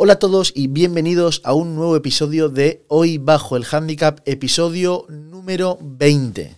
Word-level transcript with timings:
Hola 0.00 0.12
a 0.12 0.18
todos 0.20 0.52
y 0.54 0.68
bienvenidos 0.68 1.40
a 1.42 1.54
un 1.54 1.74
nuevo 1.74 1.96
episodio 1.96 2.48
de 2.48 2.84
Hoy 2.86 3.18
Bajo 3.18 3.56
el 3.56 3.66
Handicap, 3.68 4.20
episodio 4.26 5.06
número 5.08 5.76
20. 5.82 6.56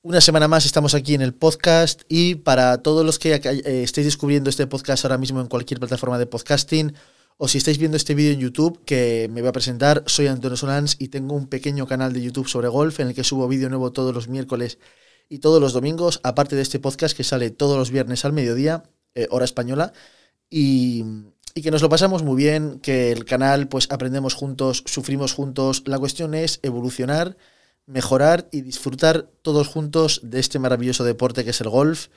Una 0.00 0.22
semana 0.22 0.48
más 0.48 0.64
estamos 0.64 0.94
aquí 0.94 1.12
en 1.14 1.20
el 1.20 1.34
podcast 1.34 2.04
y 2.08 2.36
para 2.36 2.78
todos 2.78 3.04
los 3.04 3.18
que 3.18 3.34
eh, 3.34 3.82
estéis 3.82 4.06
descubriendo 4.06 4.48
este 4.48 4.66
podcast 4.66 5.04
ahora 5.04 5.18
mismo 5.18 5.42
en 5.42 5.48
cualquier 5.48 5.78
plataforma 5.78 6.18
de 6.18 6.24
podcasting 6.24 6.94
o 7.36 7.48
si 7.48 7.58
estáis 7.58 7.76
viendo 7.76 7.98
este 7.98 8.14
vídeo 8.14 8.32
en 8.32 8.40
YouTube 8.40 8.82
que 8.86 9.28
me 9.30 9.42
voy 9.42 9.50
a 9.50 9.52
presentar, 9.52 10.02
soy 10.06 10.28
Antonio 10.28 10.56
Solans 10.56 10.96
y 10.98 11.08
tengo 11.08 11.34
un 11.34 11.48
pequeño 11.48 11.86
canal 11.86 12.14
de 12.14 12.22
YouTube 12.22 12.48
sobre 12.48 12.68
golf 12.68 12.98
en 12.98 13.08
el 13.08 13.14
que 13.14 13.24
subo 13.24 13.46
vídeo 13.46 13.68
nuevo 13.68 13.92
todos 13.92 14.14
los 14.14 14.26
miércoles 14.28 14.78
y 15.28 15.40
todos 15.40 15.60
los 15.60 15.74
domingos, 15.74 16.18
aparte 16.22 16.56
de 16.56 16.62
este 16.62 16.78
podcast 16.78 17.14
que 17.14 17.24
sale 17.24 17.50
todos 17.50 17.76
los 17.76 17.90
viernes 17.90 18.24
al 18.24 18.32
mediodía, 18.32 18.84
eh, 19.14 19.26
hora 19.30 19.44
española. 19.44 19.92
Y, 20.48 21.04
y 21.54 21.62
que 21.62 21.70
nos 21.70 21.82
lo 21.82 21.88
pasamos 21.88 22.24
muy 22.24 22.36
bien, 22.36 22.80
que 22.80 23.12
el 23.12 23.24
canal 23.24 23.68
pues 23.68 23.86
aprendemos 23.90 24.34
juntos, 24.34 24.82
sufrimos 24.86 25.32
juntos. 25.32 25.84
La 25.86 25.98
cuestión 25.98 26.34
es 26.34 26.58
evolucionar, 26.62 27.36
mejorar 27.86 28.48
y 28.50 28.62
disfrutar 28.62 29.30
todos 29.42 29.68
juntos 29.68 30.20
de 30.24 30.40
este 30.40 30.58
maravilloso 30.58 31.04
deporte 31.04 31.44
que 31.44 31.50
es 31.50 31.60
el 31.60 31.68
golf. 31.68 32.08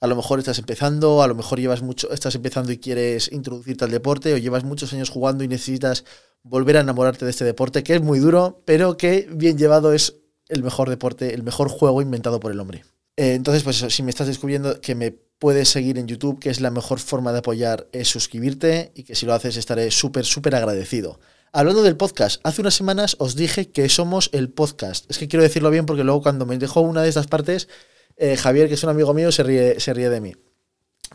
A 0.00 0.06
lo 0.06 0.16
mejor 0.16 0.38
estás 0.38 0.58
empezando, 0.58 1.22
a 1.22 1.26
lo 1.26 1.34
mejor 1.34 1.60
llevas 1.60 1.82
mucho, 1.82 2.10
estás 2.10 2.34
empezando 2.34 2.72
y 2.72 2.78
quieres 2.78 3.30
introducirte 3.32 3.84
al 3.84 3.90
deporte, 3.90 4.32
o 4.32 4.38
llevas 4.38 4.64
muchos 4.64 4.92
años 4.92 5.10
jugando 5.10 5.44
y 5.44 5.48
necesitas 5.48 6.04
volver 6.42 6.76
a 6.76 6.80
enamorarte 6.80 7.24
de 7.24 7.30
este 7.30 7.44
deporte, 7.44 7.82
que 7.82 7.94
es 7.94 8.02
muy 8.02 8.18
duro, 8.18 8.62
pero 8.66 8.96
que 8.96 9.28
bien 9.30 9.58
llevado 9.58 9.92
es 9.92 10.16
el 10.48 10.62
mejor 10.62 10.90
deporte, 10.90 11.34
el 11.34 11.42
mejor 11.42 11.68
juego 11.68 12.02
inventado 12.02 12.40
por 12.40 12.52
el 12.52 12.60
hombre. 12.60 12.84
Eh, 13.16 13.34
entonces, 13.34 13.62
pues 13.62 13.78
eso, 13.78 13.90
si 13.90 14.02
me 14.02 14.10
estás 14.10 14.26
descubriendo 14.26 14.80
que 14.80 14.94
me 14.94 15.16
puedes 15.38 15.68
seguir 15.68 15.98
en 15.98 16.06
YouTube, 16.06 16.38
que 16.38 16.50
es 16.50 16.60
la 16.60 16.70
mejor 16.70 16.98
forma 16.98 17.32
de 17.32 17.38
apoyar, 17.38 17.88
es 17.92 18.08
suscribirte 18.08 18.92
y 18.94 19.04
que 19.04 19.14
si 19.14 19.26
lo 19.26 19.34
haces 19.34 19.56
estaré 19.56 19.90
súper, 19.90 20.24
súper 20.24 20.54
agradecido. 20.54 21.20
Hablando 21.52 21.82
del 21.82 21.96
podcast, 21.96 22.40
hace 22.44 22.60
unas 22.60 22.74
semanas 22.74 23.16
os 23.18 23.36
dije 23.36 23.70
que 23.70 23.88
somos 23.88 24.30
el 24.32 24.50
podcast. 24.50 25.10
Es 25.10 25.18
que 25.18 25.28
quiero 25.28 25.42
decirlo 25.42 25.70
bien 25.70 25.86
porque 25.86 26.04
luego 26.04 26.22
cuando 26.22 26.46
me 26.46 26.58
dejó 26.58 26.80
una 26.80 27.02
de 27.02 27.08
estas 27.08 27.26
partes, 27.26 27.68
eh, 28.16 28.36
Javier, 28.36 28.68
que 28.68 28.74
es 28.74 28.82
un 28.82 28.90
amigo 28.90 29.14
mío, 29.14 29.32
se 29.32 29.42
ríe, 29.42 29.80
se 29.80 29.94
ríe 29.94 30.10
de 30.10 30.20
mí. 30.20 30.34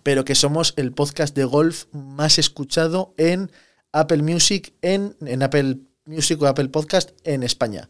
Pero 0.03 0.25
que 0.25 0.35
somos 0.35 0.73
el 0.77 0.93
podcast 0.93 1.35
de 1.35 1.43
golf 1.43 1.85
más 1.91 2.39
escuchado 2.39 3.13
en 3.17 3.51
Apple 3.91 4.23
Music, 4.23 4.73
en, 4.81 5.15
en 5.25 5.43
Apple 5.43 5.79
Music 6.05 6.41
o 6.41 6.47
Apple 6.47 6.69
Podcast 6.69 7.11
en 7.23 7.43
España. 7.43 7.89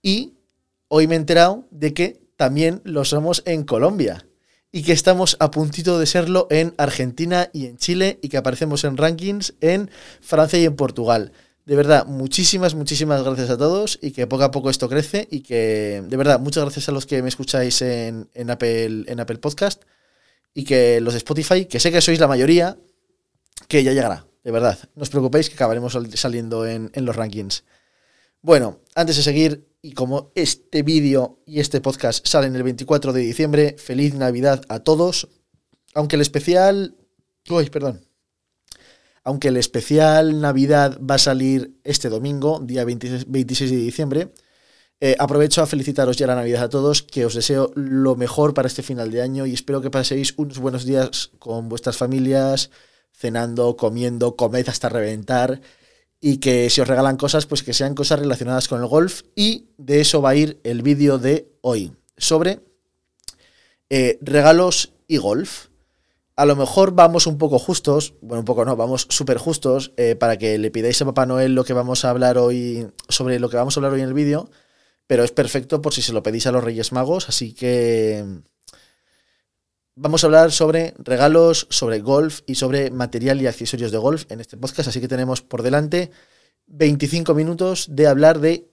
Y 0.00 0.38
hoy 0.88 1.06
me 1.06 1.16
he 1.16 1.18
enterado 1.18 1.66
de 1.70 1.92
que 1.92 2.28
también 2.36 2.80
lo 2.84 3.04
somos 3.04 3.42
en 3.44 3.64
Colombia 3.64 4.27
y 4.70 4.82
que 4.82 4.92
estamos 4.92 5.36
a 5.40 5.50
puntito 5.50 5.98
de 5.98 6.06
serlo 6.06 6.46
en 6.50 6.74
Argentina 6.76 7.48
y 7.52 7.66
en 7.66 7.78
Chile 7.78 8.18
y 8.22 8.28
que 8.28 8.36
aparecemos 8.36 8.84
en 8.84 8.96
rankings 8.96 9.54
en 9.60 9.90
Francia 10.20 10.58
y 10.58 10.64
en 10.64 10.76
Portugal. 10.76 11.32
De 11.64 11.76
verdad, 11.76 12.06
muchísimas, 12.06 12.74
muchísimas 12.74 13.22
gracias 13.22 13.50
a 13.50 13.58
todos 13.58 13.98
y 14.00 14.12
que 14.12 14.26
poco 14.26 14.44
a 14.44 14.50
poco 14.50 14.70
esto 14.70 14.88
crece 14.88 15.28
y 15.30 15.40
que, 15.40 16.02
de 16.06 16.16
verdad, 16.16 16.40
muchas 16.40 16.64
gracias 16.64 16.88
a 16.88 16.92
los 16.92 17.04
que 17.04 17.22
me 17.22 17.28
escucháis 17.28 17.82
en, 17.82 18.28
Apple, 18.48 19.04
en 19.06 19.20
Apple 19.20 19.38
Podcast 19.38 19.82
y 20.54 20.64
que 20.64 21.00
los 21.00 21.12
de 21.12 21.18
Spotify, 21.18 21.66
que 21.66 21.78
sé 21.78 21.92
que 21.92 22.00
sois 22.00 22.20
la 22.20 22.26
mayoría, 22.26 22.78
que 23.68 23.82
ya 23.84 23.92
llegará, 23.92 24.26
de 24.44 24.50
verdad. 24.50 24.78
No 24.96 25.02
os 25.02 25.10
preocupéis 25.10 25.50
que 25.50 25.56
acabaremos 25.56 25.96
saliendo 26.14 26.66
en, 26.66 26.90
en 26.94 27.04
los 27.04 27.16
rankings. 27.16 27.64
Bueno, 28.40 28.80
antes 28.94 29.16
de 29.16 29.22
seguir, 29.22 29.67
y 29.80 29.92
como 29.92 30.32
este 30.34 30.82
vídeo 30.82 31.40
y 31.46 31.60
este 31.60 31.80
podcast 31.80 32.26
salen 32.26 32.56
el 32.56 32.62
24 32.62 33.12
de 33.12 33.20
diciembre, 33.20 33.76
feliz 33.78 34.14
Navidad 34.14 34.62
a 34.68 34.80
todos. 34.80 35.28
Aunque 35.94 36.16
el 36.16 36.22
especial... 36.22 36.96
Uy, 37.48 37.70
perdón. 37.70 38.04
Aunque 39.24 39.48
el 39.48 39.56
especial 39.56 40.40
Navidad 40.40 40.98
va 41.00 41.16
a 41.16 41.18
salir 41.18 41.78
este 41.84 42.08
domingo, 42.08 42.60
día 42.60 42.84
26, 42.84 43.70
de 43.70 43.76
diciembre, 43.76 44.32
eh, 45.00 45.14
aprovecho 45.18 45.62
a 45.62 45.66
felicitaros 45.66 46.16
ya 46.16 46.26
la 46.26 46.34
Navidad 46.34 46.64
a 46.64 46.68
todos, 46.68 47.02
que 47.02 47.24
os 47.24 47.34
deseo 47.34 47.70
lo 47.76 48.16
mejor 48.16 48.54
para 48.54 48.68
este 48.68 48.82
final 48.82 49.10
de 49.10 49.22
año 49.22 49.46
y 49.46 49.54
espero 49.54 49.80
que 49.80 49.90
paséis 49.90 50.34
unos 50.36 50.58
buenos 50.58 50.84
días 50.84 51.30
con 51.38 51.68
vuestras 51.68 51.96
familias, 51.96 52.70
cenando, 53.12 53.76
comiendo, 53.76 54.34
comed 54.34 54.68
hasta 54.68 54.88
reventar 54.88 55.60
y 56.20 56.38
que 56.38 56.68
si 56.70 56.80
os 56.80 56.88
regalan 56.88 57.16
cosas, 57.16 57.46
pues 57.46 57.62
que 57.62 57.72
sean 57.72 57.94
cosas 57.94 58.18
relacionadas 58.18 58.68
con 58.68 58.80
el 58.80 58.88
golf 58.88 59.22
y 59.34 59.66
de 59.76 60.00
eso 60.00 60.20
va 60.20 60.30
a 60.30 60.36
ir 60.36 60.60
el 60.64 60.82
vídeo 60.82 61.18
de 61.18 61.48
hoy, 61.60 61.92
sobre 62.16 62.60
eh, 63.90 64.18
regalos 64.20 64.92
y 65.06 65.18
golf. 65.18 65.66
A 66.36 66.46
lo 66.46 66.54
mejor 66.54 66.92
vamos 66.92 67.26
un 67.26 67.36
poco 67.36 67.58
justos, 67.58 68.14
bueno, 68.20 68.40
un 68.40 68.44
poco 68.44 68.64
no, 68.64 68.76
vamos 68.76 69.06
súper 69.10 69.38
justos 69.38 69.92
eh, 69.96 70.14
para 70.14 70.36
que 70.38 70.56
le 70.58 70.70
pidáis 70.70 71.00
a 71.02 71.04
Papá 71.04 71.26
Noel 71.26 71.54
lo 71.54 71.64
que 71.64 71.72
vamos 71.72 72.04
a 72.04 72.10
hablar 72.10 72.38
hoy, 72.38 72.86
sobre 73.08 73.40
lo 73.40 73.48
que 73.48 73.56
vamos 73.56 73.76
a 73.76 73.80
hablar 73.80 73.92
hoy 73.92 74.02
en 74.02 74.08
el 74.08 74.14
vídeo, 74.14 74.48
pero 75.06 75.24
es 75.24 75.32
perfecto 75.32 75.82
por 75.82 75.94
si 75.94 76.02
se 76.02 76.12
lo 76.12 76.22
pedís 76.22 76.46
a 76.46 76.52
los 76.52 76.62
Reyes 76.62 76.92
Magos, 76.92 77.28
así 77.28 77.54
que 77.54 78.24
Vamos 80.00 80.22
a 80.22 80.28
hablar 80.28 80.52
sobre 80.52 80.94
regalos, 80.98 81.66
sobre 81.70 81.98
golf 81.98 82.42
y 82.46 82.54
sobre 82.54 82.92
material 82.92 83.42
y 83.42 83.48
accesorios 83.48 83.90
de 83.90 83.98
golf 83.98 84.30
en 84.30 84.40
este 84.40 84.56
podcast, 84.56 84.88
así 84.88 85.00
que 85.00 85.08
tenemos 85.08 85.42
por 85.42 85.64
delante 85.64 86.12
25 86.68 87.34
minutos 87.34 87.88
de 87.90 88.06
hablar 88.06 88.38
de 88.38 88.70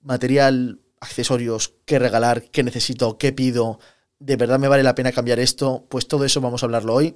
material, 0.00 0.80
accesorios, 0.98 1.74
qué 1.84 2.00
regalar, 2.00 2.50
qué 2.50 2.64
necesito, 2.64 3.18
qué 3.18 3.32
pido, 3.32 3.78
de 4.18 4.34
verdad 4.34 4.58
me 4.58 4.66
vale 4.66 4.82
la 4.82 4.96
pena 4.96 5.12
cambiar 5.12 5.38
esto, 5.38 5.86
pues 5.88 6.08
todo 6.08 6.24
eso 6.24 6.40
vamos 6.40 6.64
a 6.64 6.66
hablarlo 6.66 6.92
hoy. 6.94 7.14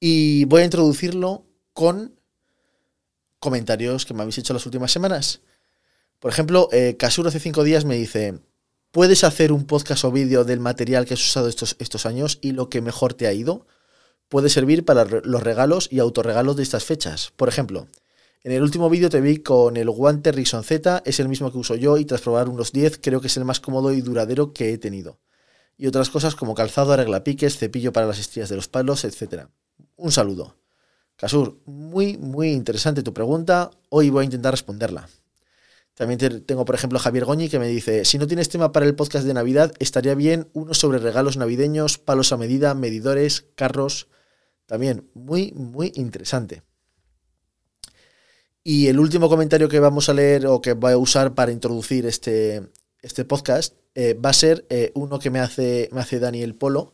Y 0.00 0.46
voy 0.46 0.62
a 0.62 0.64
introducirlo 0.64 1.44
con 1.74 2.18
comentarios 3.38 4.06
que 4.06 4.14
me 4.14 4.22
habéis 4.22 4.38
hecho 4.38 4.54
las 4.54 4.64
últimas 4.64 4.92
semanas. 4.92 5.42
Por 6.20 6.30
ejemplo, 6.30 6.70
eh, 6.72 6.96
Casur 6.98 7.28
hace 7.28 7.38
cinco 7.38 7.64
días 7.64 7.84
me 7.84 7.96
dice, 7.96 8.40
Puedes 8.98 9.22
hacer 9.22 9.52
un 9.52 9.64
podcast 9.64 10.04
o 10.04 10.10
vídeo 10.10 10.42
del 10.42 10.58
material 10.58 11.04
que 11.04 11.14
has 11.14 11.24
usado 11.24 11.46
estos, 11.46 11.76
estos 11.78 12.04
años 12.04 12.40
y 12.42 12.50
lo 12.50 12.68
que 12.68 12.80
mejor 12.80 13.14
te 13.14 13.28
ha 13.28 13.32
ido. 13.32 13.64
Puede 14.28 14.48
servir 14.48 14.84
para 14.84 15.04
los 15.04 15.40
regalos 15.40 15.86
y 15.88 16.00
autorregalos 16.00 16.56
de 16.56 16.64
estas 16.64 16.84
fechas. 16.84 17.32
Por 17.36 17.48
ejemplo, 17.48 17.86
en 18.42 18.50
el 18.50 18.60
último 18.60 18.90
vídeo 18.90 19.08
te 19.08 19.20
vi 19.20 19.36
con 19.38 19.76
el 19.76 19.88
guante 19.88 20.32
Rison 20.32 20.64
Z, 20.64 21.04
es 21.06 21.20
el 21.20 21.28
mismo 21.28 21.52
que 21.52 21.58
uso 21.58 21.76
yo 21.76 21.96
y 21.96 22.06
tras 22.06 22.22
probar 22.22 22.48
unos 22.48 22.72
10 22.72 22.98
creo 23.00 23.20
que 23.20 23.28
es 23.28 23.36
el 23.36 23.44
más 23.44 23.60
cómodo 23.60 23.92
y 23.92 24.00
duradero 24.00 24.52
que 24.52 24.72
he 24.72 24.78
tenido. 24.78 25.20
Y 25.76 25.86
otras 25.86 26.10
cosas 26.10 26.34
como 26.34 26.56
calzado, 26.56 26.92
arreglapiques, 26.92 27.56
cepillo 27.56 27.92
para 27.92 28.08
las 28.08 28.18
estrías 28.18 28.48
de 28.48 28.56
los 28.56 28.66
palos, 28.66 29.04
etc. 29.04 29.44
Un 29.94 30.10
saludo. 30.10 30.56
Casur, 31.14 31.60
muy, 31.66 32.16
muy 32.16 32.50
interesante 32.50 33.04
tu 33.04 33.14
pregunta. 33.14 33.70
Hoy 33.90 34.10
voy 34.10 34.22
a 34.22 34.24
intentar 34.24 34.54
responderla. 34.54 35.08
También 35.98 36.46
tengo, 36.46 36.64
por 36.64 36.76
ejemplo, 36.76 37.00
Javier 37.00 37.24
Goñi 37.24 37.48
que 37.48 37.58
me 37.58 37.66
dice, 37.66 38.04
si 38.04 38.18
no 38.18 38.28
tienes 38.28 38.48
tema 38.48 38.70
para 38.70 38.86
el 38.86 38.94
podcast 38.94 39.26
de 39.26 39.34
Navidad, 39.34 39.72
estaría 39.80 40.14
bien 40.14 40.48
uno 40.52 40.72
sobre 40.72 41.00
regalos 41.00 41.36
navideños, 41.36 41.98
palos 41.98 42.30
a 42.30 42.36
medida, 42.36 42.72
medidores, 42.74 43.46
carros. 43.56 44.06
También 44.66 45.10
muy, 45.14 45.50
muy 45.56 45.90
interesante. 45.96 46.62
Y 48.62 48.86
el 48.86 49.00
último 49.00 49.28
comentario 49.28 49.68
que 49.68 49.80
vamos 49.80 50.08
a 50.08 50.14
leer 50.14 50.46
o 50.46 50.60
que 50.60 50.74
voy 50.74 50.92
a 50.92 50.98
usar 50.98 51.34
para 51.34 51.50
introducir 51.50 52.06
este, 52.06 52.70
este 53.02 53.24
podcast 53.24 53.74
eh, 53.96 54.14
va 54.14 54.30
a 54.30 54.34
ser 54.34 54.66
eh, 54.70 54.92
uno 54.94 55.18
que 55.18 55.30
me 55.30 55.40
hace, 55.40 55.88
me 55.90 56.00
hace 56.00 56.20
Daniel 56.20 56.54
Polo 56.54 56.92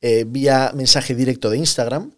eh, 0.00 0.24
vía 0.26 0.72
mensaje 0.74 1.14
directo 1.14 1.50
de 1.50 1.58
Instagram. 1.58 2.14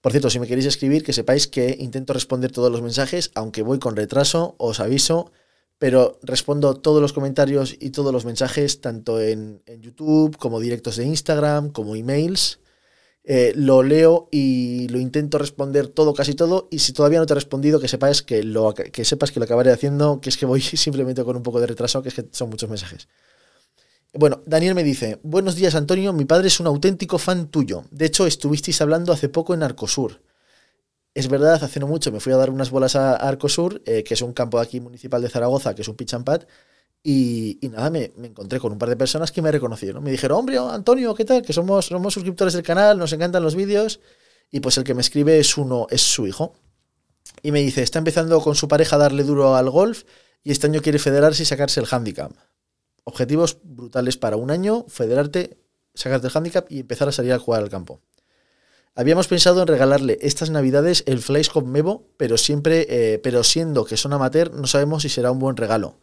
Por 0.00 0.12
cierto, 0.12 0.30
si 0.30 0.40
me 0.40 0.46
queréis 0.46 0.68
escribir, 0.68 1.04
que 1.04 1.12
sepáis 1.12 1.46
que 1.46 1.76
intento 1.78 2.14
responder 2.14 2.50
todos 2.50 2.72
los 2.72 2.80
mensajes, 2.80 3.30
aunque 3.34 3.60
voy 3.60 3.78
con 3.78 3.94
retraso, 3.94 4.54
os 4.56 4.80
aviso 4.80 5.32
pero 5.78 6.18
respondo 6.22 6.74
todos 6.74 7.02
los 7.02 7.12
comentarios 7.12 7.76
y 7.78 7.90
todos 7.90 8.12
los 8.12 8.24
mensajes, 8.24 8.80
tanto 8.80 9.20
en, 9.20 9.62
YouTube 9.80 10.36
como 10.36 10.60
directos 10.60 10.96
de 10.96 11.04
Instagram, 11.04 11.70
como 11.70 11.96
emails. 11.96 12.60
Eh, 13.28 13.52
lo 13.56 13.82
leo 13.82 14.28
y 14.30 14.86
lo 14.88 15.00
intento 15.00 15.38
responder 15.38 15.88
todo, 15.88 16.14
casi 16.14 16.34
todo. 16.34 16.68
Y 16.70 16.78
si 16.78 16.92
todavía 16.92 17.18
no 17.18 17.26
te 17.26 17.32
he 17.32 17.34
respondido, 17.34 17.80
que 17.80 17.88
sepas 17.88 18.22
que, 18.22 18.44
lo, 18.44 18.72
que 18.72 19.04
sepas 19.04 19.32
que 19.32 19.40
lo 19.40 19.44
acabaré 19.44 19.72
haciendo, 19.72 20.20
que 20.20 20.28
es 20.28 20.36
que 20.36 20.46
voy 20.46 20.60
simplemente 20.62 21.24
con 21.24 21.36
un 21.36 21.42
poco 21.42 21.60
de 21.60 21.66
retraso, 21.66 22.02
que 22.02 22.10
es 22.10 22.14
que 22.14 22.26
son 22.30 22.50
muchos 22.50 22.70
mensajes. 22.70 23.08
Bueno, 24.14 24.42
Daniel 24.46 24.74
me 24.74 24.84
dice, 24.84 25.18
buenos 25.22 25.56
días 25.56 25.74
Antonio, 25.74 26.12
mi 26.14 26.24
padre 26.24 26.48
es 26.48 26.58
un 26.58 26.66
auténtico 26.66 27.18
fan 27.18 27.48
tuyo. 27.48 27.84
De 27.90 28.06
hecho, 28.06 28.26
estuvisteis 28.26 28.80
hablando 28.80 29.12
hace 29.12 29.28
poco 29.28 29.52
en 29.52 29.62
Arcosur. 29.62 30.22
Es 31.16 31.28
verdad, 31.28 31.64
hace 31.64 31.80
no 31.80 31.86
mucho 31.86 32.12
me 32.12 32.20
fui 32.20 32.34
a 32.34 32.36
dar 32.36 32.50
unas 32.50 32.68
bolas 32.68 32.94
a 32.94 33.16
Arcosur, 33.16 33.80
eh, 33.86 34.04
que 34.04 34.12
es 34.12 34.20
un 34.20 34.34
campo 34.34 34.58
aquí 34.58 34.80
municipal 34.80 35.22
de 35.22 35.30
Zaragoza, 35.30 35.74
que 35.74 35.80
es 35.80 35.88
un 35.88 35.96
pitch 35.96 36.12
and 36.12 36.26
pad, 36.26 36.42
y, 37.02 37.58
nada, 37.62 37.88
me, 37.88 38.12
encontré 38.22 38.60
con 38.60 38.72
un 38.72 38.78
par 38.78 38.90
de 38.90 38.96
personas 38.96 39.32
que 39.32 39.40
me 39.40 39.50
reconocieron. 39.50 40.04
Me 40.04 40.10
dijeron, 40.10 40.40
hombre, 40.40 40.58
Antonio, 40.58 41.14
¿qué 41.14 41.24
tal? 41.24 41.40
Que 41.40 41.54
somos, 41.54 41.86
somos 41.86 42.12
suscriptores 42.12 42.52
del 42.52 42.62
canal, 42.62 42.98
nos 42.98 43.14
encantan 43.14 43.42
los 43.42 43.54
vídeos. 43.54 44.00
Y 44.50 44.60
pues 44.60 44.76
el 44.76 44.84
que 44.84 44.92
me 44.92 45.00
escribe 45.00 45.38
es 45.38 45.56
uno, 45.56 45.86
es 45.88 46.02
su 46.02 46.26
hijo. 46.26 46.52
Y 47.42 47.50
me 47.50 47.60
dice, 47.60 47.82
está 47.82 47.98
empezando 47.98 48.38
con 48.42 48.54
su 48.54 48.68
pareja 48.68 48.96
a 48.96 48.98
darle 48.98 49.22
duro 49.22 49.56
al 49.56 49.70
golf 49.70 50.04
y 50.44 50.50
este 50.50 50.66
año 50.66 50.82
quiere 50.82 50.98
federarse 50.98 51.44
y 51.44 51.46
sacarse 51.46 51.80
el 51.80 51.86
handicap. 51.90 52.30
Objetivos 53.04 53.56
brutales 53.62 54.18
para 54.18 54.36
un 54.36 54.50
año, 54.50 54.84
federarte, 54.88 55.56
sacarte 55.94 56.26
el 56.26 56.36
handicap 56.36 56.66
y 56.70 56.80
empezar 56.80 57.08
a 57.08 57.12
salir 57.12 57.32
a 57.32 57.38
jugar 57.38 57.62
al 57.62 57.70
campo. 57.70 58.02
Habíamos 58.98 59.28
pensado 59.28 59.60
en 59.60 59.68
regalarle 59.68 60.16
estas 60.22 60.48
navidades 60.48 61.04
el 61.06 61.20
Flyscope 61.20 61.68
Mevo, 61.68 62.08
pero 62.16 62.38
siempre, 62.38 62.86
eh, 62.88 63.18
pero 63.18 63.44
siendo 63.44 63.84
que 63.84 63.98
son 63.98 64.14
amateur, 64.14 64.54
no 64.54 64.66
sabemos 64.66 65.02
si 65.02 65.10
será 65.10 65.30
un 65.30 65.38
buen 65.38 65.58
regalo. 65.58 65.98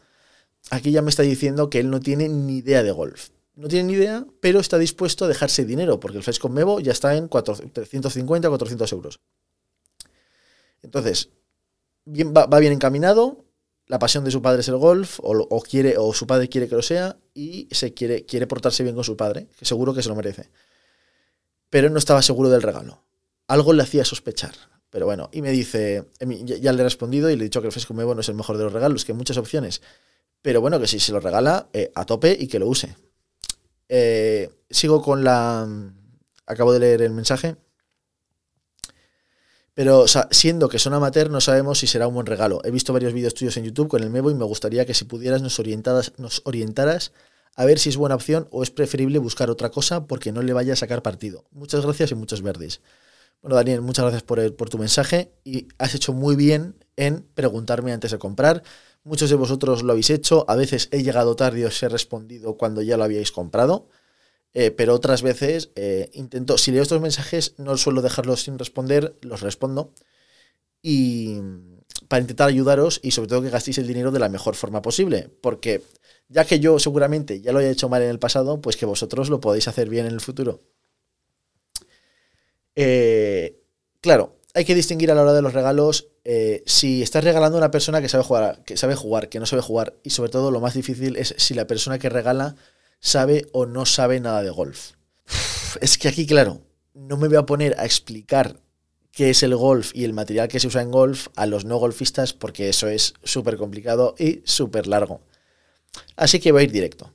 Aquí 0.70 0.92
ya 0.92 1.02
me 1.02 1.10
está 1.10 1.24
diciendo 1.24 1.72
que 1.72 1.80
él 1.80 1.90
no 1.90 2.00
tiene 2.00 2.30
ni 2.30 2.58
idea 2.58 2.84
de 2.84 2.92
golf. 2.92 3.30
No 3.56 3.68
tiene 3.68 3.88
ni 3.88 3.94
idea, 3.94 4.28
pero 4.42 4.60
está 4.60 4.78
dispuesto 4.78 5.26
a 5.26 5.28
dejarse 5.28 5.66
dinero, 5.66 6.00
porque 6.00 6.18
el 6.18 6.24
Flyscope 6.24 6.54
Mevo 6.54 6.80
ya 6.80 6.92
está 6.92 7.16
en 7.16 7.30
350 7.30 8.48
o 8.48 8.52
400 8.52 8.94
euros. 8.94 9.20
Entonces, 10.84 11.30
bien, 12.06 12.32
va, 12.32 12.46
bien 12.60 12.74
encaminado, 12.74 13.44
la 13.88 13.98
pasión 13.98 14.24
de 14.24 14.30
su 14.30 14.44
padre 14.44 14.62
es 14.62 14.68
el 14.68 14.78
golf, 14.78 15.20
o, 15.24 15.62
quiere, 15.62 15.98
o 15.98 16.14
su 16.14 16.28
padre 16.28 16.48
quiere 16.48 16.70
que 16.70 16.76
lo 16.76 16.84
sea, 16.84 17.18
y 17.34 17.68
se 17.72 17.96
quiere, 17.96 18.24
quiere 18.26 18.46
portarse 18.46 18.84
bien 18.84 18.94
con 18.94 19.04
su 19.04 19.18
padre, 19.18 19.48
que 19.58 19.66
seguro 19.66 19.96
que 19.96 20.04
se 20.04 20.10
lo 20.10 20.16
merece. 20.16 20.52
Pero 21.74 21.90
no 21.90 21.98
estaba 21.98 22.22
seguro 22.22 22.52
del 22.52 22.62
regalo. 22.62 23.02
Algo 23.48 23.74
le 23.74 23.82
hacía 23.82 24.06
sospechar. 24.06 24.54
Pero 24.92 25.08
bueno, 25.08 25.32
y 25.34 25.42
me 25.42 25.50
dice, 25.50 26.06
ya, 26.22 26.72
le 26.72 26.82
he 26.82 26.84
respondido 26.84 27.32
y 27.32 27.36
le 27.36 27.42
he 27.42 27.44
dicho 27.46 27.62
que 27.62 27.66
el 27.66 27.74
fresco 27.74 27.96
nuevo 27.96 28.14
no 28.14 28.22
es 28.22 28.30
el 28.30 28.36
mejor 28.36 28.60
de 28.60 28.64
los 28.64 28.74
regalos, 28.74 29.04
que 29.04 29.12
hay 29.12 29.18
muchas 29.18 29.38
opciones. 29.38 29.82
Pero 30.44 30.62
bueno, 30.62 30.80
que 30.80 30.86
si 30.86 31.00
se 31.00 31.12
lo 31.12 31.20
regala, 31.20 31.70
eh, 31.74 31.92
a 31.96 32.06
tope 32.06 32.38
y 32.40 32.46
que 32.46 32.60
lo 32.60 32.68
use. 32.68 32.96
Eh, 33.90 34.52
sigo 34.70 35.02
con 35.02 35.24
la... 35.24 35.68
Acabo 36.46 36.74
de 36.74 36.80
leer 36.80 37.02
el 37.02 37.12
mensaje. 37.12 37.56
Pero 39.74 40.06
siendo 40.30 40.70
que 40.70 40.78
son 40.78 40.94
amateur, 40.94 41.32
no 41.32 41.42
sabemos 41.42 41.80
si 41.80 41.88
será 41.88 42.08
un 42.08 42.14
buen 42.14 42.28
regalo. 42.28 42.62
He 42.64 42.70
visto 42.70 42.94
varios 42.94 43.14
vídeos 43.14 43.34
tuyos 43.34 43.58
en 43.58 43.64
YouTube 43.64 43.88
con 43.88 44.04
el 44.04 44.12
Mevo 44.12 44.30
y 44.30 44.36
me 44.36 44.46
gustaría 44.46 44.86
que 44.86 44.94
si 44.94 45.06
pudieras 45.06 45.42
nos, 45.42 45.58
orientadas, 45.58 46.14
nos 46.20 46.44
orientaras 46.46 47.14
a 47.56 47.66
ver 47.66 47.80
si 47.80 47.90
es 47.90 47.98
buena 47.98 48.16
opción 48.16 48.48
o 48.52 48.64
es 48.64 48.72
preferible 48.72 49.20
buscar 49.20 49.50
otra 49.50 49.70
cosa 49.70 50.08
porque 50.08 50.32
no 50.32 50.42
le 50.42 50.54
vaya 50.54 50.74
a 50.74 50.78
sacar 50.78 51.02
partido. 51.02 51.46
Muchas 51.52 51.86
gracias 51.86 52.12
y 52.12 52.16
muchos 52.16 52.42
verdes. 52.42 52.82
Bueno, 53.42 53.58
Daniel, 53.58 53.82
muchas 53.82 54.04
gracias 54.04 54.24
por, 54.24 54.70
tu 54.70 54.78
mensaje 54.78 55.34
y 55.44 55.68
has 55.78 55.94
hecho 55.94 56.14
muy 56.14 56.36
bien 56.36 56.76
en 56.96 57.28
preguntarme 57.36 57.92
antes 57.92 58.12
de 58.12 58.18
comprar. 58.18 58.64
Muchos 59.04 59.30
de 59.30 59.36
vosotros 59.36 59.84
lo 59.84 59.92
habéis 59.92 60.10
hecho. 60.10 60.46
A 60.48 60.56
veces 60.56 60.88
he 60.92 61.04
llegado 61.04 61.36
tarde 61.36 61.60
y 61.60 61.64
os 61.66 61.84
he 61.84 61.90
respondido 61.90 62.56
cuando 62.58 62.82
ya 62.82 62.96
lo 62.96 63.04
habíais 63.04 63.32
comprado. 63.32 63.90
Eh, 64.54 64.72
pero 64.72 64.94
otras 64.94 65.24
veces 65.24 65.72
eh, 65.76 66.10
intento, 66.14 66.58
si 66.58 66.72
leo 66.72 66.84
estos 66.84 67.02
mensajes, 67.02 67.56
no 67.58 67.76
suelo 67.76 68.02
dejarlos 68.02 68.44
sin 68.44 68.58
responder, 68.58 69.18
los 69.22 69.42
respondo. 69.42 69.94
Y 70.82 71.40
para 72.14 72.22
intentar 72.22 72.48
ayudaros 72.48 73.00
y 73.02 73.10
sobre 73.10 73.28
todo 73.28 73.42
que 73.42 73.50
gastéis 73.50 73.80
el 73.80 73.88
dinero 73.88 74.12
de 74.12 74.20
la 74.20 74.30
mejor 74.30 74.54
forma 74.54 74.84
posible. 74.84 75.32
Porque 75.42 75.82
ya 76.30 76.46
que 76.46 76.60
yo 76.60 76.78
seguramente 76.78 77.42
ya 77.42 77.52
lo 77.52 77.60
he 77.60 77.72
hecho 77.72 77.90
mal 77.90 78.04
en 78.04 78.10
el 78.12 78.20
pasado, 78.20 78.62
pues 78.62 78.78
que 78.78 78.86
vosotros 78.86 79.32
lo 79.32 79.42
podéis 79.42 79.68
hacer 79.68 79.90
bien 79.90 80.06
en 80.06 80.12
el 80.12 80.22
futuro. 80.22 80.60
Eh, 82.76 83.64
claro, 84.00 84.36
hay 84.54 84.64
que 84.64 84.76
distinguir 84.76 85.10
a 85.10 85.16
la 85.16 85.24
hora 85.24 85.34
de 85.34 85.42
los 85.42 85.54
regalos 85.54 86.10
si 86.68 87.02
estás 87.02 87.24
regalando 87.24 87.58
a 87.58 87.62
una 87.62 87.72
persona 87.72 88.00
que 88.00 88.10
sabe 88.10 88.24
jugar, 88.24 88.64
que 88.64 88.78
sabe 88.78 88.94
jugar, 88.94 89.28
que 89.28 89.40
no 89.40 89.48
sabe 89.48 89.64
jugar. 89.64 89.96
Y 90.04 90.12
sobre 90.12 90.30
todo 90.30 90.52
lo 90.52 90.60
más 90.60 90.76
difícil 90.76 91.16
es 91.16 91.34
si 91.40 91.56
la 91.56 91.66
persona 91.66 91.98
que 91.98 92.10
regala 92.10 92.56
sabe 93.00 93.48
o 93.54 93.66
no 93.66 93.88
sabe 93.88 94.20
nada 94.20 94.44
de 94.44 94.52
golf. 94.52 94.92
Es 95.82 95.98
que 95.98 96.10
aquí, 96.10 96.28
claro, 96.28 96.62
no 96.94 97.18
me 97.18 97.28
voy 97.28 97.38
a 97.38 97.48
poner 97.48 97.74
a 97.80 97.86
explicar 97.86 98.60
qué 99.14 99.30
es 99.30 99.44
el 99.44 99.56
golf 99.56 99.92
y 99.94 100.04
el 100.04 100.12
material 100.12 100.50
que 100.50 100.60
se 100.60 100.68
usa 100.68 100.82
en 100.82 100.92
golf 100.92 101.28
a 101.36 101.46
los 101.46 101.64
no 101.64 101.78
golfistas 101.78 102.34
porque 102.34 102.68
eso 102.68 102.88
es 102.88 103.14
súper 103.24 103.58
complicado 103.58 104.16
y 104.18 104.42
súper 104.44 104.88
largo. 104.88 105.22
Así 106.18 106.40
que 106.40 106.52
voy 106.52 106.62
a 106.62 106.64
ir 106.66 106.72
directo. 106.72 107.14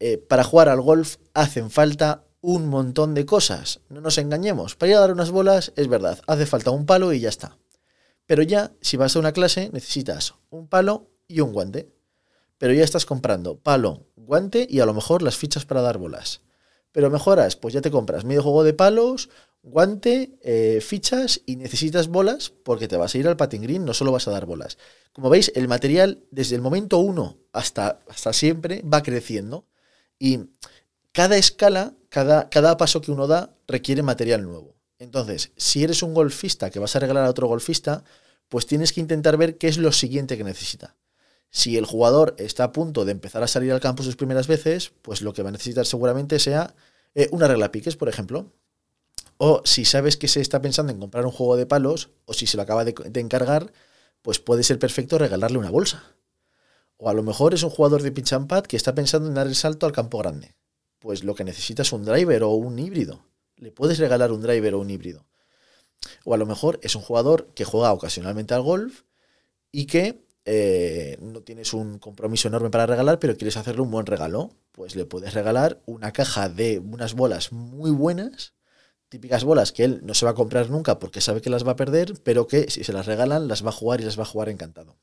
Eh, 0.00 0.18
para 0.18 0.44
jugar 0.44 0.68
al 0.68 0.80
golf 0.82 1.16
hacen 1.32 1.70
falta 1.70 2.24
un 2.40 2.68
montón 2.68 3.14
de 3.14 3.24
cosas. 3.24 3.80
No 3.88 4.00
nos 4.00 4.18
engañemos. 4.18 4.74
Para 4.74 4.90
ir 4.90 4.96
a 4.96 5.00
dar 5.00 5.12
unas 5.12 5.30
bolas, 5.30 5.72
es 5.76 5.88
verdad, 5.88 6.20
hace 6.26 6.46
falta 6.46 6.72
un 6.72 6.84
palo 6.84 7.12
y 7.12 7.20
ya 7.20 7.28
está. 7.28 7.56
Pero 8.26 8.42
ya, 8.42 8.72
si 8.80 8.96
vas 8.96 9.14
a 9.14 9.20
una 9.20 9.32
clase, 9.32 9.70
necesitas 9.72 10.34
un 10.50 10.66
palo 10.66 11.08
y 11.28 11.40
un 11.40 11.52
guante. 11.52 11.88
Pero 12.58 12.72
ya 12.72 12.82
estás 12.82 13.06
comprando 13.06 13.58
palo, 13.58 14.06
guante 14.16 14.66
y 14.68 14.80
a 14.80 14.86
lo 14.86 14.94
mejor 14.94 15.22
las 15.22 15.36
fichas 15.36 15.64
para 15.64 15.82
dar 15.82 15.98
bolas. 15.98 16.40
Pero 16.90 17.10
mejoras, 17.10 17.56
pues 17.56 17.74
ya 17.74 17.82
te 17.82 17.90
compras 17.90 18.24
medio 18.24 18.42
juego 18.42 18.64
de 18.64 18.72
palos, 18.72 19.28
guante, 19.66 20.38
eh, 20.42 20.80
fichas 20.80 21.42
y 21.44 21.56
necesitas 21.56 22.06
bolas 22.06 22.52
porque 22.62 22.86
te 22.86 22.96
vas 22.96 23.14
a 23.14 23.18
ir 23.18 23.26
al 23.26 23.36
patin 23.36 23.62
green, 23.62 23.84
no 23.84 23.94
solo 23.94 24.12
vas 24.12 24.28
a 24.28 24.30
dar 24.30 24.46
bolas. 24.46 24.78
Como 25.12 25.28
veis, 25.28 25.50
el 25.56 25.66
material 25.66 26.22
desde 26.30 26.54
el 26.54 26.62
momento 26.62 26.98
uno 26.98 27.38
hasta, 27.52 28.00
hasta 28.08 28.32
siempre 28.32 28.82
va 28.82 29.02
creciendo 29.02 29.66
y 30.18 30.50
cada 31.12 31.36
escala, 31.36 31.94
cada, 32.08 32.48
cada 32.48 32.76
paso 32.76 33.00
que 33.00 33.10
uno 33.10 33.26
da 33.26 33.56
requiere 33.66 34.02
material 34.02 34.44
nuevo. 34.44 34.76
Entonces, 34.98 35.50
si 35.56 35.82
eres 35.82 36.02
un 36.02 36.14
golfista 36.14 36.70
que 36.70 36.78
vas 36.78 36.94
a 36.94 37.00
regalar 37.00 37.26
a 37.26 37.30
otro 37.30 37.48
golfista, 37.48 38.04
pues 38.48 38.66
tienes 38.66 38.92
que 38.92 39.00
intentar 39.00 39.36
ver 39.36 39.58
qué 39.58 39.66
es 39.66 39.78
lo 39.78 39.90
siguiente 39.90 40.36
que 40.36 40.44
necesita. 40.44 40.96
Si 41.50 41.76
el 41.76 41.86
jugador 41.86 42.36
está 42.38 42.64
a 42.64 42.72
punto 42.72 43.04
de 43.04 43.12
empezar 43.12 43.42
a 43.42 43.48
salir 43.48 43.72
al 43.72 43.80
campo 43.80 44.04
sus 44.04 44.16
primeras 44.16 44.46
veces, 44.46 44.92
pues 45.02 45.22
lo 45.22 45.32
que 45.32 45.42
va 45.42 45.48
a 45.48 45.52
necesitar 45.52 45.86
seguramente 45.86 46.38
sea 46.38 46.74
eh, 47.14 47.28
una 47.32 47.48
regla 47.48 47.72
piques, 47.72 47.96
por 47.96 48.08
ejemplo. 48.08 48.52
O 49.38 49.62
si 49.64 49.84
sabes 49.84 50.16
que 50.16 50.28
se 50.28 50.40
está 50.40 50.62
pensando 50.62 50.92
en 50.92 50.98
comprar 50.98 51.26
un 51.26 51.32
juego 51.32 51.56
de 51.56 51.66
palos, 51.66 52.10
o 52.24 52.32
si 52.32 52.46
se 52.46 52.56
lo 52.56 52.62
acaba 52.62 52.84
de, 52.84 53.20
encargar, 53.20 53.72
pues 54.22 54.38
puede 54.38 54.62
ser 54.62 54.78
perfecto 54.78 55.18
regalarle 55.18 55.58
una 55.58 55.70
bolsa. 55.70 56.16
O 56.96 57.10
a 57.10 57.14
lo 57.14 57.22
mejor 57.22 57.52
es 57.52 57.62
un 57.62 57.70
jugador 57.70 58.02
de 58.02 58.12
pitch 58.12 58.32
and 58.32 58.48
pad 58.48 58.64
que 58.64 58.76
está 58.76 58.94
pensando 58.94 59.28
en 59.28 59.34
dar 59.34 59.46
el 59.46 59.54
salto 59.54 59.84
al 59.84 59.92
campo 59.92 60.18
grande. 60.18 60.54
Pues 60.98 61.24
lo 61.24 61.34
que 61.34 61.44
necesita 61.44 61.82
es 61.82 61.92
un 61.92 62.04
driver 62.04 62.42
o 62.44 62.50
un 62.50 62.78
híbrido. 62.78 63.26
Le 63.56 63.70
puedes 63.70 63.98
regalar 63.98 64.32
un 64.32 64.40
driver 64.40 64.74
o 64.74 64.80
un 64.80 64.90
híbrido. 64.90 65.26
O 66.24 66.34
a 66.34 66.38
lo 66.38 66.46
mejor 66.46 66.78
es 66.82 66.94
un 66.96 67.02
jugador 67.02 67.48
que 67.54 67.64
juega 67.64 67.92
ocasionalmente 67.92 68.54
al 68.54 68.62
golf 68.62 69.02
y 69.70 69.86
que 69.86 70.26
eh, 70.46 71.18
no 71.20 71.42
tienes 71.42 71.74
un 71.74 71.98
compromiso 71.98 72.48
enorme 72.48 72.70
para 72.70 72.86
regalar, 72.86 73.18
pero 73.18 73.36
quieres 73.36 73.56
hacerle 73.56 73.82
un 73.82 73.90
buen 73.90 74.06
regalo, 74.06 74.50
pues 74.72 74.94
le 74.94 75.04
puedes 75.04 75.34
regalar 75.34 75.82
una 75.86 76.12
caja 76.12 76.48
de 76.48 76.78
unas 76.78 77.14
bolas 77.14 77.52
muy 77.52 77.90
buenas, 77.90 78.54
típicas 79.16 79.44
bolas 79.44 79.72
que 79.72 79.84
él 79.84 80.00
no 80.04 80.12
se 80.12 80.26
va 80.26 80.32
a 80.32 80.34
comprar 80.34 80.68
nunca 80.68 80.98
porque 80.98 81.22
sabe 81.22 81.40
que 81.40 81.48
las 81.48 81.66
va 81.66 81.72
a 81.72 81.76
perder, 81.76 82.12
pero 82.22 82.46
que 82.46 82.70
si 82.70 82.84
se 82.84 82.92
las 82.92 83.06
regalan 83.06 83.48
las 83.48 83.64
va 83.64 83.70
a 83.70 83.72
jugar 83.72 84.00
y 84.00 84.04
las 84.04 84.18
va 84.18 84.24
a 84.24 84.26
jugar 84.26 84.50
encantado. 84.50 84.96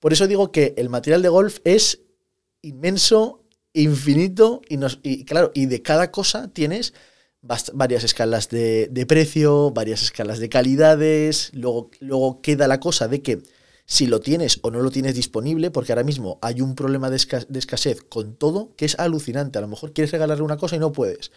Por 0.00 0.12
eso 0.12 0.26
digo 0.26 0.50
que 0.50 0.74
el 0.76 0.88
material 0.88 1.22
de 1.22 1.28
golf 1.28 1.58
es 1.62 2.00
inmenso, 2.62 3.44
infinito 3.72 4.60
y, 4.68 5.24
claro, 5.24 5.52
y 5.54 5.66
de 5.66 5.82
cada 5.82 6.10
cosa 6.10 6.48
tienes 6.48 6.94
varias 7.72 8.02
escalas 8.02 8.48
de, 8.48 8.88
de, 8.90 9.06
precio, 9.06 9.70
varias 9.70 10.02
escalas 10.02 10.40
de 10.40 10.48
calidades, 10.48 11.52
luego 11.54 12.40
queda 12.42 12.66
la 12.66 12.80
cosa 12.80 13.06
de 13.06 13.22
que 13.22 13.40
si 13.90 14.06
lo 14.06 14.20
tienes 14.20 14.60
o 14.62 14.70
no 14.70 14.82
lo 14.82 14.90
tienes 14.92 15.16
disponible, 15.16 15.72
porque 15.72 15.90
ahora 15.90 16.04
mismo 16.04 16.38
hay 16.42 16.60
un 16.60 16.76
problema 16.76 17.10
de, 17.10 17.16
escasez 17.16 18.02
con 18.02 18.36
todo 18.36 18.72
que 18.76 18.84
es 18.84 18.96
alucinante. 18.98 19.58
A 19.58 19.62
lo 19.62 19.66
mejor 19.66 19.92
quieres 19.92 20.12
regalarle 20.12 20.44
una 20.44 20.56
cosa 20.56 20.76
y 20.76 20.78
no 20.78 20.92
puedes. 20.92 21.32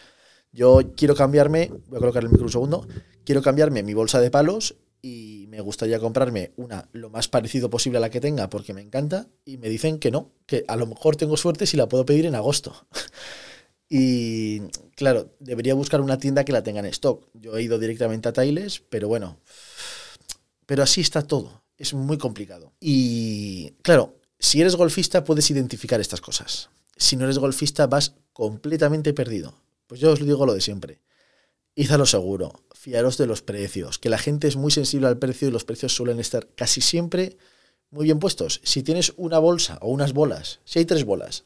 Yo 0.54 0.80
quiero 0.96 1.14
cambiarme, 1.14 1.70
voy 1.88 1.96
a 1.96 2.00
colocar 2.00 2.22
el 2.22 2.30
micro 2.30 2.46
un 2.46 2.52
segundo, 2.52 2.88
quiero 3.24 3.42
cambiarme 3.42 3.82
mi 3.82 3.92
bolsa 3.92 4.20
de 4.20 4.30
palos 4.30 4.76
y 5.02 5.46
me 5.50 5.60
gustaría 5.60 5.98
comprarme 5.98 6.52
una 6.56 6.88
lo 6.92 7.10
más 7.10 7.28
parecido 7.28 7.68
posible 7.68 7.98
a 7.98 8.00
la 8.00 8.08
que 8.08 8.20
tenga 8.20 8.48
porque 8.48 8.72
me 8.72 8.80
encanta 8.80 9.26
y 9.44 9.58
me 9.58 9.68
dicen 9.68 9.98
que 9.98 10.10
no, 10.10 10.30
que 10.46 10.64
a 10.66 10.76
lo 10.76 10.86
mejor 10.86 11.16
tengo 11.16 11.36
suerte 11.36 11.66
si 11.66 11.76
la 11.76 11.88
puedo 11.88 12.06
pedir 12.06 12.24
en 12.24 12.36
agosto. 12.36 12.86
y 13.90 14.60
claro, 14.96 15.34
debería 15.40 15.74
buscar 15.74 16.00
una 16.00 16.18
tienda 16.18 16.44
que 16.44 16.52
la 16.52 16.62
tenga 16.62 16.80
en 16.80 16.86
stock. 16.86 17.28
Yo 17.34 17.56
he 17.56 17.62
ido 17.62 17.78
directamente 17.78 18.28
a 18.28 18.32
Tailes, 18.32 18.80
pero 18.88 19.08
bueno, 19.08 19.40
pero 20.64 20.82
así 20.82 21.02
está 21.02 21.22
todo 21.22 21.64
es 21.78 21.94
muy 21.94 22.18
complicado. 22.18 22.72
Y 22.80 23.70
claro, 23.82 24.20
si 24.38 24.60
eres 24.60 24.76
golfista 24.76 25.24
puedes 25.24 25.50
identificar 25.50 26.00
estas 26.00 26.20
cosas. 26.20 26.70
Si 26.96 27.16
no 27.16 27.24
eres 27.24 27.38
golfista 27.38 27.86
vas 27.86 28.14
completamente 28.32 29.12
perdido. 29.12 29.54
Pues 29.86 30.00
yo 30.00 30.12
os 30.12 30.24
digo 30.24 30.46
lo 30.46 30.54
de 30.54 30.60
siempre. 30.60 31.00
Id 31.74 31.90
lo 31.92 32.06
seguro, 32.06 32.64
fiaros 32.74 33.18
de 33.18 33.26
los 33.26 33.42
precios, 33.42 33.98
que 33.98 34.08
la 34.08 34.18
gente 34.18 34.46
es 34.46 34.56
muy 34.56 34.70
sensible 34.70 35.08
al 35.08 35.18
precio 35.18 35.48
y 35.48 35.50
los 35.50 35.64
precios 35.64 35.94
suelen 35.94 36.20
estar 36.20 36.48
casi 36.54 36.80
siempre 36.80 37.36
muy 37.90 38.04
bien 38.04 38.18
puestos. 38.18 38.60
Si 38.62 38.82
tienes 38.82 39.12
una 39.16 39.38
bolsa 39.38 39.78
o 39.80 39.88
unas 39.88 40.12
bolas, 40.12 40.60
si 40.64 40.78
hay 40.78 40.84
tres 40.84 41.04
bolas 41.04 41.44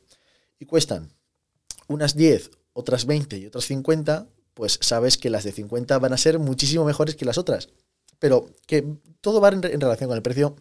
y 0.58 0.66
cuestan 0.66 1.12
unas 1.86 2.14
10, 2.14 2.50
otras 2.74 3.06
20 3.06 3.38
y 3.38 3.46
otras 3.46 3.64
50, 3.64 4.28
pues 4.54 4.78
sabes 4.82 5.16
que 5.16 5.30
las 5.30 5.44
de 5.44 5.52
50 5.52 5.98
van 5.98 6.12
a 6.12 6.18
ser 6.18 6.38
muchísimo 6.38 6.84
mejores 6.84 7.16
que 7.16 7.24
las 7.24 7.38
otras 7.38 7.70
pero 8.18 8.50
que 8.66 8.84
todo 9.20 9.40
va 9.40 9.48
en, 9.48 9.62
relación 9.62 10.08
con 10.08 10.16
el 10.16 10.22
precio 10.22 10.56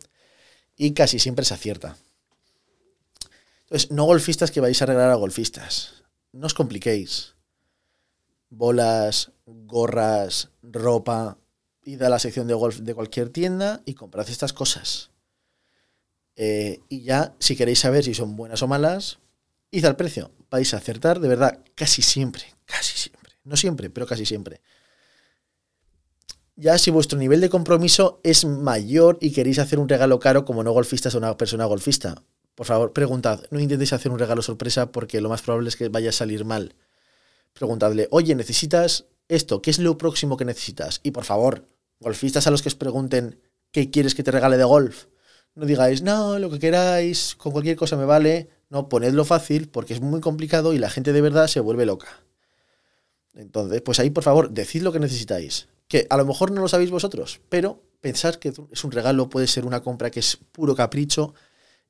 y 0.76 0.94
casi 0.94 1.20
siempre 1.20 1.46
se 1.46 1.54
acierta. 1.54 1.98
Entonces, 3.64 3.92
no 3.92 4.06
golfistas 4.06 4.52
que 4.52 4.62
vais 4.62 4.82
a 4.82 4.86
regalar 4.86 5.12
a 5.12 5.16
golfistas. 5.16 6.04
No 6.32 6.46
os 6.46 6.54
compliquéis. 6.54 7.34
Bolas, 8.50 9.32
gorras, 9.46 10.50
ropa. 10.62 11.38
Id 11.84 12.02
a 12.02 12.10
la 12.10 12.20
sección 12.20 12.48
de 12.48 12.54
golf 12.54 12.80
de 12.80 12.94
cualquier 12.94 13.30
tienda 13.30 13.82
y 13.86 13.94
comprad 13.94 14.30
estas 14.30 14.54
cosas. 14.54 15.12
Eh, 16.36 16.82
y 16.90 17.02
ya, 17.02 17.36
si 17.40 17.56
queréis 17.56 17.80
saber 17.80 18.04
si 18.04 18.14
son 18.14 18.36
buenas 18.36 18.62
o 18.62 18.68
malas, 18.68 19.20
id 19.72 19.86
al 19.86 19.96
precio. 19.96 20.32
Vais 20.50 20.74
a 20.74 20.78
acertar, 20.78 21.20
de 21.20 21.28
verdad, 21.28 21.60
casi 21.76 22.02
siempre. 22.02 22.44
Casi 22.66 22.98
siempre. 22.98 23.34
No 23.44 23.56
siempre, 23.56 23.90
pero 23.90 24.06
casi 24.06 24.26
siempre. 24.26 24.62
Ya 26.56 26.78
si 26.78 26.92
vuestro 26.92 27.20
nivel 27.20 27.40
de 27.40 27.50
compromiso 27.50 28.20
es 28.24 28.44
mayor 28.44 29.18
y 29.22 29.32
queréis 29.32 29.60
hacer 29.60 29.80
un 29.80 29.88
regalo 29.88 30.20
caro 30.20 30.44
como 30.44 30.64
no 30.64 30.72
golfistas 30.72 31.14
a 31.14 31.20
una 31.20 31.38
persona 31.38 31.66
golfista, 31.66 32.24
por 32.56 32.66
favor, 32.66 32.92
preguntad, 32.92 33.44
no 33.52 33.60
intentéis 33.60 33.94
hacer 33.94 34.12
un 34.12 34.18
regalo 34.18 34.42
sorpresa 34.42 34.92
porque 34.92 35.22
lo 35.22 35.30
más 35.30 35.44
probable 35.44 35.70
es 35.70 35.76
que 35.76 35.90
vaya 35.90 36.10
a 36.10 36.14
salir 36.14 36.44
mal. 36.44 36.74
Preguntadle, 37.58 38.08
oye, 38.12 38.36
¿necesitas 38.36 39.06
esto? 39.28 39.62
¿Qué 39.62 39.72
es 39.72 39.80
lo 39.80 39.98
próximo 39.98 40.38
que 40.38 40.46
necesitas? 40.46 41.00
Y 41.04 41.12
por 41.12 41.26
favor, 41.26 41.68
golfistas 42.00 42.48
a 42.48 42.52
los 42.52 42.62
que 42.62 42.70
os 42.70 42.76
pregunten 42.76 43.42
qué 43.72 43.90
quieres 43.90 44.16
que 44.16 44.24
te 44.24 44.32
regale 44.32 44.58
de 44.58 44.64
golf, 44.64 45.06
no 45.58 45.66
digáis, 45.66 46.04
no, 46.04 46.38
lo 46.38 46.52
que 46.52 46.60
queráis, 46.60 47.34
con 47.36 47.52
cualquier 47.52 47.76
cosa 47.76 47.98
me 47.98 48.06
vale. 48.06 48.48
No, 48.70 48.90
ponedlo 48.90 49.26
fácil 49.26 49.70
porque 49.70 49.96
es 49.96 50.02
muy 50.02 50.22
complicado 50.22 50.72
y 50.72 50.78
la 50.78 50.92
gente 50.92 51.14
de 51.14 51.22
verdad 51.22 51.48
se 51.48 51.60
vuelve 51.60 51.88
loca. 51.88 52.24
Entonces, 53.34 53.82
pues 53.82 54.00
ahí 54.00 54.12
por 54.12 54.24
favor, 54.24 54.52
decid 54.52 54.84
lo 54.84 54.92
que 54.92 55.00
necesitáis. 55.00 55.68
Que 55.88 56.06
a 56.12 56.18
lo 56.18 56.26
mejor 56.26 56.52
no 56.52 56.62
lo 56.62 56.68
sabéis 56.68 56.92
vosotros, 56.92 57.42
pero 57.50 57.82
pensad 58.02 58.36
que 58.36 58.54
es 58.72 58.84
un 58.84 58.92
regalo, 58.92 59.30
puede 59.30 59.48
ser 59.48 59.66
una 59.66 59.82
compra 59.82 60.12
que 60.12 60.20
es 60.20 60.38
puro 60.52 60.76
capricho 60.76 61.34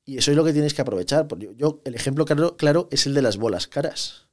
y 0.06 0.16
eso 0.16 0.30
es 0.30 0.36
lo 0.38 0.44
que 0.44 0.54
tienes 0.54 0.72
que 0.72 0.80
aprovechar. 0.80 1.28
Porque 1.28 1.52
yo, 1.54 1.82
el 1.84 1.94
ejemplo 1.94 2.24
claro, 2.24 2.56
claro 2.56 2.88
es 2.90 3.04
el 3.04 3.12
de 3.12 3.20
las 3.20 3.36
bolas 3.36 3.66
caras. 3.66 4.27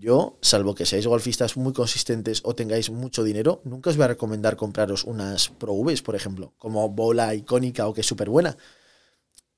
Yo, 0.00 0.38
salvo 0.42 0.74
que 0.74 0.86
seáis 0.86 1.06
golfistas 1.06 1.56
muy 1.56 1.72
consistentes 1.72 2.42
o 2.42 2.54
tengáis 2.54 2.90
mucho 2.90 3.22
dinero, 3.22 3.62
nunca 3.64 3.90
os 3.90 3.96
voy 3.96 4.04
a 4.04 4.08
recomendar 4.08 4.56
compraros 4.56 5.04
unas 5.04 5.50
Pro 5.50 5.74
Vs, 5.76 6.02
por 6.02 6.16
ejemplo, 6.16 6.52
como 6.58 6.88
bola 6.88 7.34
icónica 7.34 7.86
o 7.86 7.94
que 7.94 8.00
es 8.00 8.06
súper 8.06 8.28
buena. 8.28 8.56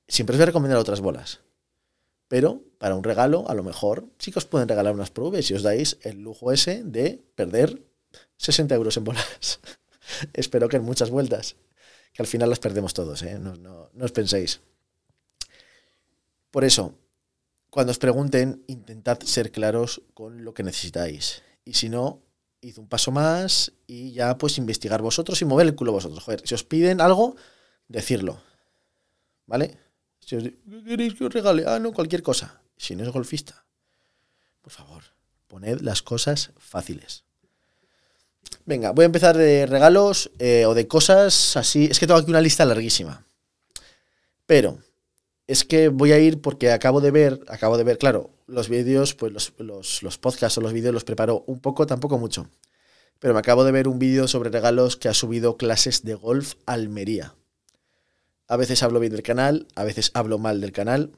Siempre 0.07 0.35
os 0.35 0.37
voy 0.37 0.43
a 0.43 0.53
recomendar 0.53 0.77
otras 0.77 1.01
bolas. 1.01 1.41
Pero 2.27 2.61
para 2.77 2.95
un 2.95 3.03
regalo, 3.03 3.49
a 3.49 3.55
lo 3.55 3.63
mejor 3.63 4.05
sí 4.19 4.31
que 4.31 4.39
os 4.39 4.45
pueden 4.45 4.67
regalar 4.67 4.93
unas 4.93 5.09
Pro 5.09 5.31
Vs 5.31 5.47
si 5.47 5.53
os 5.55 5.63
dais 5.63 5.97
el 6.01 6.21
lujo 6.21 6.51
ese 6.51 6.83
de 6.83 7.19
perder 7.35 7.81
60 8.37 8.75
euros 8.75 8.95
en 8.97 9.05
bolas. 9.05 9.59
Espero 10.33 10.69
que 10.69 10.77
en 10.77 10.83
muchas 10.83 11.09
vueltas. 11.09 11.55
Que 12.13 12.21
al 12.21 12.27
final 12.27 12.49
las 12.49 12.59
perdemos 12.59 12.93
todos, 12.93 13.21
¿eh? 13.23 13.39
no, 13.39 13.55
no 13.55 14.05
os 14.05 14.11
penséis. 14.11 14.61
Por 16.51 16.63
eso, 16.63 16.93
cuando 17.69 17.91
os 17.91 17.99
pregunten, 17.99 18.63
intentad 18.67 19.19
ser 19.21 19.51
claros 19.51 20.01
con 20.13 20.43
lo 20.43 20.53
que 20.53 20.63
necesitáis. 20.63 21.43
Y 21.65 21.73
si 21.73 21.89
no, 21.89 22.21
id 22.61 22.77
un 22.77 22.87
paso 22.87 23.11
más 23.11 23.73
y 23.85 24.13
ya 24.13 24.37
pues 24.37 24.57
investigar 24.57 25.01
vosotros 25.01 25.41
y 25.41 25.45
mover 25.45 25.67
el 25.67 25.75
culo 25.75 25.91
vosotros. 25.91 26.23
Joder, 26.23 26.41
si 26.45 26.55
os 26.55 26.63
piden 26.63 27.01
algo, 27.01 27.35
decirlo. 27.87 28.41
¿Vale? 29.45 29.77
Si 30.19 30.35
os 30.35 30.43
¿qué 30.43 30.83
queréis 30.85 31.13
que 31.15 31.25
os 31.25 31.33
regale? 31.33 31.63
Ah, 31.67 31.79
no, 31.79 31.93
cualquier 31.93 32.23
cosa. 32.23 32.61
Si 32.77 32.95
no 32.95 33.03
es 33.03 33.09
golfista, 33.09 33.65
por 34.61 34.71
favor, 34.71 35.03
poned 35.47 35.81
las 35.81 36.01
cosas 36.01 36.51
fáciles. 36.57 37.23
Venga, 38.65 38.91
voy 38.91 39.03
a 39.03 39.07
empezar 39.07 39.37
de 39.37 39.65
regalos 39.65 40.31
eh, 40.39 40.65
o 40.65 40.73
de 40.73 40.87
cosas 40.87 41.57
así. 41.57 41.85
Es 41.85 41.99
que 41.99 42.07
tengo 42.07 42.19
aquí 42.19 42.29
una 42.29 42.41
lista 42.41 42.65
larguísima. 42.65 43.25
Pero 44.45 44.79
es 45.47 45.63
que 45.63 45.87
voy 45.87 46.11
a 46.11 46.19
ir 46.19 46.41
porque 46.41 46.71
acabo 46.71 47.01
de 47.01 47.11
ver, 47.11 47.39
acabo 47.47 47.77
de 47.77 47.85
ver, 47.85 47.97
claro, 47.97 48.31
los 48.47 48.69
vídeos, 48.69 49.15
pues 49.15 49.31
los, 49.31 49.53
los, 50.01 50.17
podcasts 50.17 50.57
o 50.57 50.61
los 50.61 50.73
vídeos 50.73 50.93
los 50.93 51.05
preparo 51.05 51.43
un 51.47 51.59
poco, 51.61 51.87
tampoco 51.87 52.17
mucho. 52.17 52.49
Pero 53.19 53.33
me 53.33 53.39
acabo 53.39 53.63
de 53.63 53.71
ver 53.71 53.87
un 53.87 53.97
vídeo 53.97 54.27
sobre 54.27 54.49
regalos 54.49 54.97
que 54.97 55.09
ha 55.09 55.13
subido 55.13 55.57
clases 55.57 56.03
de 56.03 56.15
golf 56.15 56.55
Almería. 56.65 57.35
A 58.47 58.57
veces 58.57 58.83
hablo 58.83 58.99
bien 58.99 59.13
del 59.13 59.23
canal, 59.23 59.67
a 59.75 59.83
veces 59.83 60.11
hablo 60.13 60.37
mal 60.37 60.61
del 60.61 60.71
canal, 60.71 61.13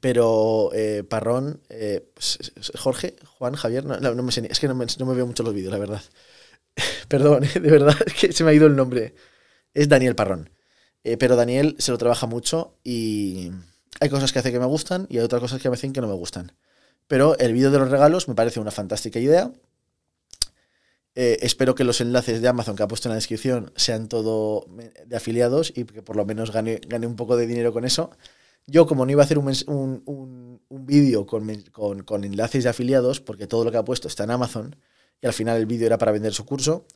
pero 0.00 0.70
eh, 0.74 1.04
Parrón, 1.04 1.62
eh, 1.68 2.10
pues, 2.14 2.52
Jorge, 2.76 3.16
Juan, 3.24 3.54
Javier, 3.54 3.84
no, 3.84 4.22
me 4.22 4.32
sé, 4.32 4.46
es 4.50 4.58
que 4.58 4.68
no 4.68 4.74
me, 4.74 4.86
no 4.98 5.06
me, 5.06 5.14
veo 5.14 5.26
mucho 5.26 5.42
los 5.42 5.54
vídeos, 5.54 5.72
la 5.72 5.78
verdad. 5.78 6.02
Perdón, 7.08 7.44
de 7.54 7.60
verdad, 7.60 7.96
es 8.06 8.14
que 8.20 8.32
se 8.32 8.42
me 8.44 8.50
ha 8.50 8.54
ido 8.54 8.66
el 8.66 8.76
nombre. 8.76 9.14
Es 9.72 9.88
Daniel 9.88 10.14
Parrón. 10.14 10.50
Eh, 11.04 11.16
pero 11.18 11.36
Daniel 11.36 11.76
se 11.78 11.92
lo 11.92 11.98
trabaja 11.98 12.26
mucho 12.26 12.74
y 12.82 13.50
hay 14.00 14.08
cosas 14.08 14.32
que 14.32 14.38
hace 14.38 14.50
que 14.50 14.58
me 14.58 14.66
gustan 14.66 15.06
y 15.10 15.18
hay 15.18 15.24
otras 15.24 15.40
cosas 15.40 15.60
que 15.60 15.68
me 15.68 15.74
hacen 15.74 15.92
que 15.92 16.00
no 16.00 16.08
me 16.08 16.14
gustan. 16.14 16.52
Pero 17.06 17.38
el 17.38 17.52
vídeo 17.52 17.70
de 17.70 17.78
los 17.78 17.90
regalos 17.90 18.28
me 18.28 18.34
parece 18.34 18.60
una 18.60 18.70
fantástica 18.70 19.18
idea. 19.18 19.52
Eh, 21.14 21.38
espero 21.42 21.74
que 21.74 21.84
los 21.84 22.00
enlaces 22.00 22.42
de 22.42 22.48
Amazon 22.48 22.74
que 22.74 22.82
ha 22.82 22.88
puesto 22.88 23.08
en 23.08 23.10
la 23.10 23.16
descripción 23.16 23.72
sean 23.76 24.08
todo 24.08 24.66
de 25.06 25.16
afiliados 25.16 25.72
y 25.76 25.84
que 25.84 26.02
por 26.02 26.16
lo 26.16 26.24
menos 26.24 26.50
gane, 26.50 26.80
gane 26.88 27.06
un 27.06 27.16
poco 27.16 27.36
de 27.36 27.46
dinero 27.46 27.72
con 27.72 27.84
eso. 27.84 28.10
Yo, 28.66 28.86
como 28.86 29.04
no 29.04 29.12
iba 29.12 29.22
a 29.22 29.26
hacer 29.26 29.38
un, 29.38 29.52
un, 30.06 30.86
vídeo 30.86 31.26
con, 31.26 32.02
con, 32.02 32.24
enlaces 32.24 32.64
de 32.64 32.70
afiliados, 32.70 33.20
porque 33.20 33.46
todo 33.46 33.64
lo 33.64 33.70
que 33.70 33.76
ha 33.76 33.84
puesto 33.84 34.08
está 34.08 34.24
en 34.24 34.30
Amazon, 34.30 34.76
y 35.20 35.26
al 35.26 35.34
final 35.34 35.58
el 35.58 35.66
vídeo 35.66 35.86
era 35.86 35.98
para 35.98 36.12
vender 36.12 36.32
su 36.32 36.46
curso. 36.46 36.86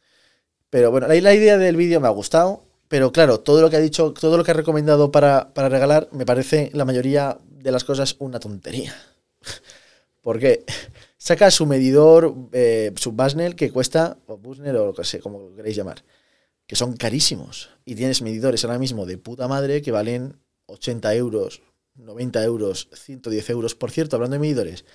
Pero 0.71 0.91
bueno, 0.91 1.09
la 1.09 1.35
idea 1.35 1.59
del 1.59 1.77
vídeo 1.77 2.01
me 2.01 2.09
ha 2.09 2.11
gustado. 2.11 2.68
Pero 2.89 3.13
claro, 3.13 3.41
todo 3.41 3.61
lo 3.61 3.69
que 3.69 3.77
ha 3.77 3.81
dicho, 3.81 4.13
todo 4.13 4.37
lo 4.37 4.45
que 4.45 4.51
ha 4.51 4.55
recomendado 4.55 5.13
para, 5.13 5.53
regalar, 5.55 6.09
me 6.11 6.25
parece 6.25 6.71
la 6.73 6.87
mayoría 6.87 7.39
de 7.51 7.71
las 7.71 7.85
cosas 7.85 8.17
una 8.19 8.41
tontería. 8.41 8.95
Porque 10.23 10.65
saca 11.19 11.51
su 11.51 11.67
medidor, 11.67 12.35
eh, 12.53 12.93
su 12.97 13.13
Basnel, 13.13 13.57
que 13.57 13.71
cuesta, 13.71 14.19
o 14.27 14.39
Busnel 14.39 14.77
o 14.77 14.87
lo 14.87 14.95
que 14.95 15.05
sé, 15.05 15.21
como 15.21 15.39
lo 15.39 15.55
queréis 15.55 15.77
llamar, 15.77 16.03
que 16.67 16.77
son 16.77 16.97
carísimos. 16.97 17.71
Y 17.85 17.95
tienes 17.95 18.23
medidores 18.23 18.65
ahora 18.65 18.79
mismo 18.79 19.05
de 19.05 19.19
puta 19.19 19.49
madre 19.49 19.83
que 19.83 19.93
valen 19.93 20.37
80 20.67 21.15
euros, 21.15 21.63
90 21.97 22.43
euros, 22.45 22.89
110 22.93 23.51
euros. 23.51 23.75
Por 23.75 23.91
cierto, 23.91 24.17
hablando 24.17 24.35
de 24.35 24.41
medidores, 24.41 24.87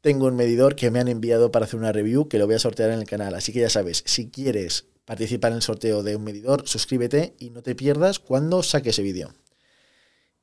tengo 0.00 0.26
un 0.26 0.36
medidor 0.36 0.76
que 0.76 0.90
me 0.90 1.00
han 1.00 1.08
enviado 1.08 1.50
para 1.50 1.64
hacer 1.64 1.80
una 1.80 1.90
review 1.90 2.28
que 2.28 2.38
lo 2.38 2.46
voy 2.46 2.54
a 2.54 2.60
sortear 2.60 2.90
en 2.90 3.00
el 3.00 3.06
canal. 3.06 3.34
Así 3.34 3.52
que 3.52 3.60
ya 3.60 3.70
sabes, 3.70 4.04
si 4.06 4.28
quieres 4.28 4.86
participa 5.04 5.48
en 5.48 5.54
el 5.54 5.62
sorteo 5.62 6.02
de 6.02 6.16
un 6.16 6.24
medidor, 6.24 6.66
suscríbete 6.66 7.34
y 7.38 7.50
no 7.50 7.62
te 7.62 7.74
pierdas 7.74 8.18
cuando 8.18 8.62
saque 8.62 8.90
ese 8.90 9.02
vídeo. 9.02 9.34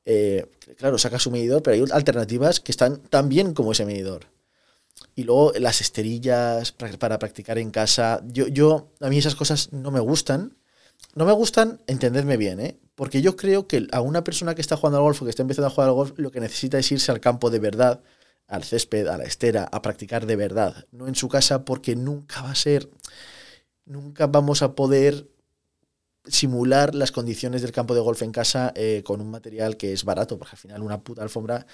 Eh, 0.04 0.46
claro, 0.76 0.98
saca 0.98 1.18
su 1.18 1.30
medidor, 1.30 1.62
pero 1.62 1.74
hay 1.74 1.90
alternativas 1.92 2.60
que 2.60 2.72
están 2.72 3.02
tan 3.02 3.28
bien 3.28 3.54
como 3.54 3.72
ese 3.72 3.86
medidor. 3.86 4.26
Y 5.14 5.24
luego 5.24 5.52
las 5.58 5.80
esterillas 5.80 6.72
para 6.72 7.18
practicar 7.18 7.58
en 7.58 7.70
casa. 7.70 8.22
Yo, 8.26 8.46
yo, 8.48 8.92
a 9.00 9.08
mí 9.08 9.18
esas 9.18 9.34
cosas 9.34 9.72
no 9.72 9.90
me 9.90 10.00
gustan. 10.00 10.56
No 11.14 11.26
me 11.26 11.32
gustan, 11.32 11.80
entendedme 11.86 12.36
bien, 12.36 12.60
¿eh? 12.60 12.78
Porque 12.94 13.20
yo 13.20 13.36
creo 13.36 13.66
que 13.66 13.86
a 13.92 14.00
una 14.00 14.24
persona 14.24 14.54
que 14.54 14.60
está 14.60 14.76
jugando 14.76 14.98
al 14.98 15.04
golf 15.04 15.20
o 15.20 15.24
que 15.24 15.30
está 15.30 15.42
empezando 15.42 15.66
a 15.66 15.70
jugar 15.70 15.88
al 15.88 15.94
golf, 15.94 16.12
lo 16.16 16.30
que 16.30 16.40
necesita 16.40 16.78
es 16.78 16.90
irse 16.92 17.10
al 17.10 17.20
campo 17.20 17.50
de 17.50 17.58
verdad, 17.58 18.00
al 18.46 18.64
césped, 18.64 19.06
a 19.08 19.18
la 19.18 19.24
estera, 19.24 19.68
a 19.70 19.82
practicar 19.82 20.26
de 20.26 20.36
verdad. 20.36 20.86
No 20.92 21.08
en 21.08 21.14
su 21.14 21.28
casa 21.28 21.64
porque 21.64 21.96
nunca 21.96 22.42
va 22.42 22.52
a 22.52 22.54
ser 22.54 22.88
nunca 23.84 24.26
vamos 24.26 24.62
a 24.62 24.74
poder 24.74 25.28
simular 26.24 26.94
las 26.94 27.12
condiciones 27.12 27.62
del 27.62 27.72
campo 27.72 27.94
de 27.94 28.00
golf 28.00 28.22
en 28.22 28.32
casa 28.32 28.72
eh, 28.76 29.02
con 29.04 29.20
un 29.20 29.30
material 29.30 29.76
que 29.76 29.92
es 29.92 30.04
barato, 30.04 30.38
porque 30.38 30.52
al 30.52 30.58
final 30.58 30.82
una 30.82 31.02
puta 31.02 31.22
alfombra 31.22 31.66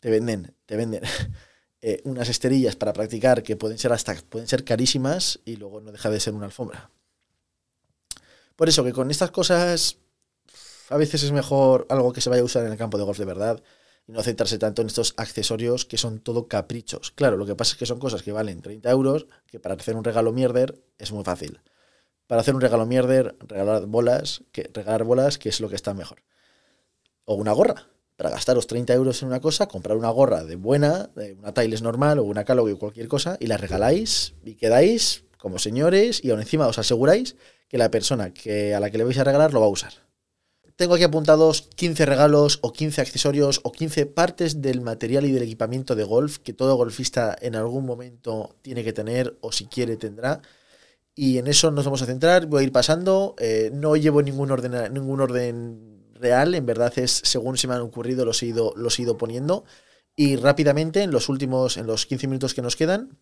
te 0.00 0.10
venden, 0.10 0.54
te 0.66 0.76
venden 0.76 1.02
eh, 1.80 2.00
unas 2.04 2.28
esterillas 2.28 2.76
para 2.76 2.92
practicar 2.92 3.42
que 3.42 3.56
pueden 3.56 3.78
ser 3.78 3.92
hasta 3.92 4.14
pueden 4.14 4.48
ser 4.48 4.64
carísimas 4.64 5.40
y 5.44 5.56
luego 5.56 5.80
no 5.80 5.92
deja 5.92 6.10
de 6.10 6.20
ser 6.20 6.34
una 6.34 6.46
alfombra. 6.46 6.90
Por 8.56 8.68
eso 8.68 8.84
que 8.84 8.92
con 8.92 9.10
estas 9.10 9.30
cosas 9.30 9.98
a 10.88 10.96
veces 10.96 11.22
es 11.22 11.32
mejor 11.32 11.86
algo 11.88 12.12
que 12.12 12.20
se 12.20 12.30
vaya 12.30 12.42
a 12.42 12.44
usar 12.44 12.64
en 12.64 12.72
el 12.72 12.78
campo 12.78 12.98
de 12.98 13.04
golf 13.04 13.18
de 13.18 13.24
verdad 13.24 13.62
y 14.06 14.12
no 14.12 14.22
centrarse 14.22 14.58
tanto 14.58 14.82
en 14.82 14.88
estos 14.88 15.14
accesorios 15.16 15.84
que 15.84 15.98
son 15.98 16.20
todo 16.20 16.46
caprichos. 16.46 17.10
Claro, 17.12 17.36
lo 17.36 17.46
que 17.46 17.54
pasa 17.54 17.72
es 17.72 17.78
que 17.78 17.86
son 17.86 17.98
cosas 17.98 18.22
que 18.22 18.32
valen 18.32 18.60
30 18.60 18.90
euros, 18.90 19.26
que 19.46 19.60
para 19.60 19.74
hacer 19.74 19.96
un 19.96 20.04
regalo 20.04 20.32
mierder 20.32 20.82
es 20.98 21.12
muy 21.12 21.24
fácil. 21.24 21.60
Para 22.26 22.40
hacer 22.40 22.54
un 22.54 22.60
regalo 22.60 22.86
mierder, 22.86 23.36
regalar 23.40 23.86
bolas, 23.86 24.42
que, 24.52 24.70
regalar 24.72 25.04
bolas, 25.04 25.38
que 25.38 25.48
es 25.48 25.60
lo 25.60 25.68
que 25.68 25.76
está 25.76 25.94
mejor. 25.94 26.22
O 27.24 27.34
una 27.34 27.52
gorra. 27.52 27.88
Para 28.16 28.30
gastaros 28.30 28.66
30 28.66 28.94
euros 28.94 29.22
en 29.22 29.28
una 29.28 29.40
cosa, 29.40 29.66
comprar 29.66 29.96
una 29.96 30.10
gorra 30.10 30.44
de 30.44 30.56
buena, 30.56 31.10
de 31.16 31.34
una 31.34 31.52
Tiles 31.52 31.82
normal 31.82 32.18
o 32.18 32.24
una 32.24 32.44
Callaway 32.44 32.74
o 32.74 32.78
cualquier 32.78 33.08
cosa, 33.08 33.36
y 33.40 33.46
la 33.48 33.56
regaláis 33.56 34.34
y 34.44 34.54
quedáis 34.54 35.24
como 35.36 35.58
señores 35.58 36.22
y 36.22 36.30
aún 36.30 36.40
encima 36.40 36.68
os 36.68 36.78
aseguráis 36.78 37.36
que 37.68 37.76
la 37.76 37.90
persona 37.90 38.32
que, 38.32 38.74
a 38.74 38.80
la 38.80 38.90
que 38.90 38.98
le 38.98 39.04
vais 39.04 39.18
a 39.18 39.24
regalar 39.24 39.52
lo 39.52 39.60
va 39.60 39.66
a 39.66 39.70
usar 39.70 40.03
tengo 40.76 40.94
aquí 40.94 41.04
apuntados 41.04 41.62
15 41.76 42.06
regalos 42.06 42.58
o 42.62 42.72
15 42.72 43.00
accesorios 43.00 43.60
o 43.62 43.70
15 43.70 44.06
partes 44.06 44.60
del 44.60 44.80
material 44.80 45.24
y 45.24 45.32
del 45.32 45.44
equipamiento 45.44 45.94
de 45.94 46.04
golf 46.04 46.38
que 46.38 46.52
todo 46.52 46.74
golfista 46.76 47.36
en 47.40 47.54
algún 47.54 47.86
momento 47.86 48.56
tiene 48.62 48.82
que 48.82 48.92
tener 48.92 49.36
o 49.40 49.52
si 49.52 49.66
quiere 49.66 49.96
tendrá. 49.96 50.42
Y 51.14 51.38
en 51.38 51.46
eso 51.46 51.70
nos 51.70 51.84
vamos 51.84 52.02
a 52.02 52.06
centrar, 52.06 52.46
voy 52.46 52.62
a 52.62 52.66
ir 52.66 52.72
pasando, 52.72 53.36
eh, 53.38 53.70
no 53.72 53.94
llevo 53.94 54.20
ningún 54.20 54.50
orden, 54.50 54.92
ningún 54.92 55.20
orden 55.20 56.02
real, 56.14 56.54
en 56.56 56.66
verdad 56.66 56.92
es 56.96 57.22
según 57.24 57.56
se 57.56 57.68
me 57.68 57.74
han 57.74 57.82
ocurrido 57.82 58.24
los 58.24 58.42
he 58.42 58.46
ido, 58.46 58.72
los 58.76 58.98
he 58.98 59.02
ido 59.02 59.16
poniendo. 59.16 59.64
Y 60.16 60.36
rápidamente, 60.36 61.02
en 61.02 61.12
los 61.12 61.28
últimos, 61.28 61.76
en 61.76 61.86
los 61.86 62.06
15 62.06 62.26
minutos 62.26 62.54
que 62.54 62.62
nos 62.62 62.74
quedan, 62.74 63.18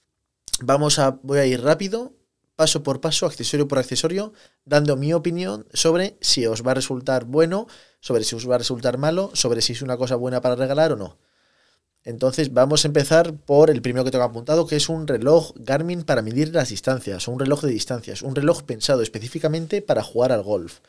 vamos 0.60 0.98
a, 0.98 1.18
voy 1.22 1.38
a 1.38 1.46
ir 1.46 1.62
rápido 1.62 2.14
paso 2.56 2.82
por 2.82 3.00
paso, 3.00 3.26
accesorio 3.26 3.68
por 3.68 3.78
accesorio, 3.78 4.32
dando 4.64 4.96
mi 4.96 5.12
opinión 5.12 5.66
sobre 5.72 6.16
si 6.20 6.46
os 6.46 6.66
va 6.66 6.72
a 6.72 6.74
resultar 6.74 7.24
bueno, 7.24 7.66
sobre 8.00 8.24
si 8.24 8.34
os 8.34 8.48
va 8.48 8.56
a 8.56 8.58
resultar 8.58 8.98
malo, 8.98 9.30
sobre 9.34 9.62
si 9.62 9.72
es 9.72 9.82
una 9.82 9.96
cosa 9.96 10.16
buena 10.16 10.40
para 10.40 10.56
regalar 10.56 10.92
o 10.92 10.96
no. 10.96 11.18
Entonces 12.04 12.52
vamos 12.52 12.84
a 12.84 12.88
empezar 12.88 13.34
por 13.34 13.70
el 13.70 13.80
primero 13.80 14.04
que 14.04 14.10
tengo 14.10 14.24
apuntado, 14.24 14.66
que 14.66 14.76
es 14.76 14.88
un 14.88 15.06
reloj 15.06 15.52
Garmin 15.54 16.02
para 16.02 16.22
medir 16.22 16.52
las 16.52 16.70
distancias, 16.70 17.28
un 17.28 17.38
reloj 17.38 17.62
de 17.62 17.70
distancias, 17.70 18.22
un 18.22 18.34
reloj 18.34 18.64
pensado 18.64 19.02
específicamente 19.02 19.82
para 19.82 20.02
jugar 20.02 20.32
al 20.32 20.42
golf. 20.42 20.80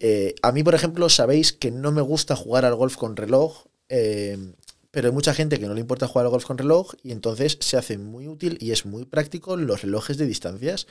Eh, 0.00 0.34
a 0.42 0.52
mí, 0.52 0.62
por 0.62 0.74
ejemplo, 0.74 1.08
sabéis 1.10 1.52
que 1.52 1.70
no 1.70 1.92
me 1.92 2.02
gusta 2.02 2.34
jugar 2.34 2.64
al 2.64 2.74
golf 2.74 2.96
con 2.96 3.16
reloj, 3.16 3.66
eh, 3.88 4.54
pero 4.96 5.08
hay 5.08 5.12
mucha 5.12 5.34
gente 5.34 5.58
que 5.58 5.66
no 5.66 5.74
le 5.74 5.82
importa 5.82 6.08
jugar 6.08 6.24
al 6.24 6.30
golf 6.30 6.46
con 6.46 6.56
reloj 6.56 6.94
y 7.02 7.12
entonces 7.12 7.58
se 7.60 7.76
hace 7.76 7.98
muy 7.98 8.28
útil 8.28 8.56
y 8.62 8.70
es 8.70 8.86
muy 8.86 9.04
práctico 9.04 9.58
los 9.58 9.82
relojes 9.82 10.16
de 10.16 10.24
distancias. 10.24 10.86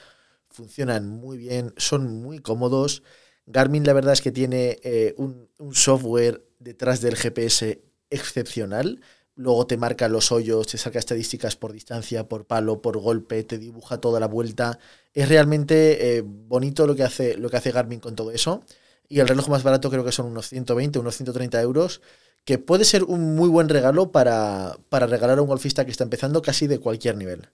Funcionan 0.47 1.09
muy 1.09 1.39
bien, 1.39 1.73
son 1.77 2.21
muy 2.21 2.37
cómodos. 2.37 3.01
Garmin 3.47 3.83
la 3.83 3.93
verdad 3.93 4.13
es 4.13 4.21
que 4.21 4.31
tiene 4.31 4.77
eh, 4.83 5.15
un, 5.17 5.49
software 5.71 6.45
detrás 6.59 7.01
del 7.01 7.15
GPS 7.15 7.81
excepcional. 8.11 9.01
Luego 9.33 9.65
te 9.65 9.75
marca 9.75 10.07
los 10.07 10.31
hoyos, 10.31 10.67
te 10.67 10.77
saca 10.77 10.99
estadísticas 10.99 11.55
por 11.55 11.73
distancia, 11.73 12.29
por 12.29 12.45
palo, 12.45 12.83
por 12.83 12.99
golpe, 12.99 13.43
te 13.43 13.57
dibuja 13.57 13.97
toda 13.97 14.19
la 14.19 14.27
vuelta. 14.27 14.77
Es 15.15 15.29
realmente 15.29 16.17
eh, 16.17 16.21
bonito 16.23 16.85
lo 16.85 16.95
que, 16.95 17.01
hace, 17.01 17.37
lo 17.37 17.49
que 17.49 17.57
hace 17.57 17.71
Garmin 17.71 18.01
con 18.01 18.15
todo 18.15 18.29
eso. 18.29 18.63
Y 19.09 19.19
el 19.19 19.27
reloj 19.27 19.49
más 19.49 19.63
barato 19.63 19.89
creo 19.89 20.05
que 20.05 20.11
son 20.11 20.27
unos 20.27 20.49
120, 20.49 20.99
unos 20.99 21.15
130 21.17 21.59
euros, 21.59 22.01
que 22.45 22.59
puede 22.59 22.85
ser 22.85 23.03
un 23.03 23.35
muy 23.35 23.49
buen 23.49 23.67
regalo 23.69 24.11
para, 24.11 24.77
para 24.89 25.07
regalar 25.07 25.39
a 25.39 25.41
un 25.41 25.47
golfista 25.47 25.83
que 25.83 25.91
está 25.91 26.03
empezando 26.03 26.41
casi 26.41 26.67
de 26.67 26.79
cualquier 26.79 27.17
nivel. 27.17 27.49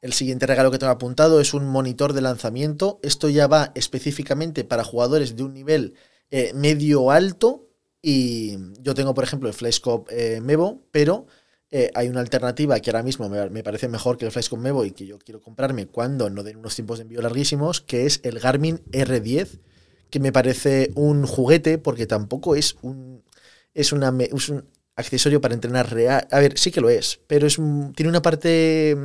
El 0.00 0.12
siguiente 0.12 0.46
regalo 0.46 0.70
que 0.70 0.78
tengo 0.78 0.92
apuntado 0.92 1.40
es 1.40 1.52
un 1.54 1.66
monitor 1.66 2.12
de 2.12 2.22
lanzamiento. 2.22 2.98
Esto 3.02 3.28
ya 3.28 3.46
va 3.46 3.72
específicamente 3.74 4.64
para 4.64 4.84
jugadores 4.84 5.36
de 5.36 5.42
un 5.44 5.54
nivel 5.54 5.94
eh, 6.30 6.52
medio 6.54 7.10
alto 7.10 7.68
y 8.00 8.58
yo 8.80 8.94
tengo, 8.94 9.14
por 9.14 9.22
ejemplo, 9.22 9.48
el 9.48 9.54
FlashCop 9.54 10.08
eh, 10.10 10.40
Mevo, 10.40 10.82
pero 10.90 11.26
eh, 11.70 11.90
hay 11.94 12.08
una 12.08 12.20
alternativa 12.20 12.78
que 12.80 12.90
ahora 12.90 13.04
mismo 13.04 13.28
me, 13.28 13.62
parece 13.62 13.88
mejor 13.88 14.18
que 14.18 14.24
el 14.24 14.32
FlashCop 14.32 14.58
Mevo 14.58 14.84
y 14.84 14.90
que 14.90 15.06
yo 15.06 15.18
quiero 15.18 15.40
comprarme 15.40 15.86
cuando 15.86 16.30
no 16.30 16.42
den 16.42 16.56
unos 16.56 16.74
tiempos 16.74 16.98
de 16.98 17.02
envío 17.02 17.22
larguísimos, 17.22 17.80
que 17.80 18.06
es 18.06 18.20
el 18.24 18.40
Garmin 18.40 18.78
R10, 18.90 19.60
que 20.10 20.18
me 20.18 20.32
parece 20.32 20.90
un 20.96 21.26
juguete 21.26 21.78
porque 21.78 22.06
tampoco 22.06 22.56
es 22.56 22.76
un, 22.82 23.22
es, 23.74 23.92
un 23.92 24.64
accesorio 24.96 25.40
para 25.40 25.54
entrenar 25.54 25.92
real. 25.92 26.26
A 26.30 26.38
ver, 26.40 26.58
sí 26.58 26.70
que 26.70 26.80
lo 26.80 26.90
es, 26.90 27.20
pero 27.26 27.46
es 27.46 27.56
tiene 27.94 28.08
una 28.08 28.22
parte 28.22 28.96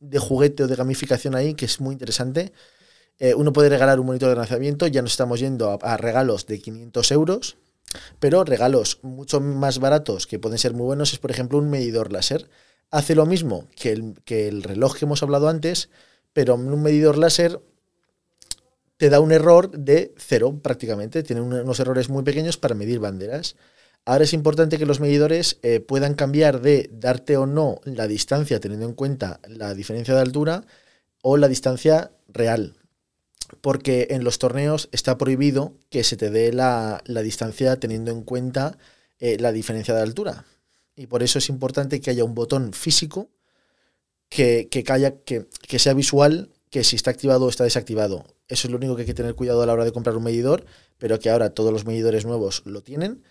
de 0.00 0.18
juguete 0.18 0.64
o 0.64 0.68
de 0.68 0.76
gamificación 0.76 1.34
ahí 1.34 1.54
que 1.54 1.64
es 1.64 1.80
muy 1.80 1.92
interesante. 1.92 2.52
Eh, 3.18 3.34
uno 3.34 3.52
puede 3.52 3.68
regalar 3.68 3.98
un 3.98 4.06
monitor 4.06 4.28
de 4.30 4.36
lanzamiento, 4.36 4.86
ya 4.86 5.02
nos 5.02 5.12
estamos 5.12 5.40
yendo 5.40 5.70
a, 5.70 5.94
a 5.94 5.96
regalos 5.96 6.46
de 6.46 6.60
500 6.60 7.10
euros, 7.12 7.56
pero 8.20 8.44
regalos 8.44 9.00
mucho 9.02 9.40
más 9.40 9.80
baratos 9.80 10.26
que 10.26 10.38
pueden 10.38 10.58
ser 10.58 10.72
muy 10.74 10.86
buenos 10.86 11.12
es, 11.12 11.18
por 11.18 11.30
ejemplo, 11.30 11.58
un 11.58 11.70
medidor 11.70 12.12
láser. 12.12 12.48
Hace 12.90 13.14
lo 13.14 13.26
mismo 13.26 13.68
que 13.76 13.92
el, 13.92 14.14
que 14.24 14.48
el 14.48 14.62
reloj 14.62 14.96
que 14.96 15.04
hemos 15.04 15.22
hablado 15.22 15.48
antes, 15.48 15.90
pero 16.32 16.54
un 16.54 16.82
medidor 16.82 17.18
láser 17.18 17.60
te 18.98 19.10
da 19.10 19.20
un 19.20 19.32
error 19.32 19.70
de 19.70 20.14
cero 20.18 20.58
prácticamente. 20.62 21.22
Tiene 21.22 21.40
unos 21.40 21.80
errores 21.80 22.08
muy 22.08 22.24
pequeños 22.24 22.58
para 22.58 22.74
medir 22.74 22.98
banderas. 22.98 23.56
Ahora 24.04 24.24
es 24.24 24.32
importante 24.32 24.78
que 24.78 24.86
los 24.86 25.00
medidores 25.00 25.58
eh, 25.62 25.80
puedan 25.80 26.14
cambiar 26.14 26.60
de 26.60 26.88
darte 26.92 27.36
o 27.36 27.46
no 27.46 27.80
la 27.84 28.06
distancia 28.06 28.58
teniendo 28.60 28.86
en 28.86 28.94
cuenta 28.94 29.40
la 29.46 29.74
diferencia 29.74 30.14
de 30.14 30.20
altura 30.20 30.64
o 31.22 31.36
la 31.36 31.48
distancia 31.48 32.12
real 32.28 32.78
porque 33.60 34.08
en 34.10 34.24
los 34.24 34.38
torneos 34.38 34.88
está 34.92 35.18
prohibido 35.18 35.74
que 35.90 36.04
se 36.04 36.16
te 36.16 36.30
dé 36.30 36.52
la, 36.52 37.02
distancia 37.22 37.78
teniendo 37.78 38.10
en 38.10 38.22
cuenta 38.22 38.78
eh, 39.18 39.38
la 39.38 39.52
diferencia 39.52 39.94
de 39.94 40.02
altura. 40.02 40.44
Y 40.96 41.06
por 41.06 41.22
eso 41.22 41.38
es 41.38 41.48
importante 41.48 42.00
que 42.00 42.10
haya 42.10 42.24
un 42.24 42.34
botón 42.34 42.72
físico 42.72 43.30
que, 44.28 44.68
que, 44.70 44.84
que, 44.84 45.78
sea 45.78 45.94
visual, 45.94 46.50
que 46.70 46.84
si 46.84 46.96
está 46.96 47.10
activado 47.10 47.46
o 47.46 47.48
está 47.48 47.64
desactivado. 47.64 48.26
Eso 48.48 48.66
es 48.66 48.70
lo 48.70 48.76
único 48.76 48.96
que 48.96 49.02
hay 49.02 49.06
que 49.06 49.14
tener 49.14 49.34
cuidado 49.34 49.62
a 49.62 49.66
la 49.66 49.72
hora 49.72 49.84
de 49.84 49.92
comprar 49.92 50.16
un 50.16 50.24
medidor, 50.24 50.66
pero 50.98 51.18
que 51.18 51.30
ahora 51.30 51.50
todos 51.50 51.72
los 51.72 51.86
medidores 51.86 52.26
nuevos 52.26 52.62
lo 52.66 52.82
tienen 52.82 53.22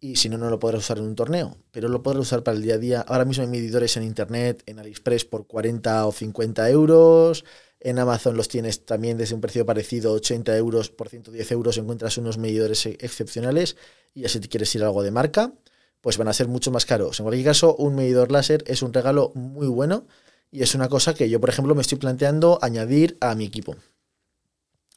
y 0.00 0.16
si 0.16 0.28
no, 0.30 0.38
no 0.38 0.48
lo 0.48 0.58
podrás 0.58 0.80
usar 0.80 0.98
en 0.98 1.04
un 1.04 1.14
torneo, 1.14 1.58
pero 1.70 1.88
lo 1.88 2.02
podrás 2.02 2.22
usar 2.22 2.42
para 2.42 2.56
el 2.56 2.62
día 2.62 2.74
a 2.74 2.78
día. 2.78 3.00
Ahora 3.02 3.26
mismo 3.26 3.42
hay 3.42 3.50
medidores 3.50 3.96
en 3.98 4.02
internet, 4.02 4.62
en 4.66 4.78
AliExpress 4.78 5.26
por 5.26 5.46
40 5.46 6.06
o 6.06 6.12
50 6.12 6.70
euros. 6.70 7.44
En 7.80 7.98
Amazon 7.98 8.36
los 8.36 8.48
tienes 8.48 8.84
también 8.86 9.18
desde 9.18 9.34
un 9.34 9.40
precio 9.40 9.64
parecido, 9.66 10.12
80 10.12 10.56
euros 10.56 10.90
por 10.90 11.08
110 11.08 11.52
euros, 11.52 11.76
encuentras 11.78 12.16
unos 12.18 12.38
medidores 12.38 12.86
excepcionales 12.86 13.76
y 14.14 14.22
ya 14.22 14.28
si 14.28 14.40
te 14.40 14.48
quieres 14.48 14.74
ir 14.74 14.82
a 14.82 14.86
algo 14.86 15.02
de 15.02 15.10
marca, 15.10 15.52
pues 16.00 16.16
van 16.16 16.28
a 16.28 16.32
ser 16.32 16.48
mucho 16.48 16.70
más 16.70 16.86
caros. 16.86 17.20
En 17.20 17.24
cualquier 17.24 17.46
caso, 17.46 17.76
un 17.76 17.94
medidor 17.94 18.32
láser 18.32 18.64
es 18.66 18.82
un 18.82 18.92
regalo 18.92 19.32
muy 19.34 19.66
bueno 19.66 20.06
y 20.50 20.62
es 20.62 20.74
una 20.74 20.88
cosa 20.88 21.14
que 21.14 21.28
yo, 21.28 21.40
por 21.40 21.50
ejemplo, 21.50 21.74
me 21.74 21.82
estoy 21.82 21.98
planteando 21.98 22.58
añadir 22.62 23.16
a 23.20 23.34
mi 23.34 23.44
equipo. 23.44 23.76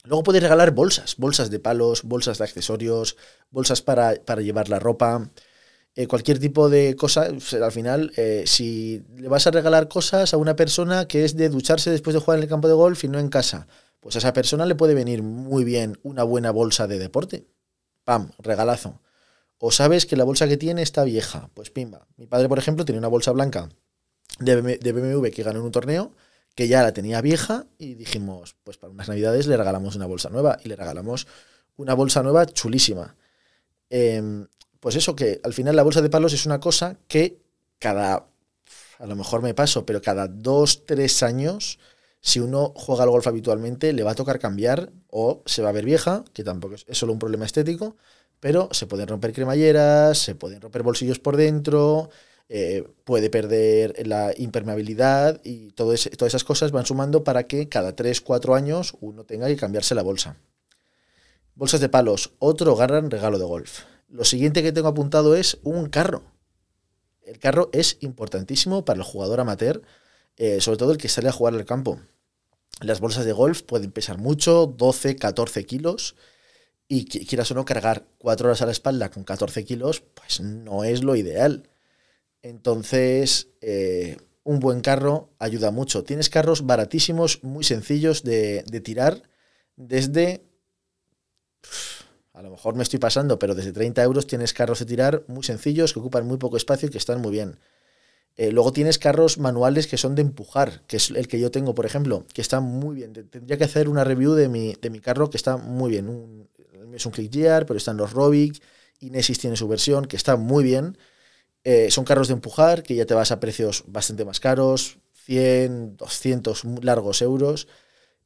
Luego 0.04 0.22
puedes 0.22 0.42
regalar 0.42 0.72
bolsas, 0.72 1.16
bolsas 1.16 1.50
de 1.50 1.58
palos, 1.58 2.02
bolsas 2.02 2.36
de 2.36 2.44
accesorios, 2.44 3.16
bolsas 3.50 3.80
para, 3.80 4.14
para 4.24 4.42
llevar 4.42 4.68
la 4.68 4.78
ropa. 4.78 5.30
Eh, 5.94 6.06
cualquier 6.06 6.38
tipo 6.38 6.68
de 6.68 6.94
cosa, 6.94 7.22
al 7.22 7.72
final, 7.72 8.12
eh, 8.16 8.44
si 8.46 9.02
le 9.16 9.28
vas 9.28 9.46
a 9.46 9.50
regalar 9.50 9.88
cosas 9.88 10.34
a 10.34 10.36
una 10.36 10.56
persona 10.56 11.08
que 11.08 11.24
es 11.24 11.36
de 11.36 11.48
ducharse 11.48 11.90
después 11.90 12.12
de 12.12 12.20
jugar 12.20 12.38
en 12.38 12.42
el 12.42 12.48
campo 12.50 12.68
de 12.68 12.74
golf 12.74 13.02
y 13.04 13.08
no 13.08 13.18
en 13.18 13.28
casa, 13.28 13.66
pues 14.00 14.16
a 14.16 14.18
esa 14.18 14.34
persona 14.34 14.66
le 14.66 14.74
puede 14.74 14.92
venir 14.92 15.22
muy 15.22 15.64
bien 15.64 15.98
una 16.02 16.22
buena 16.22 16.50
bolsa 16.50 16.86
de 16.86 16.98
deporte. 16.98 17.46
¡Pam! 18.04 18.30
Regalazo. 18.38 19.00
O 19.56 19.70
sabes 19.70 20.04
que 20.04 20.16
la 20.16 20.24
bolsa 20.24 20.46
que 20.46 20.58
tiene 20.58 20.82
está 20.82 21.04
vieja, 21.04 21.48
pues 21.54 21.70
pimba. 21.70 22.06
Mi 22.18 22.26
padre, 22.26 22.50
por 22.50 22.58
ejemplo, 22.58 22.84
tiene 22.84 22.98
una 22.98 23.08
bolsa 23.08 23.30
blanca 23.30 23.70
de 24.40 24.92
BMW 24.92 25.28
que 25.28 25.42
ganó 25.42 25.60
en 25.60 25.64
un 25.64 25.72
torneo, 25.72 26.12
que 26.54 26.68
ya 26.68 26.82
la 26.82 26.92
tenía 26.92 27.20
vieja 27.20 27.66
y 27.78 27.94
dijimos, 27.94 28.56
pues 28.64 28.76
para 28.76 28.92
unas 28.92 29.08
navidades 29.08 29.46
le 29.46 29.56
regalamos 29.56 29.96
una 29.96 30.06
bolsa 30.06 30.30
nueva 30.30 30.58
y 30.64 30.68
le 30.68 30.76
regalamos 30.76 31.26
una 31.76 31.94
bolsa 31.94 32.22
nueva 32.22 32.46
chulísima. 32.46 33.16
Em, 33.90 34.46
pues 34.80 34.96
eso, 34.96 35.16
que 35.16 35.40
al 35.42 35.52
final 35.52 35.76
la 35.76 35.82
bolsa 35.82 36.02
de 36.02 36.10
palos 36.10 36.32
es 36.32 36.46
una 36.46 36.60
cosa 36.60 36.96
que 37.08 37.38
cada, 37.78 38.26
a 38.98 39.06
lo 39.06 39.16
mejor 39.16 39.42
me 39.42 39.54
paso, 39.54 39.84
pero 39.84 40.00
cada 40.00 40.28
dos, 40.28 40.86
tres 40.86 41.22
años, 41.22 41.78
si 42.20 42.40
uno 42.40 42.72
juega 42.76 43.02
al 43.02 43.10
golf 43.10 43.26
habitualmente, 43.26 43.92
le 43.92 44.02
va 44.02 44.12
a 44.12 44.14
tocar 44.14 44.38
cambiar 44.38 44.92
o 45.08 45.42
se 45.46 45.62
va 45.62 45.70
a 45.70 45.72
ver 45.72 45.84
vieja, 45.84 46.24
que 46.32 46.44
tampoco 46.44 46.74
es, 46.74 46.86
solo 46.90 47.12
un 47.12 47.18
problema 47.18 47.46
estético, 47.46 47.96
pero 48.40 48.68
se 48.72 48.86
pueden 48.86 49.08
romper 49.08 49.32
cremalleras, 49.32 50.18
se 50.18 50.34
pueden 50.34 50.60
romper 50.60 50.82
bolsillos 50.82 51.18
por 51.18 51.36
dentro, 51.36 52.10
eh, 52.48 52.86
puede 53.04 53.30
perder 53.30 54.06
la 54.06 54.34
impermeabilidad 54.36 55.40
y 55.44 55.70
todo 55.72 55.94
todas 56.16 56.30
esas 56.30 56.44
cosas 56.44 56.72
van 56.72 56.84
sumando 56.84 57.24
para 57.24 57.46
que 57.46 57.68
cada 57.68 57.96
3, 57.96 58.20
4 58.20 58.54
años 58.54 58.96
uno 59.00 59.24
tenga 59.24 59.46
que 59.46 59.56
cambiarse 59.56 59.94
la 59.94 60.02
bolsa. 60.02 60.36
Bolsas 61.54 61.80
de 61.80 61.88
palos, 61.88 62.32
otro 62.38 62.76
gran 62.76 63.10
regalo 63.10 63.38
de 63.38 63.44
golf. 63.44 63.84
Lo 64.08 64.24
siguiente 64.24 64.62
que 64.62 64.72
tengo 64.72 64.88
apuntado 64.88 65.36
es 65.36 65.58
un 65.62 65.88
carro. 65.88 66.22
El 67.22 67.38
carro 67.38 67.70
es 67.72 67.96
importantísimo 68.00 68.84
para 68.84 68.98
el 68.98 69.04
jugador 69.04 69.40
amateur, 69.40 69.82
eh, 70.36 70.60
sobre 70.60 70.78
todo 70.78 70.92
el 70.92 70.98
que 70.98 71.08
sale 71.08 71.28
a 71.28 71.32
jugar 71.32 71.54
al 71.54 71.64
campo. 71.64 72.00
Las 72.80 73.00
bolsas 73.00 73.24
de 73.24 73.32
golf 73.32 73.62
pueden 73.62 73.92
pesar 73.92 74.18
mucho, 74.18 74.66
12, 74.66 75.16
14 75.16 75.64
kilos, 75.64 76.16
y 76.88 77.06
quieras 77.06 77.50
o 77.50 77.54
no 77.54 77.64
cargar 77.64 78.06
4 78.18 78.48
horas 78.48 78.60
a 78.60 78.66
la 78.66 78.72
espalda 78.72 79.10
con 79.10 79.24
14 79.24 79.64
kilos, 79.64 80.02
pues 80.14 80.40
no 80.40 80.84
es 80.84 81.02
lo 81.02 81.16
ideal. 81.16 81.70
Entonces, 82.44 83.48
eh, 83.62 84.18
un 84.42 84.60
buen 84.60 84.82
carro 84.82 85.30
ayuda 85.38 85.70
mucho. 85.70 86.04
Tienes 86.04 86.28
carros 86.28 86.66
baratísimos, 86.66 87.42
muy 87.42 87.64
sencillos 87.64 88.22
de, 88.22 88.62
tirar, 88.84 89.22
desde 89.76 90.44
a 92.34 92.42
lo 92.42 92.50
mejor 92.50 92.74
me 92.74 92.82
estoy 92.82 92.98
pasando, 92.98 93.38
pero 93.38 93.54
desde 93.54 93.72
30 93.72 94.02
euros 94.02 94.26
tienes 94.26 94.52
carros 94.52 94.80
de 94.80 94.84
tirar 94.84 95.24
muy 95.26 95.42
sencillos, 95.42 95.94
que 95.94 96.00
ocupan 96.00 96.26
muy 96.26 96.36
poco 96.36 96.58
espacio 96.58 96.88
y 96.88 96.90
que 96.90 96.98
están 96.98 97.22
muy 97.22 97.32
bien. 97.32 97.56
Eh, 98.36 98.52
luego 98.52 98.74
tienes 98.74 98.98
carros 98.98 99.38
manuales 99.38 99.86
que 99.86 99.96
son 99.96 100.14
de 100.14 100.20
empujar, 100.20 100.82
que 100.86 100.98
es 100.98 101.08
el 101.12 101.28
que 101.28 101.40
yo 101.40 101.50
tengo, 101.50 101.74
por 101.74 101.86
ejemplo, 101.86 102.26
que 102.34 102.42
está 102.42 102.60
muy 102.60 102.94
bien. 102.94 103.14
Tendría 103.14 103.56
que 103.56 103.64
hacer 103.64 103.88
una 103.88 104.04
review 104.04 104.34
de 104.34 104.50
mi, 104.50 104.74
de 104.74 104.90
mi 104.90 105.00
carro 105.00 105.30
que 105.30 105.38
está 105.38 105.56
muy 105.56 105.92
bien. 105.92 106.46
es 106.92 107.06
un 107.06 107.12
Click 107.12 107.32
Gear, 107.32 107.64
pero 107.64 107.78
están 107.78 107.96
los 107.96 108.12
Robic. 108.12 108.62
Inesis 109.00 109.38
tiene 109.38 109.56
su 109.56 109.66
versión, 109.66 110.04
que 110.04 110.16
está 110.16 110.36
muy 110.36 110.62
bien. 110.62 110.98
Eh, 111.64 111.90
son 111.90 112.04
carros 112.04 112.28
de 112.28 112.34
empujar, 112.34 112.82
que 112.82 112.94
ya 112.94 113.06
te 113.06 113.14
vas 113.14 113.32
a 113.32 113.40
precios 113.40 113.84
bastante 113.86 114.24
más 114.24 114.38
caros, 114.38 114.98
100, 115.24 115.96
200 115.96 116.64
largos 116.82 117.22
euros. 117.22 117.66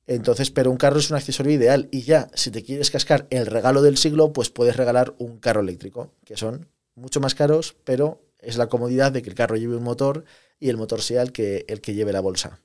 Entonces, 0.07 0.51
pero 0.51 0.71
un 0.71 0.77
carro 0.77 0.99
es 0.99 1.11
un 1.11 1.17
accesorio 1.17 1.53
ideal 1.53 1.89
y 1.93 2.03
ya, 2.03 2.31
si 2.35 2.51
te 2.51 2.65
quieres 2.65 2.91
cascar 2.91 3.27
el 3.31 3.47
regalo 3.47 3.83
del 3.83 3.99
siglo, 3.99 4.33
pues 4.33 4.51
puedes 4.51 4.77
regalar 4.77 5.15
un 5.19 5.39
carro 5.39 5.61
eléctrico, 5.61 6.15
que 6.25 6.37
son 6.37 6.69
mucho 6.95 7.21
más 7.21 7.35
caros, 7.35 7.77
pero 7.85 8.23
es 8.41 8.57
la 8.57 8.69
comodidad 8.69 9.13
de 9.13 9.23
que 9.23 9.31
el 9.31 9.35
carro 9.35 9.57
lleve 9.57 9.77
un 9.77 9.83
motor 9.83 10.25
y 10.59 10.71
el 10.71 10.77
motor 10.77 11.03
sea 11.03 11.23
el 11.23 11.33
que, 11.33 11.65
el 11.69 11.81
que 11.81 11.95
lleve 11.95 12.13
la 12.13 12.21
bolsa. 12.21 12.61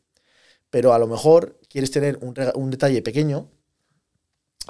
Pero 0.69 0.93
a 0.93 0.99
lo 0.99 1.07
mejor 1.07 1.59
quieres 1.69 1.91
tener 1.91 2.17
un, 2.21 2.71
detalle 2.71 3.01
pequeño 3.01 3.51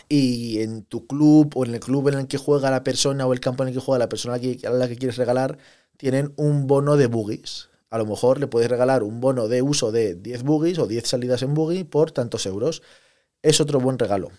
y 0.10 0.62
en 0.62 0.84
tu 0.84 1.08
club 1.08 1.52
o 1.56 1.66
en 1.66 1.74
el 1.74 1.80
club 1.80 2.10
en 2.10 2.16
el 2.16 2.28
que 2.28 2.38
juega 2.38 2.72
la 2.72 2.84
persona 2.84 3.26
o 3.26 3.34
el 3.34 3.40
campo 3.40 3.64
en 3.64 3.70
el 3.70 3.76
que 3.76 3.82
juega 3.82 4.00
la 4.00 4.10
persona 4.10 4.36
a 4.36 4.70
la 4.70 4.88
que 4.88 4.98
quieres 4.98 5.18
regalar, 5.18 5.58
tienen 5.98 6.34
un 6.36 6.68
bono 6.68 6.98
de 6.98 7.08
boogies. 7.08 7.70
A 7.90 7.98
lo 7.98 8.06
mejor 8.06 8.40
le 8.40 8.48
puedes 8.48 8.70
regalar 8.70 9.04
un 9.04 9.22
bono 9.22 9.48
de 9.48 9.62
uso 9.62 9.92
de 9.92 10.16
10 10.16 10.44
boogies 10.44 10.80
o 10.80 10.88
10 10.88 11.08
salidas 11.08 11.44
en 11.44 11.54
boogie 11.54 11.86
por 11.86 12.12
tantos 12.12 12.46
euros. 12.46 12.82
Es 13.44 13.62
otro 13.62 13.80
buen 13.80 14.00
regalo. 14.00 14.32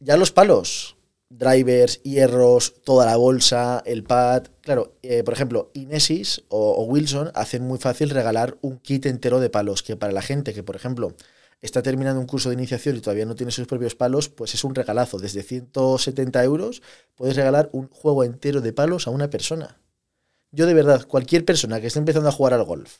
Ya 0.00 0.16
los 0.16 0.30
palos, 0.30 0.96
drivers, 1.30 2.02
hierros, 2.02 2.74
toda 2.84 3.06
la 3.06 3.16
bolsa, 3.16 3.82
el 3.86 4.04
pad. 4.04 4.44
Claro, 4.60 4.96
eh, 5.02 5.22
por 5.22 5.34
ejemplo, 5.34 5.70
Inesis 5.74 6.44
o, 6.48 6.84
Wilson 6.84 7.30
hacen 7.34 7.62
muy 7.62 7.78
fácil 7.78 8.10
regalar 8.10 8.56
un 8.60 8.78
kit 8.78 9.06
entero 9.06 9.40
de 9.40 9.50
palos, 9.50 9.82
que 9.82 9.96
para 9.96 10.12
la 10.12 10.22
gente 10.22 10.54
que, 10.54 10.62
por 10.62 10.76
ejemplo, 10.76 11.14
está 11.60 11.82
terminando 11.82 12.20
un 12.20 12.26
curso 12.26 12.50
de 12.50 12.54
iniciación 12.54 12.96
y 12.96 13.00
todavía 13.00 13.26
no 13.26 13.34
tiene 13.34 13.52
sus 13.52 13.66
propios 13.66 13.94
palos, 13.94 14.28
pues 14.28 14.54
es 14.54 14.64
un 14.64 14.74
regalazo. 14.74 15.18
Desde 15.18 15.42
170 15.42 16.42
euros 16.44 16.82
puedes 17.14 17.36
regalar 17.36 17.68
un 17.72 17.88
juego 17.88 18.24
entero 18.24 18.60
de 18.60 18.72
palos 18.72 19.06
a 19.06 19.10
una 19.10 19.28
persona. 19.30 19.80
Yo 20.50 20.66
de 20.66 20.74
verdad, 20.74 21.06
cualquier 21.06 21.44
persona 21.44 21.80
que 21.80 21.88
esté 21.88 21.98
empezando 21.98 22.28
a 22.28 22.32
jugar 22.32 22.54
al 22.54 22.64
golf, 22.64 22.98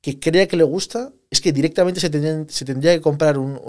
que 0.00 0.18
crea 0.18 0.46
que 0.48 0.56
le 0.56 0.64
gusta, 0.64 1.12
es 1.30 1.40
que 1.40 1.52
directamente 1.52 2.00
se 2.00 2.10
tendría, 2.10 2.94
que 2.94 3.00
comprar 3.00 3.38
un... 3.38 3.60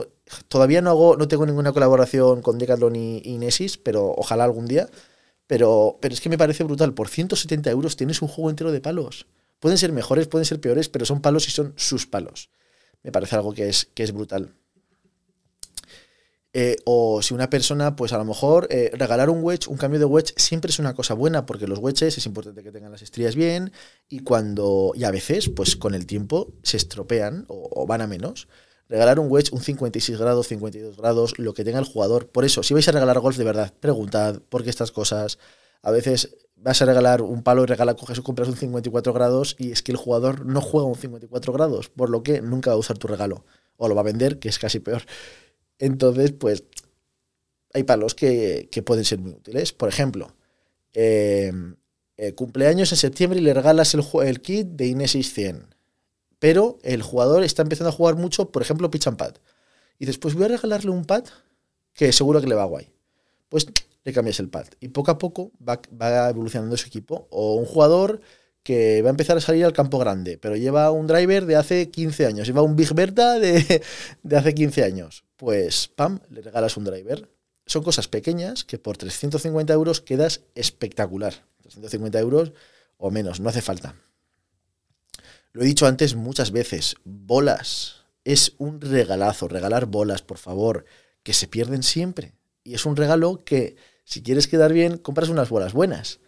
Todavía 0.48 0.82
no 0.82 0.90
hago, 0.90 1.16
no 1.16 1.28
tengo 1.28 1.46
ninguna 1.46 1.72
colaboración 1.72 2.42
con 2.42 2.58
Decathlon 2.58 2.96
y, 2.96 3.22
Inesis, 3.24 3.78
pero 3.78 4.14
ojalá 4.18 4.44
algún 4.44 4.66
día. 4.66 4.90
Pero, 5.48 5.98
pero 6.02 6.14
es 6.14 6.22
que 6.22 6.30
me 6.30 6.38
parece 6.38 6.64
brutal. 6.64 6.94
Por 6.94 7.08
170 7.08 7.70
euros 7.70 7.96
tienes 7.98 8.22
un 8.22 8.28
juego 8.28 8.50
entero 8.50 8.72
de 8.72 8.82
palos. 8.82 9.28
Pueden 9.60 9.78
ser 9.78 9.92
mejores, 9.92 10.28
pueden 10.28 10.46
ser 10.46 10.60
peores, 10.60 10.90
pero 10.90 11.06
son 11.06 11.22
palos 11.22 11.48
y 11.48 11.52
son 11.52 11.74
sus 11.78 12.08
palos 12.08 12.50
me 13.04 13.12
parece 13.12 13.36
algo 13.36 13.54
que 13.54 13.70
es, 13.70 13.90
que 13.94 14.04
es 14.04 14.12
brutal. 14.12 14.54
Eh, 16.56 16.76
o 16.86 17.24
si 17.24 17.34
una 17.34 17.50
persona, 17.50 17.96
pues 17.96 18.14
a 18.14 18.18
lo 18.20 18.26
mejor 18.26 18.68
eh, 18.70 18.92
regalar 18.94 19.32
un 19.32 19.44
wedge, 19.44 19.68
un 19.68 19.78
cambio 19.78 20.00
de 20.00 20.06
wedge, 20.06 20.34
siempre 20.38 20.70
es 20.70 20.78
una 20.78 20.94
cosa 20.94 21.16
buena, 21.16 21.48
porque 21.48 21.66
los 21.66 21.80
wedges 21.80 22.16
es 22.16 22.26
importante 22.28 22.62
que 22.62 22.72
tengan 22.72 22.92
las 22.92 23.02
estrías 23.02 23.36
bien 23.36 23.72
y 24.08 24.20
cuando, 24.20 24.92
y 24.94 25.04
a 25.04 25.10
veces, 25.10 25.50
pues 25.50 25.76
con 25.76 25.96
el 25.96 26.06
tiempo 26.06 26.54
se 26.62 26.78
estropean 26.78 27.46
o, 27.48 27.88
van 27.88 28.02
a 28.02 28.08
menos. 28.08 28.48
Regalar 28.88 29.20
un 29.20 29.32
wedge, 29.32 29.52
un 29.52 29.62
56 29.62 30.20
grados, 30.20 30.48
52 30.50 30.98
grados, 30.98 31.40
lo 31.40 31.56
que 31.56 31.64
tenga 31.64 31.80
el 31.80 31.86
jugador. 31.86 32.28
Por 32.30 32.46
eso, 32.46 32.62
si 32.62 32.76
vais 32.76 32.88
a 32.88 32.92
regalar 32.92 33.20
golf 33.20 33.38
de 33.38 33.44
verdad, 33.44 33.74
preguntad, 33.80 34.40
porque 34.50 34.70
estas 34.70 34.92
cosas, 34.92 35.40
a 35.84 35.92
veces 35.92 36.36
vas 36.56 36.82
a 36.82 36.86
regalar 36.86 37.22
un 37.22 37.44
palo 37.44 37.64
y 37.64 37.66
regala, 37.66 37.94
coges 37.94 38.18
o 38.18 38.24
compras 38.24 38.48
un 38.48 38.56
54 38.56 39.14
grados 39.14 39.56
y 39.60 39.72
es 39.72 39.84
que 39.84 39.92
el 39.92 39.98
jugador 39.98 40.46
no 40.46 40.62
juega 40.62 40.88
un 40.88 40.96
54 40.96 41.54
grados, 41.54 41.90
por 41.90 42.10
lo 42.10 42.24
que 42.24 42.42
nunca 42.42 42.72
va 42.72 42.76
a 42.76 42.80
usar 42.80 42.98
tu 42.98 43.08
regalo. 43.08 43.46
O 43.76 43.88
lo 43.88 43.96
va 43.96 44.02
a 44.02 44.06
vender, 44.06 44.40
que 44.40 44.50
es 44.50 44.60
casi 44.60 44.80
peor. 44.80 45.04
Entonces, 45.78 46.32
pues, 46.32 46.64
hay 47.74 47.84
palos 47.84 48.16
que, 48.16 48.70
pueden 48.86 49.04
ser 49.04 49.20
muy 49.20 49.32
útiles. 49.32 49.74
Por 49.74 49.90
ejemplo, 49.90 50.34
em, 50.94 51.76
eh, 52.18 52.34
cumpleaños 52.34 52.92
en 52.92 52.98
septiembre 52.98 53.40
y 53.40 53.44
le 53.44 53.54
regalas 53.54 53.94
el, 53.94 54.42
kit 54.42 54.68
de 54.68 54.88
Inesis 54.88 55.34
100. 55.34 55.76
Pero 56.40 56.78
el 56.84 57.02
jugador 57.02 57.44
está 57.44 57.64
empezando 57.64 57.90
a 57.90 57.94
jugar 57.94 58.16
mucho, 58.16 58.52
por 58.52 58.62
ejemplo, 58.62 58.90
pitch 58.92 59.08
and 59.08 59.18
pad. 59.18 59.36
Y 60.00 60.06
después 60.06 60.36
voy 60.36 60.46
a 60.46 60.50
regalarle 60.50 60.92
un 60.92 61.06
pad 61.06 61.26
que 61.94 62.12
seguro 62.14 62.40
que 62.40 62.48
le 62.48 62.56
va 62.56 62.66
guay. 62.66 62.90
Pues 63.50 63.66
le 64.04 64.14
cambias 64.14 64.40
el 64.40 64.50
pad. 64.50 64.68
Y 64.80 64.90
poco 64.90 65.12
a 65.12 65.18
poco 65.18 65.52
va, 65.68 65.80
evolucionando 66.30 66.78
su 66.78 66.88
equipo. 66.88 67.28
O 67.30 67.56
un 67.56 67.66
jugador 67.66 68.22
que 68.64 69.02
va 69.02 69.10
a 69.10 69.12
empezar 69.12 69.38
a 69.38 69.42
salir 69.42 69.66
al 69.66 69.74
campo 69.74 70.00
grande, 70.00 70.38
pero 70.38 70.56
lleva 70.56 70.90
un 70.92 71.08
driver 71.08 71.46
de 71.46 71.58
hace 71.58 71.90
15 71.90 72.26
años, 72.26 72.48
lleva 72.48 72.62
un 72.62 72.78
Big 72.78 72.94
Berta 72.94 73.38
de, 73.40 73.82
de 74.24 74.38
hace 74.38 74.54
15 74.54 74.84
años. 74.84 75.26
Pues, 75.36 75.90
pam, 75.90 76.20
le 76.30 76.42
regalas 76.42 76.78
un 76.78 76.86
driver. 76.86 77.30
Son 77.66 77.84
cosas 77.84 78.08
pequeñas 78.08 78.64
que 78.64 78.78
por 78.78 78.98
350 78.98 79.74
euros 79.74 80.02
quedas 80.02 80.42
espectacular. 80.56 81.34
350 81.62 82.20
euros 82.20 82.54
o 82.98 83.12
menos, 83.12 83.40
no 83.40 83.50
hace 83.50 83.62
falta. 83.62 83.96
Lo 85.52 85.62
he 85.62 85.66
dicho 85.66 85.86
antes 85.86 86.16
muchas 86.16 86.52
veces, 86.52 86.96
bolas. 87.04 88.06
Es 88.24 88.54
un 88.58 88.82
regalazo, 88.82 89.48
regalar 89.48 89.86
bolas, 89.86 90.22
por 90.22 90.38
favor, 90.38 90.86
que 91.22 91.34
se 91.34 91.48
pierden 91.48 91.84
siempre. 91.84 92.34
Y 92.64 92.74
es 92.74 92.86
un 92.86 92.96
regalo 92.96 93.44
que 93.44 93.76
si 94.04 94.22
quieres 94.22 94.48
quedar 94.48 94.74
bien, 94.74 94.98
compras 94.98 95.30
unas 95.30 95.50
bolas 95.50 95.74
buenas. 95.74 96.20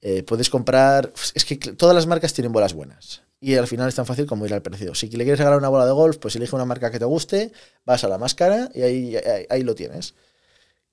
Eh, 0.00 0.22
puedes 0.22 0.50
comprar. 0.50 1.12
Es 1.34 1.44
que 1.44 1.56
todas 1.56 1.94
las 1.94 2.06
marcas 2.06 2.32
tienen 2.32 2.52
bolas 2.52 2.74
buenas. 2.74 3.22
Y 3.40 3.54
al 3.54 3.66
final 3.66 3.88
es 3.88 3.94
tan 3.94 4.06
fácil 4.06 4.26
como 4.26 4.44
ir 4.44 4.52
al 4.52 4.62
precio. 4.62 4.94
Si 4.94 5.08
le 5.08 5.24
quieres 5.24 5.38
regalar 5.38 5.58
una 5.58 5.68
bola 5.70 5.86
de 5.86 5.92
golf, 5.92 6.18
pues 6.18 6.36
elige 6.36 6.54
una 6.54 6.66
marca 6.66 6.90
que 6.90 6.98
te 6.98 7.06
guste, 7.06 7.52
vas 7.86 8.04
a 8.04 8.08
la 8.08 8.18
más 8.18 8.34
cara 8.34 8.70
y 8.74 8.82
ahí, 8.82 9.16
ahí, 9.48 9.62
lo 9.62 9.74
tienes. 9.74 10.14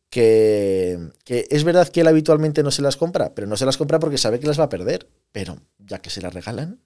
Que, 0.09 1.09
que, 1.25 1.45
es 1.49 1.65
verdad 1.65 1.89
que 1.89 2.01
él 2.01 2.07
habitualmente 2.07 2.63
no 2.63 2.71
se 2.71 2.81
las 2.81 2.95
compra, 2.95 3.35
pero 3.35 3.47
no 3.47 3.57
se 3.57 3.65
las 3.65 3.75
compra 3.75 3.99
porque 3.99 4.17
sabe 4.17 4.39
que 4.39 4.47
las 4.47 4.57
va 4.57 4.65
a 4.65 4.69
perder. 4.69 5.09
Pero 5.33 5.57
ya 5.77 5.99
que 5.99 6.09
se 6.09 6.21
las 6.21 6.33
regalan, 6.33 6.79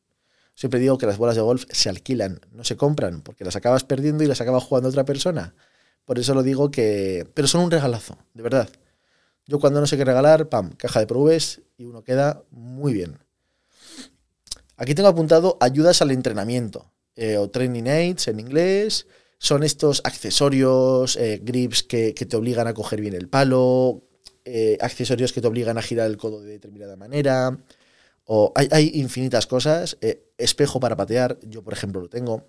siempre 0.55 0.79
digo 0.79 0.97
que 0.97 1.05
las 1.05 1.17
bolas 1.17 1.36
de 1.36 1.41
golf 1.41 1.65
se 1.69 1.89
alquilan, 1.89 2.41
no 2.51 2.63
se 2.63 2.75
compran, 2.75 3.21
porque 3.21 3.45
las 3.45 3.55
acabas 3.55 3.84
perdiendo 3.84 4.23
y 4.23 4.27
las 4.27 4.41
acaba 4.41 4.60
jugando 4.60 4.89
otra 4.89 5.05
persona. 5.05 5.53
Por 6.05 6.17
eso 6.17 6.34
lo 6.34 6.41
digo 6.41 6.71
que... 6.71 7.27
Pero 7.36 7.47
son 7.47 7.62
un 7.62 7.71
regalazo, 7.71 8.17
de 8.34 8.41
verdad. 8.41 8.69
Yo 9.52 9.60
cuando 9.60 9.82
no 9.82 9.86
sé 9.86 9.98
qué 9.98 10.06
regalar, 10.06 10.48
pam, 10.48 10.70
caja 10.78 11.02
de 11.02 11.08
probes 11.08 11.60
y 11.78 11.84
uno 11.84 12.06
queda 12.06 12.42
muy 12.52 12.94
bien. 12.94 13.20
Aquí 14.78 14.96
tengo 14.96 15.10
apuntado 15.10 15.58
ayudas 15.60 16.02
al 16.02 16.12
entrenamiento 16.12 16.90
eh, 17.18 17.36
o 17.36 17.50
training 17.50 17.84
aids 17.90 18.30
en 18.30 18.40
inglés. 18.40 19.08
Son 19.40 19.64
estos 19.64 20.04
accesorios, 20.06 21.18
eh, 21.18 21.42
grips 21.44 21.84
que, 21.84 22.14
te 22.14 22.38
obligan 22.38 22.66
a 22.68 22.74
coger 22.74 23.02
bien 23.02 23.14
el 23.14 23.28
palo, 23.28 24.08
eh, 24.46 24.78
accesorios 24.80 25.34
que 25.34 25.42
te 25.42 25.48
obligan 25.48 25.78
a 25.78 25.82
girar 25.82 26.08
el 26.08 26.16
codo 26.16 26.42
de 26.42 26.52
determinada 26.52 26.96
manera. 26.96 27.60
O 28.24 28.54
hay, 28.56 28.70
hay 28.72 28.92
infinitas 28.94 29.48
cosas. 29.48 29.98
espejo 30.38 30.80
para 30.80 30.96
patear, 30.96 31.38
yo 31.42 31.62
por 31.62 31.74
ejemplo 31.74 32.00
lo 32.00 32.08
tengo. 32.08 32.48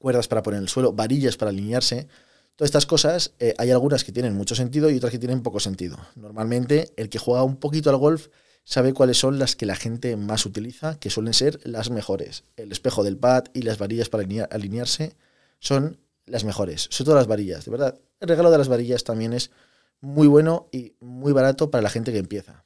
Cuerdas 0.00 0.26
para 0.26 0.42
poner 0.42 0.58
en 0.58 0.64
el 0.64 0.68
suelo, 0.68 0.92
varillas 0.92 1.36
para 1.36 1.52
alinearse. 1.52 2.08
Todas 2.58 2.70
estas 2.70 2.86
cosas, 2.86 3.34
eh, 3.38 3.54
hay 3.56 3.70
algunas 3.70 4.02
que 4.02 4.10
tienen 4.10 4.34
mucho 4.34 4.56
sentido 4.56 4.90
y 4.90 4.96
otras 4.96 5.12
que 5.12 5.20
tienen 5.20 5.44
poco 5.44 5.60
sentido. 5.60 5.96
Normalmente, 6.16 6.92
el 6.96 7.08
que 7.08 7.20
juega 7.20 7.44
un 7.44 7.54
poquito 7.54 7.88
al 7.88 7.98
golf 7.98 8.30
sabe 8.64 8.92
cuáles 8.92 9.16
son 9.16 9.38
las 9.38 9.54
que 9.54 9.64
la 9.64 9.76
gente 9.76 10.16
más 10.16 10.44
utiliza, 10.44 10.98
que 10.98 11.08
suelen 11.08 11.34
ser 11.34 11.60
las 11.62 11.90
mejores. 11.90 12.42
El 12.56 12.72
espejo 12.72 13.04
del 13.04 13.16
pad 13.16 13.44
y 13.54 13.62
las 13.62 13.78
varillas 13.78 14.08
para 14.08 14.24
alinearse 14.50 15.14
son 15.60 16.00
las 16.26 16.42
mejores, 16.42 16.88
sobre 16.90 17.04
todo 17.06 17.14
las 17.14 17.28
varillas, 17.28 17.64
de 17.64 17.70
verdad. 17.70 18.00
El 18.18 18.28
regalo 18.28 18.50
de 18.50 18.58
las 18.58 18.66
varillas 18.66 19.04
también 19.04 19.34
es 19.34 19.52
muy 20.00 20.26
bueno 20.26 20.66
y 20.72 20.94
muy 20.98 21.32
barato 21.32 21.70
para 21.70 21.82
la 21.82 21.90
gente 21.90 22.10
que 22.10 22.18
empieza. 22.18 22.64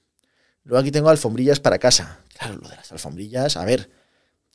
Luego 0.64 0.80
aquí 0.80 0.90
tengo 0.90 1.10
alfombrillas 1.10 1.60
para 1.60 1.78
casa. 1.78 2.20
Claro, 2.38 2.56
lo 2.56 2.66
de 2.70 2.76
las 2.76 2.90
alfombrillas, 2.92 3.58
a 3.58 3.66
ver, 3.66 3.90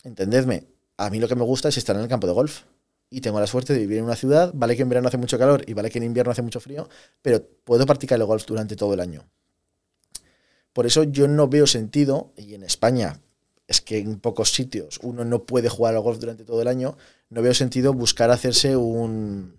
entendedme, 0.04 0.64
a 0.98 1.12
mí 1.12 1.20
lo 1.20 1.28
que 1.28 1.36
me 1.36 1.44
gusta 1.44 1.70
es 1.70 1.78
estar 1.78 1.96
en 1.96 2.02
el 2.02 2.08
campo 2.08 2.26
de 2.26 2.34
golf 2.34 2.64
y 3.10 3.22
tengo 3.22 3.40
la 3.40 3.48
suerte 3.48 3.74
de 3.74 3.80
vivir 3.80 4.00
en 4.00 4.04
una 4.04 4.16
ciudad, 4.16 4.52
vale 4.54 4.76
que 4.76 4.82
en 4.82 4.90
verano 4.90 5.08
hace 5.08 5.18
mucho 5.18 5.38
calor 5.38 5.64
y 5.66 5.74
vale 5.74 5.90
que 5.90 5.98
en 5.98 6.04
invierno 6.04 6.32
hace 6.32 6.42
mucho 6.42 6.60
frío, 6.60 6.90
pero 7.22 7.46
puedo 7.64 7.86
practicar 7.86 8.20
el 8.20 8.26
golf 8.26 8.46
durante 8.46 8.76
todo 8.76 8.94
el 8.94 9.00
año. 9.00 9.26
Por 10.74 10.86
eso 10.86 11.04
yo 11.04 11.28
no 11.28 11.48
veo 11.48 11.66
sentido, 11.68 12.34
y 12.38 12.54
en 12.54 12.64
España 12.64 13.22
es 13.68 13.82
que 13.82 13.98
en 13.98 14.20
pocos 14.20 14.54
sitios 14.54 15.00
uno 15.02 15.26
no 15.26 15.46
puede 15.46 15.70
jugar 15.70 15.96
al 15.96 16.02
golf 16.02 16.20
durante 16.20 16.44
todo 16.44 16.62
el 16.62 16.68
año, 16.68 16.98
no 17.30 17.42
veo 17.42 17.54
sentido 17.54 17.94
buscar 17.94 18.30
hacerse 18.30 18.76
un, 18.76 19.58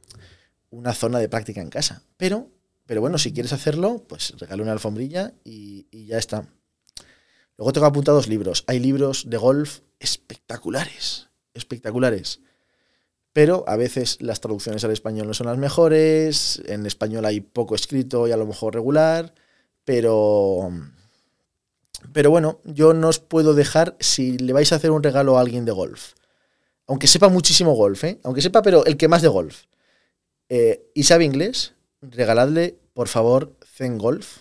una 0.70 0.94
zona 0.94 1.18
de 1.18 1.28
práctica 1.28 1.61
en 1.61 1.70
casa. 1.70 2.02
Pero, 2.16 2.50
pero 2.87 3.00
bueno, 3.00 3.18
si 3.18 3.32
quieres 3.32 3.52
hacerlo, 3.52 4.04
pues 4.08 4.34
regala 4.38 4.62
una 4.62 4.72
alfombrilla 4.72 5.32
y, 5.44 5.87
y 5.90 6.06
ya 6.06 6.18
está. 6.18 6.48
Luego 7.56 7.72
tengo 7.72 7.87
apuntados 7.87 8.28
libros. 8.28 8.64
Hay 8.68 8.78
libros 8.78 9.28
de 9.28 9.37
golf 9.37 9.80
espectaculares, 9.98 11.28
espectaculares 11.54 12.40
pero 13.38 13.62
a 13.68 13.77
veces 13.77 14.20
las 14.20 14.40
traducciones 14.40 14.83
al 14.83 14.90
español 14.90 15.29
no 15.29 15.33
son 15.33 15.46
las 15.46 15.59
mejores, 15.59 16.61
en 16.66 16.87
español 16.87 17.24
hay 17.24 17.40
poco 17.40 17.77
escrito 17.77 18.27
y 18.27 18.33
a 18.33 18.37
lo 18.37 18.46
mejor 18.46 18.74
regular, 18.74 19.33
pero, 19.85 20.72
pero 22.12 22.33
bueno, 22.33 22.59
yo 22.64 22.94
no 22.94 23.07
os 23.07 23.20
puedo 23.20 23.55
dejar 23.55 23.96
si 24.01 24.38
le 24.38 24.53
vais 24.53 24.72
a 24.72 24.74
hacer 24.74 24.90
un 24.90 25.05
regalo 25.05 25.38
a 25.38 25.40
alguien 25.40 25.64
de 25.64 25.70
golf, 25.70 26.14
aunque 26.88 27.07
sepa 27.07 27.29
muchísimo 27.29 27.77
golf, 27.77 28.03
¿eh? 28.03 28.18
aunque 28.24 28.42
sepa, 28.42 28.61
pero 28.61 28.85
el 28.87 28.96
que 28.96 29.07
más 29.07 29.22
de 29.22 29.29
golf, 29.29 29.66
eh, 30.48 30.90
y 30.92 31.05
sabe 31.05 31.24
inglés, 31.24 31.74
regaladle, 32.03 32.81
por 32.92 33.07
favor, 33.07 33.55
Zen 33.64 33.98
Golf, 33.98 34.38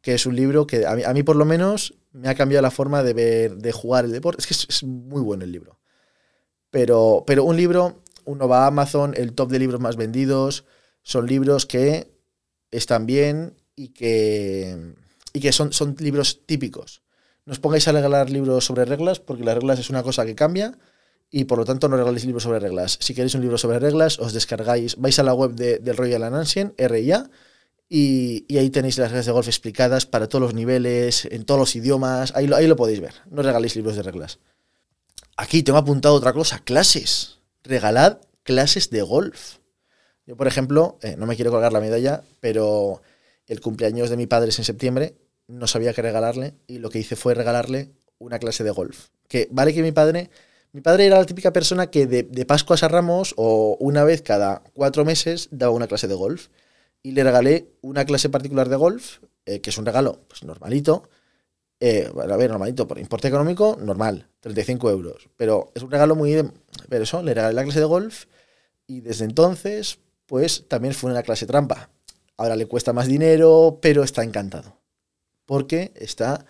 que 0.00 0.14
es 0.14 0.26
un 0.26 0.34
libro 0.34 0.66
que 0.66 0.84
a 0.84 1.12
mí, 1.14 1.22
por 1.22 1.36
lo 1.36 1.44
menos 1.44 1.94
me 2.10 2.28
ha 2.28 2.34
cambiado 2.34 2.62
la 2.62 2.72
forma 2.72 3.04
de 3.04 3.14
ver, 3.14 3.56
de 3.58 3.70
jugar 3.70 4.04
el 4.04 4.10
deporte. 4.10 4.40
Es 4.40 4.48
que 4.48 4.54
es, 4.54 4.66
es 4.68 4.82
muy 4.82 5.22
bueno 5.22 5.44
el 5.44 5.52
libro. 5.52 5.78
Pero, 6.70 7.22
pero 7.24 7.44
un 7.44 7.56
libro 7.56 8.01
uno 8.24 8.48
va 8.48 8.64
a 8.64 8.66
Amazon, 8.68 9.14
el 9.16 9.34
top 9.34 9.50
de 9.50 9.58
libros 9.58 9.80
más 9.80 9.96
vendidos 9.96 10.64
son 11.02 11.26
libros 11.26 11.66
que 11.66 12.12
están 12.70 13.06
bien 13.06 13.56
y 13.76 13.88
que, 13.88 14.94
y 15.32 15.40
que 15.40 15.52
son, 15.52 15.72
son 15.72 15.96
libros 15.98 16.46
típicos. 16.46 17.02
No 17.44 17.52
os 17.52 17.58
pongáis 17.58 17.88
a 17.88 17.92
regalar 17.92 18.30
libros 18.30 18.64
sobre 18.64 18.84
reglas, 18.84 19.18
porque 19.18 19.44
las 19.44 19.56
reglas 19.56 19.78
es 19.78 19.90
una 19.90 20.02
cosa 20.02 20.24
que 20.24 20.34
cambia 20.34 20.78
y 21.30 21.44
por 21.44 21.58
lo 21.58 21.64
tanto 21.64 21.88
no 21.88 21.96
regaléis 21.96 22.24
libros 22.24 22.44
sobre 22.44 22.60
reglas. 22.60 22.98
Si 23.00 23.14
queréis 23.14 23.34
un 23.34 23.40
libro 23.40 23.58
sobre 23.58 23.78
reglas, 23.78 24.18
os 24.20 24.32
descargáis, 24.32 24.96
vais 24.96 25.18
a 25.18 25.22
la 25.22 25.34
web 25.34 25.52
de, 25.52 25.78
del 25.78 25.96
Royal 25.96 26.22
Ancient, 26.22 26.78
RIA, 26.78 27.30
Y, 27.88 28.46
ahí 28.56 28.70
tenéis 28.70 28.96
las 28.96 29.10
reglas 29.10 29.26
de 29.26 29.32
golf 29.32 29.48
explicadas 29.48 30.06
para 30.06 30.28
todos 30.28 30.40
los 30.40 30.54
niveles, 30.54 31.26
en 31.26 31.44
todos 31.44 31.60
los 31.60 31.76
idiomas. 31.76 32.32
Ahí 32.34 32.46
lo, 32.46 32.56
ahí 32.56 32.66
lo 32.66 32.76
podéis 32.76 33.00
ver. 33.00 33.14
No 33.30 33.42
regaléis 33.42 33.76
libros 33.76 33.96
de 33.96 34.02
reglas. 34.02 34.38
Aquí 35.36 35.62
tengo 35.62 35.78
apuntado 35.78 36.14
otra 36.14 36.32
cosa, 36.32 36.60
clases. 36.60 37.41
Regalad 37.64 38.18
clases 38.42 38.90
de 38.90 39.02
golf. 39.02 39.58
Yo, 40.26 40.36
por 40.36 40.46
ejemplo, 40.46 40.98
eh, 41.02 41.16
no 41.16 41.26
me 41.26 41.36
quiero 41.36 41.50
colgar 41.50 41.72
la 41.72 41.80
medalla, 41.80 42.22
pero 42.40 43.02
el 43.46 43.60
cumpleaños 43.60 44.10
de 44.10 44.16
mi 44.16 44.26
padre 44.26 44.50
es 44.50 44.58
en 44.58 44.64
septiembre, 44.64 45.16
no 45.48 45.66
sabía 45.66 45.92
qué 45.92 46.02
regalarle 46.02 46.54
y 46.66 46.78
lo 46.78 46.90
que 46.90 46.98
hice 46.98 47.16
fue 47.16 47.34
regalarle 47.34 47.90
una 48.18 48.38
clase 48.38 48.64
de 48.64 48.70
golf. 48.70 49.08
Que 49.28 49.48
vale 49.50 49.74
que 49.74 49.82
mi 49.82 49.92
padre, 49.92 50.30
mi 50.72 50.80
padre 50.80 51.06
era 51.06 51.18
la 51.18 51.26
típica 51.26 51.52
persona 51.52 51.88
que 51.88 52.06
de, 52.06 52.22
de 52.22 52.46
Pascuas 52.46 52.82
a 52.82 52.88
Ramos 52.88 53.34
o 53.36 53.76
una 53.80 54.04
vez 54.04 54.22
cada 54.22 54.62
cuatro 54.74 55.04
meses 55.04 55.48
daba 55.50 55.72
una 55.72 55.88
clase 55.88 56.08
de 56.08 56.14
golf 56.14 56.48
y 57.02 57.12
le 57.12 57.24
regalé 57.24 57.68
una 57.80 58.04
clase 58.04 58.28
particular 58.28 58.68
de 58.68 58.76
golf, 58.76 59.18
eh, 59.44 59.60
que 59.60 59.70
es 59.70 59.78
un 59.78 59.86
regalo 59.86 60.20
pues, 60.28 60.44
normalito. 60.44 61.08
Eh, 61.84 62.08
a 62.16 62.36
ver, 62.36 62.48
normalito, 62.48 62.86
por 62.86 63.00
importe 63.00 63.26
económico, 63.26 63.76
normal, 63.80 64.28
35 64.38 64.88
euros. 64.88 65.28
Pero 65.36 65.72
es 65.74 65.82
un 65.82 65.90
regalo 65.90 66.14
muy... 66.14 66.48
pero 66.88 67.02
eso, 67.02 67.24
le 67.24 67.34
regalé 67.34 67.54
la 67.54 67.64
clase 67.64 67.80
de 67.80 67.86
golf 67.86 68.26
y 68.86 69.00
desde 69.00 69.24
entonces, 69.24 69.98
pues 70.26 70.68
también 70.68 70.94
fue 70.94 71.10
una 71.10 71.24
clase 71.24 71.44
trampa. 71.44 71.90
Ahora 72.36 72.54
le 72.54 72.66
cuesta 72.66 72.92
más 72.92 73.08
dinero, 73.08 73.80
pero 73.82 74.04
está 74.04 74.22
encantado. 74.22 74.78
Porque 75.44 75.90
está 75.96 76.46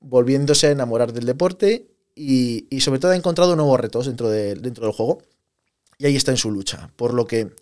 volviéndose 0.00 0.66
a 0.66 0.72
enamorar 0.72 1.12
del 1.12 1.26
deporte 1.26 1.86
y, 2.16 2.66
y 2.68 2.80
sobre 2.80 2.98
todo 2.98 3.12
ha 3.12 3.16
encontrado 3.16 3.54
nuevos 3.54 3.78
retos 3.78 4.06
dentro, 4.06 4.28
de, 4.28 4.56
dentro 4.56 4.86
del 4.86 4.96
juego. 4.96 5.22
Y 5.96 6.06
ahí 6.06 6.16
está 6.16 6.32
en 6.32 6.38
su 6.38 6.50
lucha. 6.50 6.90
Por 6.96 7.14
lo 7.14 7.28
que 7.28 7.52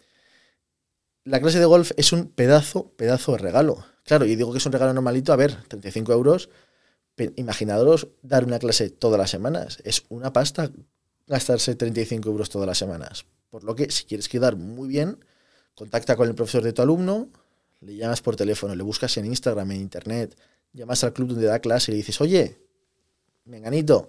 la 1.25 1.39
clase 1.39 1.59
de 1.59 1.67
golf 1.67 1.91
es 1.99 2.13
un 2.13 2.29
pedazo, 2.29 2.93
pedazo 2.97 3.33
de 3.33 3.39
regalo. 3.39 3.85
Claro, 4.05 4.25
y 4.25 4.37
digo 4.37 4.53
que 4.53 4.59
es 4.59 4.65
un 4.65 4.73
regalo 4.73 4.95
normalito, 4.95 5.35
a 5.35 5.37
ver, 5.37 5.55
35 5.69 6.11
euros. 6.15 6.49
Imaginaros 7.37 8.09
dar 8.23 8.45
una 8.45 8.59
clase 8.59 8.91
todas 8.91 9.19
las 9.19 9.31
semanas. 9.31 9.79
Es 9.85 10.05
una 10.09 10.33
pasta 10.33 10.71
gastarse 11.27 11.75
35 11.75 12.29
euros 12.29 12.51
todas 12.51 12.67
las 12.67 12.79
semanas. 12.79 13.27
Por 13.51 13.65
lo 13.65 13.75
que, 13.75 13.91
si 13.91 14.05
quieres 14.05 14.29
quedar 14.29 14.57
muy 14.57 14.89
bien, 14.89 15.19
contacta 15.75 16.17
con 16.17 16.29
el 16.29 16.35
profesor 16.35 16.63
de 16.63 16.73
tu 16.73 16.83
alumno, 16.83 17.29
le 17.81 17.97
llamas 17.97 18.21
por 18.21 18.37
teléfono, 18.37 18.75
le 18.75 18.83
buscas 18.83 19.17
en 19.17 19.27
Instagram, 19.27 19.71
en 19.73 19.81
internet, 19.81 20.37
llamas 20.73 21.05
al 21.05 21.13
club 21.13 21.29
donde 21.29 21.47
da 21.47 21.61
clase 21.61 21.91
y 21.91 21.93
le 21.93 21.97
dices, 21.99 22.21
oye, 22.21 22.59
menganito, 23.45 24.09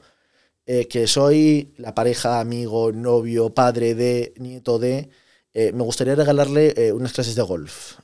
eh, 0.65 0.87
que 0.87 1.05
soy 1.05 1.73
la 1.77 1.93
pareja, 1.93 2.39
amigo, 2.39 2.91
novio, 2.91 3.53
padre 3.53 3.93
de, 3.93 4.33
nieto 4.37 4.79
de, 4.79 5.09
eh, 5.53 5.71
me 5.73 5.83
gustaría 5.83 6.15
regalarle 6.15 6.73
eh, 6.75 6.91
unas 6.91 7.13
clases 7.13 7.35
de 7.35 7.41
golf. 7.43 7.99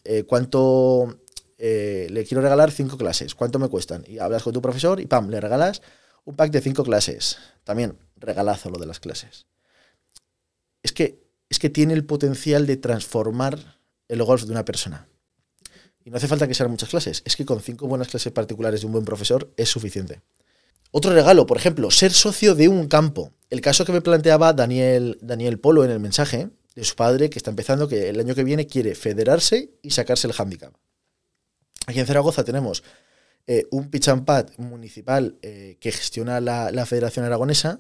Eh, 1.64 2.06
¿Cuánto 2.08 2.14
le 2.16 2.26
quiero 2.26 2.42
regalar? 2.42 2.72
Cinco 2.72 2.98
clases. 2.98 3.36
¿Cuánto 3.36 3.60
me 3.60 3.70
cuestan? 3.70 4.04
Y 4.08 4.18
hablas 4.18 4.42
con 4.42 4.52
tu 4.52 4.62
profesor 4.62 5.00
y 5.00 5.06
pam, 5.06 5.30
le 5.30 5.40
regalas 5.40 5.84
un 6.26 6.36
pack 6.36 6.52
de 6.52 6.60
cinco 6.60 6.84
clases. 6.84 7.38
También 7.64 8.00
regalazo 8.16 8.72
lo 8.72 8.80
de 8.80 8.88
las 8.88 9.00
clases. 9.00 9.46
Es 10.82 10.92
que, 10.92 11.22
es 11.50 11.60
que 11.60 11.70
tiene 11.70 11.94
el 11.94 12.04
potencial 12.04 12.66
de 12.66 12.78
transformar 12.78 13.78
el 14.08 14.24
golf 14.24 14.44
de 14.44 14.52
una 14.52 14.66
persona. 14.66 15.08
Y 16.04 16.10
no 16.10 16.18
hace 16.18 16.28
falta 16.28 16.48
que 16.48 16.56
sean 16.56 16.72
muchas 16.72 16.90
clases. 16.90 17.22
Es 17.26 17.36
que 17.36 17.46
con 17.46 17.62
cinco 17.62 17.88
buenas 17.88 18.08
clases 18.08 18.34
particulares 18.34 18.82
de 18.82 18.88
un 18.88 18.94
buen 18.94 19.06
profesor 19.06 19.54
es 19.56 19.70
suficiente. 19.70 20.22
Otro 20.90 21.14
regalo, 21.14 21.46
por 21.46 21.58
ejemplo, 21.58 21.92
ser 21.92 22.12
socio 22.12 22.56
de 22.56 22.70
un 22.70 22.88
campo. 22.88 23.34
El 23.52 23.62
caso 23.62 23.86
que 23.86 23.92
me 23.92 24.02
planteaba 24.02 24.54
Daniel, 24.54 25.20
Daniel 25.22 25.60
Polo 25.60 25.86
en 25.86 25.92
el 25.92 26.00
mensaje 26.00 26.50
de 26.74 26.84
su 26.84 26.96
padre 26.96 27.30
que 27.30 27.38
está 27.38 27.52
empezando, 27.52 27.88
que 27.88 28.10
el 28.10 28.20
año 28.20 28.34
que 28.34 28.44
viene 28.44 28.66
quiere 28.66 28.96
federarse 28.96 29.76
y 29.84 29.92
sacarse 29.92 30.26
el 30.26 30.34
handicap. 30.36 30.74
Aquí 31.92 32.00
en 32.00 32.06
Zaragoza 32.06 32.46
tenemos 32.46 32.84
eh, 33.48 33.68
un 33.70 33.90
pitch 33.90 34.08
municipal 34.58 35.38
eh, 35.42 35.78
que 35.82 35.92
gestiona 35.92 36.40
la, 36.40 36.86
Federación 36.86 37.26
Aragonesa, 37.26 37.80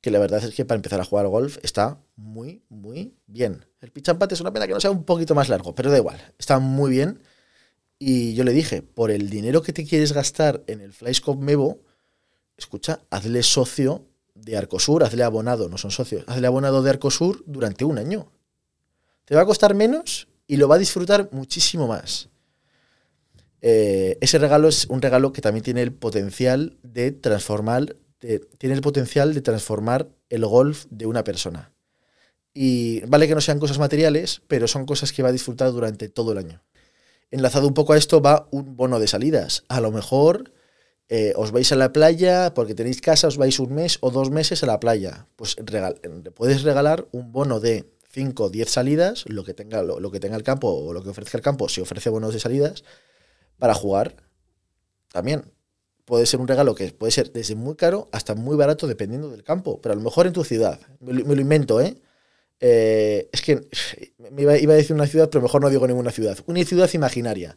que 0.00 0.12
la 0.12 0.20
verdad 0.20 0.44
es 0.44 0.54
que 0.54 0.64
para 0.64 0.76
empezar 0.76 1.00
a 1.00 1.04
jugar 1.04 1.26
golf 1.26 1.58
está 1.64 1.98
muy, 2.14 2.62
muy 2.68 3.16
bien. 3.26 3.66
El 3.80 3.90
pitch 3.90 4.10
es 4.30 4.40
una 4.40 4.52
pena 4.52 4.68
que 4.68 4.72
no 4.72 4.80
sea 4.80 4.92
un 4.92 5.02
poquito 5.02 5.34
más 5.34 5.48
largo, 5.48 5.74
pero 5.74 5.90
da 5.90 5.96
igual, 5.96 6.32
está 6.38 6.60
muy 6.60 6.92
bien. 6.92 7.22
Y 7.98 8.34
yo 8.34 8.44
le 8.44 8.52
dije, 8.52 8.82
por 8.82 9.10
el 9.10 9.30
dinero 9.30 9.62
que 9.62 9.72
te 9.72 9.84
quieres 9.84 10.12
gastar 10.12 10.62
en 10.68 10.80
el 10.80 10.92
Flyscope 10.92 11.42
Mevo, 11.42 11.82
escucha, 12.56 13.00
hazle 13.10 13.42
socio 13.42 14.06
de 14.36 14.56
Arcosur, 14.56 15.02
hazle 15.02 15.24
abonado, 15.24 15.68
no 15.68 15.76
son 15.76 15.90
socios, 15.90 16.22
hazle 16.28 16.46
abonado 16.46 16.84
de 16.84 16.90
Arcosur 16.90 17.42
durante 17.48 17.84
un 17.84 17.98
año. 17.98 18.30
Te 19.24 19.34
va 19.34 19.42
a 19.42 19.46
costar 19.46 19.74
menos 19.74 20.28
y 20.46 20.56
lo 20.56 20.68
va 20.68 20.76
a 20.76 20.78
disfrutar 20.78 21.30
muchísimo 21.32 21.88
más. 21.88 22.29
Eh, 23.62 24.16
ese 24.20 24.38
regalo 24.38 24.68
es 24.68 24.86
un 24.86 25.02
regalo 25.02 25.32
que 25.32 25.42
también 25.42 25.62
tiene 25.62 25.82
el 25.82 25.92
potencial 25.92 26.78
de 26.82 27.12
transformar, 27.12 27.96
tiene 28.18 28.74
el 28.74 28.80
potencial 28.80 29.34
de 29.34 29.42
transformar 29.42 30.08
el 30.28 30.46
golf 30.46 30.86
de 30.90 31.06
una 31.06 31.24
persona. 31.24 31.72
Y 32.52 33.00
vale 33.06 33.28
que 33.28 33.34
no 33.34 33.40
sean 33.40 33.60
cosas 33.60 33.78
materiales, 33.78 34.42
pero 34.48 34.66
son 34.66 34.86
cosas 34.86 35.12
que 35.12 35.22
va 35.22 35.28
a 35.28 35.32
disfrutar 35.32 35.70
durante 35.72 36.08
todo 36.08 36.32
el 36.32 36.38
año. 36.38 36.62
Enlazado 37.30 37.68
un 37.68 37.74
poco 37.74 37.92
a 37.92 37.98
esto 37.98 38.20
va 38.20 38.48
un 38.50 38.76
bono 38.76 38.98
de 38.98 39.06
salidas. 39.06 39.64
A 39.68 39.80
lo 39.80 39.92
mejor 39.92 40.52
eh, 41.08 41.32
os 41.36 41.52
vais 41.52 41.70
a 41.72 41.76
la 41.76 41.92
playa 41.92 42.54
porque 42.54 42.74
tenéis 42.74 43.00
casa, 43.00 43.28
os 43.28 43.36
vais 43.36 43.58
un 43.60 43.74
mes 43.74 43.98
o 44.00 44.10
dos 44.10 44.30
meses 44.30 44.62
a 44.62 44.66
la 44.66 44.80
playa. 44.80 45.26
Pues 45.36 45.56
puedes 46.34 46.62
regalar 46.62 47.06
un 47.12 47.32
bono 47.32 47.60
de 47.60 47.90
5 48.10 48.44
o 48.44 48.50
10 48.50 48.68
salidas, 48.68 49.24
lo 49.26 49.44
que, 49.44 49.54
tenga, 49.54 49.82
lo, 49.82 50.10
que 50.10 50.18
tenga 50.18 50.36
el 50.36 50.42
campo 50.42 50.68
o 50.68 50.92
lo 50.92 51.02
que 51.02 51.10
ofrezca 51.10 51.38
el 51.38 51.44
campo, 51.44 51.68
si 51.68 51.80
ofrece 51.80 52.10
bonos 52.10 52.34
de 52.34 52.40
salidas, 52.40 52.84
para 53.60 53.74
jugar. 53.74 54.16
También 55.12 55.44
puede 56.04 56.26
ser 56.26 56.40
un 56.40 56.48
regalo 56.48 56.74
que 56.74 56.90
puede 56.90 57.12
ser 57.12 57.30
desde 57.32 57.54
muy 57.54 57.76
caro 57.76 58.08
hasta 58.10 58.34
muy 58.34 58.56
barato 58.56 58.88
dependiendo 58.88 59.30
del 59.30 59.44
campo, 59.44 59.80
pero 59.80 59.92
a 59.92 59.96
lo 59.96 60.02
mejor 60.02 60.26
en 60.26 60.32
tu 60.32 60.42
ciudad. 60.42 60.80
Me 60.98 61.12
lo, 61.12 61.40
invento, 61.40 61.80
¿eh? 61.80 61.96
¿eh? 62.58 63.28
Es 63.32 63.42
que 63.42 63.60
me 64.18 64.42
iba, 64.42 64.52
a 64.52 64.76
decir 64.76 64.96
una 64.96 65.06
ciudad, 65.06 65.30
pero 65.30 65.42
mejor 65.42 65.62
no 65.62 65.70
digo 65.70 65.86
ninguna 65.86 66.10
ciudad. 66.10 66.36
Una 66.46 66.64
ciudad 66.64 66.90
imaginaria 66.92 67.56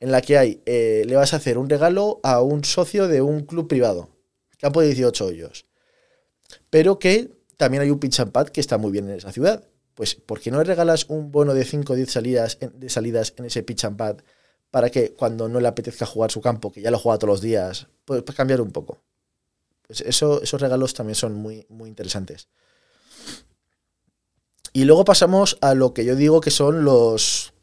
en 0.00 0.12
la 0.12 0.20
que 0.20 0.36
hay, 0.36 0.60
eh, 0.66 1.04
le 1.06 1.16
vas 1.16 1.32
a 1.32 1.36
hacer 1.36 1.56
un 1.56 1.70
regalo 1.70 2.20
a 2.22 2.42
un 2.42 2.64
socio 2.64 3.08
de 3.08 3.22
un 3.22 3.46
club 3.46 3.68
privado, 3.68 4.10
campo 4.58 4.82
de 4.82 4.88
18 4.88 5.24
hoyos, 5.24 5.66
pero 6.68 6.98
que 6.98 7.30
también 7.56 7.84
hay 7.84 7.90
un 7.90 8.00
pitch 8.00 8.20
and 8.20 8.32
pad 8.32 8.48
que 8.48 8.60
está 8.60 8.76
muy 8.76 8.92
bien 8.92 9.08
en 9.08 9.16
esa 9.16 9.32
ciudad. 9.32 9.64
Pues, 9.94 10.16
¿por 10.16 10.40
qué 10.40 10.50
no 10.50 10.58
le 10.58 10.64
regalas 10.64 11.06
un 11.08 11.30
bono 11.30 11.54
de 11.54 11.64
5 11.64 11.92
o 11.92 11.96
10 11.96 12.10
salidas 12.10 12.58
de 12.60 12.88
salidas 12.88 13.32
en 13.38 13.44
ese 13.44 13.62
pitch 13.62 13.84
and 13.84 13.96
pad 13.96 14.16
para 14.74 14.90
que 14.90 15.12
cuando 15.12 15.48
no 15.48 15.60
le 15.60 15.68
apetezca 15.68 16.04
jugar 16.04 16.32
su 16.32 16.40
campo, 16.40 16.72
que 16.72 16.82
ya 16.82 16.90
lo 16.90 16.98
juega 16.98 17.16
todos 17.16 17.34
los 17.34 17.40
días, 17.40 17.86
pues, 18.04 18.24
pues 18.24 18.36
cambiar 18.36 18.60
un 18.60 18.72
poco? 18.72 18.98
Pues 19.86 20.00
eso, 20.00 20.42
esos 20.42 20.60
regalos 20.60 20.94
también 20.94 21.14
son 21.14 21.32
muy, 21.32 21.64
muy 21.68 21.88
interesantes. 21.88 22.48
Y 24.72 24.82
luego 24.82 25.04
pasamos 25.04 25.58
a 25.60 25.74
lo 25.74 25.94
que 25.94 26.04
yo 26.04 26.16
digo 26.16 26.40
que 26.40 26.50
son 26.50 26.82
los, 26.82 27.54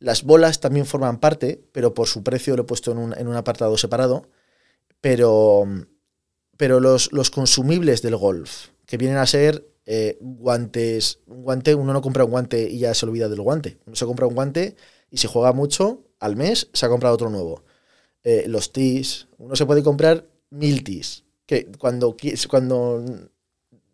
las 0.00 0.24
bolas 0.24 0.58
también 0.58 0.84
forman 0.84 1.20
parte, 1.20 1.62
pero 1.70 1.94
por 1.94 2.08
su 2.08 2.24
precio 2.24 2.56
lo 2.56 2.64
he 2.64 2.66
puesto 2.66 2.90
en 2.90 3.28
un, 3.28 3.36
apartado 3.36 3.78
separado. 3.78 4.26
Pero, 5.00 5.62
pero 6.56 6.80
los, 6.80 7.12
los, 7.12 7.30
consumibles 7.30 8.02
del 8.02 8.16
golf, 8.16 8.70
que 8.84 8.96
vienen 8.96 9.18
a 9.18 9.26
ser 9.26 9.64
eh, 9.86 10.18
guantes, 10.20 11.20
un 11.28 11.44
guante, 11.44 11.76
uno 11.76 11.92
no 11.92 12.02
compra 12.02 12.24
un 12.24 12.32
guante 12.32 12.68
y 12.68 12.80
ya 12.80 12.92
se 12.94 13.06
olvida 13.06 13.28
del 13.28 13.42
guante. 13.42 13.78
Uno 13.86 13.94
se 13.94 14.06
compra 14.06 14.26
un 14.26 14.34
guante 14.34 14.74
y 15.10 15.18
si 15.18 15.26
juega 15.26 15.52
mucho, 15.52 16.04
al 16.20 16.36
mes 16.36 16.68
se 16.72 16.86
ha 16.86 16.88
comprado 16.88 17.14
otro 17.14 17.30
nuevo. 17.30 17.64
Eh, 18.24 18.44
los 18.48 18.72
tees, 18.72 19.28
uno 19.38 19.56
se 19.56 19.66
puede 19.66 19.82
comprar 19.82 20.26
mil 20.50 20.84
tees, 20.84 21.24
que 21.46 21.66
cuando, 21.78 22.16
cuando 22.48 23.04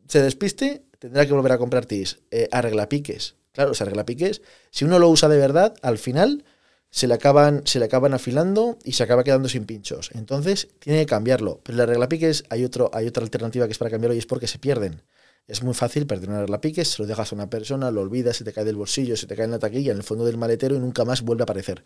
se 0.09 0.22
despiste 0.22 0.85
tendrá 0.98 1.27
que 1.27 1.33
volver 1.33 1.53
a 1.53 1.59
comprar 1.59 1.87
tees. 1.87 2.20
Eh, 2.31 2.48
piques 2.88 3.37
Claro, 3.53 3.70
los 3.70 3.81
arreglapiques, 3.81 4.42
si 4.70 4.85
uno 4.85 4.98
lo 4.98 5.09
usa 5.09 5.29
de 5.29 5.38
verdad, 5.38 5.74
al 5.81 5.98
final 5.98 6.44
se 6.90 7.07
le 7.07 7.14
acaban, 7.14 7.62
se 7.66 7.79
le 7.79 7.85
acaban 7.85 8.12
afilando 8.12 8.79
y 8.83 8.92
se 8.92 9.05
acaba 9.05 9.22
quedando 9.22 9.48
sin 9.48 9.64
pinchos. 9.64 10.11
Entonces 10.12 10.68
tiene 10.81 11.00
que 11.00 11.07
cambiarlo. 11.07 11.61
Pero 11.62 11.77
el 11.77 11.81
arreglapiques 11.83 12.44
hay, 12.50 12.64
otro, 12.64 12.90
hay 12.92 13.07
otra 13.07 13.22
alternativa 13.22 13.66
que 13.66 13.72
es 13.72 13.79
para 13.79 13.92
cambiarlo 13.92 14.16
y 14.16 14.18
es 14.18 14.27
porque 14.27 14.48
se 14.48 14.59
pierden. 14.59 15.03
Es 15.47 15.63
muy 15.63 15.75
fácil 15.75 16.07
perder 16.07 16.31
un 16.31 16.37
arreglapiques, 16.37 16.89
se 16.89 17.03
lo 17.03 17.07
dejas 17.07 17.33
a 17.33 17.35
una 17.35 17.51
persona, 17.51 17.91
lo 17.91 18.01
olvidas, 18.01 18.37
se 18.37 18.45
te 18.45 18.53
cae 18.53 18.65
del 18.65 18.77
bolsillo, 18.77 19.17
se 19.17 19.27
te 19.27 19.37
cae 19.37 19.45
en 19.45 19.51
la 19.51 19.59
taquilla, 19.59 19.93
en 19.93 19.99
el 19.99 20.03
fondo 20.03 20.25
del 20.25 20.39
maletero 20.39 20.75
y 20.75 20.79
nunca 20.79 21.05
más 21.05 21.23
vuelve 21.23 21.43
a 21.43 21.45
aparecer. 21.45 21.85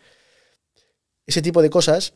Ese 1.25 1.41
tipo 1.41 1.61
de 1.61 1.69
cosas 1.69 2.13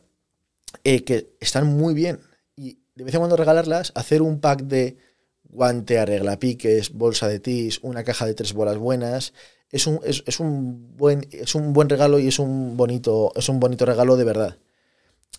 eh, 0.82 1.04
que 1.04 1.36
están 1.40 1.66
muy 1.66 1.94
bien 1.94 2.20
y 2.56 2.78
de 2.94 3.04
vez 3.04 3.14
en 3.14 3.20
cuando 3.20 3.36
regalarlas, 3.36 3.92
hacer 3.94 4.22
un 4.22 4.40
pack 4.40 4.62
de 4.62 4.96
guante, 5.42 5.98
arreglapiques, 5.98 6.92
bolsa 6.92 7.28
de 7.28 7.40
tis, 7.40 7.78
una 7.82 8.04
caja 8.04 8.26
de 8.26 8.34
tres 8.34 8.52
bolas 8.52 8.76
buenas. 8.76 9.32
Es 9.70 9.86
un, 9.86 10.00
es, 10.04 10.40
un, 10.40 10.96
buen, 10.96 11.26
es 11.32 11.54
un 11.54 11.72
buen 11.72 11.88
regalo 11.88 12.18
y 12.18 12.28
es 12.28 12.38
un 12.38 12.76
bonito, 12.76 13.32
es 13.34 13.48
un 13.48 13.58
bonito 13.58 13.84
regalo 13.84 14.16
de 14.16 14.24
verdad. 14.24 14.58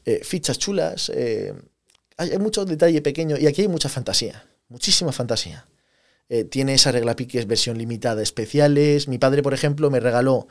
Eh, 0.03 0.21
fichas 0.23 0.59
chulas, 0.59 1.09
eh, 1.13 1.53
hay, 2.17 2.37
mucho 2.37 2.65
detalle 2.65 3.01
pequeño 3.01 3.37
y 3.37 3.47
aquí 3.47 3.61
hay 3.61 3.67
mucha 3.67 3.89
fantasía, 3.89 4.45
muchísima 4.67 5.11
fantasía. 5.11 5.65
Eh, 6.29 6.43
tiene 6.43 6.73
esa 6.73 6.91
reglapiques 6.91 7.47
versión 7.47 7.77
limitada 7.77 8.21
especiales. 8.21 9.07
Mi 9.07 9.17
padre, 9.17 9.43
por 9.43 9.53
ejemplo, 9.53 9.89
me 9.91 9.99
regaló 9.99 10.47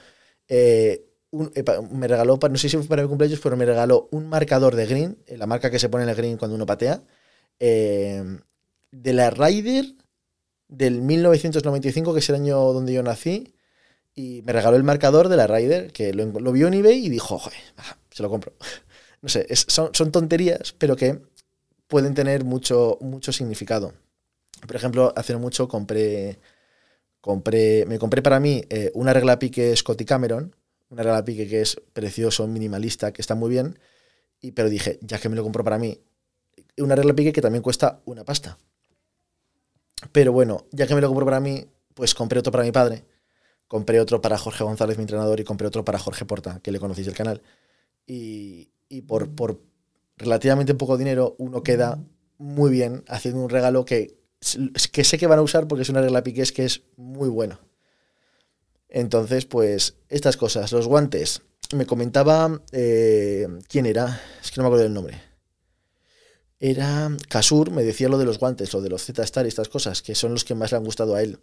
me 1.90 2.06
regaló, 2.06 2.38
no 2.48 2.58
sé 2.58 2.68
si 2.68 2.76
fue 2.76 2.87
para 2.87 3.02
mi 3.02 3.08
cumpleaños, 3.08 3.40
pero 3.42 3.56
me 3.56 3.64
regaló 3.64 4.08
un 4.12 4.28
marcador 4.28 4.76
de 4.76 4.87
green, 4.87 5.18
la 5.26 5.46
marca 5.46 5.70
que 5.70 5.78
se 5.80 5.88
pone 5.88 6.04
en 6.04 6.10
el 6.10 6.14
green 6.14 6.37
cuando 6.37 6.54
uno 6.54 6.66
patea, 6.66 7.02
de 7.58 9.12
la 9.12 9.30
Ryder 9.30 9.94
del 10.68 11.02
1995, 11.02 12.12
que 12.12 12.20
es 12.20 12.28
el 12.28 12.37
año 12.37 12.58
donde 12.72 12.92
yo 12.92 13.02
nací, 13.02 13.54
y 14.14 14.42
me 14.42 14.52
regaló 14.52 14.76
el 14.76 14.84
marcador 14.84 15.28
de 15.28 15.37
la 15.37 15.46
Ryder, 15.46 15.92
que 15.92 16.12
lo, 16.14 16.52
vio 16.52 16.68
en 16.68 16.74
eBay 16.74 17.06
y 17.06 17.08
dijo, 17.08 17.38
joder, 17.38 17.58
se 18.10 18.22
lo 18.22 18.30
compro. 18.30 18.52
No 19.22 19.30
sé, 19.30 19.46
son, 19.56 19.88
son, 19.94 20.12
tonterías, 20.12 20.74
pero 20.76 20.96
que 20.96 21.18
pueden 21.87 22.12
tener 22.12 22.44
mucho, 22.44 22.98
mucho 23.00 23.32
significado. 23.32 23.94
Por 24.66 24.77
ejemplo, 24.77 25.12
hace 25.16 25.37
mucho 25.37 25.68
compré, 25.68 26.38
compré, 27.20 27.85
me 27.87 27.98
compré 27.98 28.22
para 28.22 28.40
mí 28.40 28.62
eh, 28.70 28.90
una 28.94 29.12
regla 29.12 29.38
pique 29.38 29.74
Scotty 29.77 30.05
Cameron, 30.05 30.55
una 30.90 31.03
regla 31.03 31.24
pique 31.24 31.48
que 31.48 31.61
es 31.61 31.81
precioso, 31.92 32.46
minimalista, 32.46 33.12
que 33.12 33.20
está 33.20 33.35
muy 33.35 33.50
bien, 33.50 33.79
y, 34.40 34.53
pero 34.53 34.68
dije, 34.68 34.98
ya 35.03 35.18
que 35.18 35.29
me 35.29 35.37
lo 35.37 35.42
compro 35.42 35.64
para 35.64 35.79
mí, 35.79 36.00
una 36.79 36.94
regla 36.94 37.14
pique 37.14 37.33
que 37.33 37.42
también 37.42 37.62
cuesta 37.62 38.00
una 38.05 38.24
pasta. 38.24 38.59
Pero 40.12 40.33
bueno, 40.33 40.66
ya 40.72 40.87
que 40.87 40.94
me 40.94 41.00
lo 41.00 41.09
compro 41.09 41.24
para 41.24 41.40
mí, 41.40 41.66
pues 41.94 42.14
compré 42.14 42.38
otro 42.38 42.53
para 42.53 42.64
mi 42.64 42.72
padre, 42.72 43.05
compré 43.68 44.00
otro 44.00 44.20
para 44.20 44.38
Jorge 44.38 44.64
González, 44.64 44.96
mi 44.98 45.03
entrenador, 45.03 45.40
y 45.40 45.44
compré 45.44 45.66
otro 45.66 45.85
para 45.85 45.98
Jorge 45.98 46.24
Porta, 46.24 46.61
que 46.62 46.72
le 46.72 46.81
conocéis 46.81 47.07
del 47.07 47.16
canal. 47.16 47.42
Y, 48.07 48.70
por, 49.07 49.35
por 49.35 49.61
relativamente 50.16 50.74
poco 50.74 50.96
dinero, 50.96 51.35
uno 51.38 51.62
queda 51.62 51.98
muy 52.38 52.70
bien 52.70 53.05
haciendo 53.09 53.40
un 53.40 53.50
regalo 53.50 53.85
que, 53.85 54.23
que 54.92 55.04
sé 55.04 55.18
que 55.18 55.26
van 55.26 55.38
a 55.38 55.42
usar 55.42 55.66
porque 55.68 55.83
es 55.83 55.88
una 55.88 56.00
regla 56.00 56.22
piqués 56.22 56.52
que 56.52 56.64
es 56.64 56.83
muy 56.96 57.28
bueno. 57.28 57.59
Entonces, 58.88 59.46
pues, 59.46 59.96
estas 60.09 60.37
cosas. 60.37 60.70
Los 60.72 60.87
guantes. 60.87 61.42
Me 61.74 61.87
comentaba. 61.87 62.62
Eh, 62.72 63.48
¿Quién 63.68 63.87
era? 63.87 64.20
Es 64.42 64.50
que 64.50 64.59
no 64.59 64.64
me 64.64 64.68
acuerdo 64.68 64.85
del 64.85 64.94
nombre 64.94 65.35
era 66.66 67.14
Kasur, 67.28 67.70
me 67.70 67.83
decía 67.83 68.09
lo 68.09 68.16
de 68.16 68.24
los 68.24 68.38
guantes, 68.38 68.72
lo 68.72 68.80
de 68.80 68.88
los 68.88 69.04
Z-Star 69.04 69.44
y 69.44 69.48
estas 69.48 69.68
cosas, 69.68 70.00
que 70.00 70.14
son 70.14 70.33
los 70.33 70.44
que 70.44 70.54
más 70.54 70.72
le 70.72 70.78
han 70.78 70.85
gustado 70.85 71.14
a 71.14 71.22
él. 71.22 71.38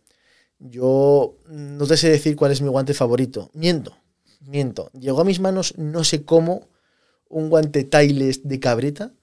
Yo 0.57 1.37
no 1.47 1.85
te 1.85 1.95
sé 1.95 2.09
decir 2.09 2.35
cuál 2.35 2.51
es 2.51 2.61
mi 2.61 2.69
guante 2.69 2.95
favorito. 2.95 3.51
Miento, 3.53 3.95
miento. 4.39 4.89
Llegó 4.93 5.21
a 5.21 5.25
mis 5.25 5.39
manos, 5.39 5.77
no 5.77 6.03
sé 6.03 6.25
cómo, 6.25 6.69
un 7.29 7.49
guante 7.49 7.83
Tiles 7.83 8.47
de 8.47 8.59
cabreta 8.59 9.13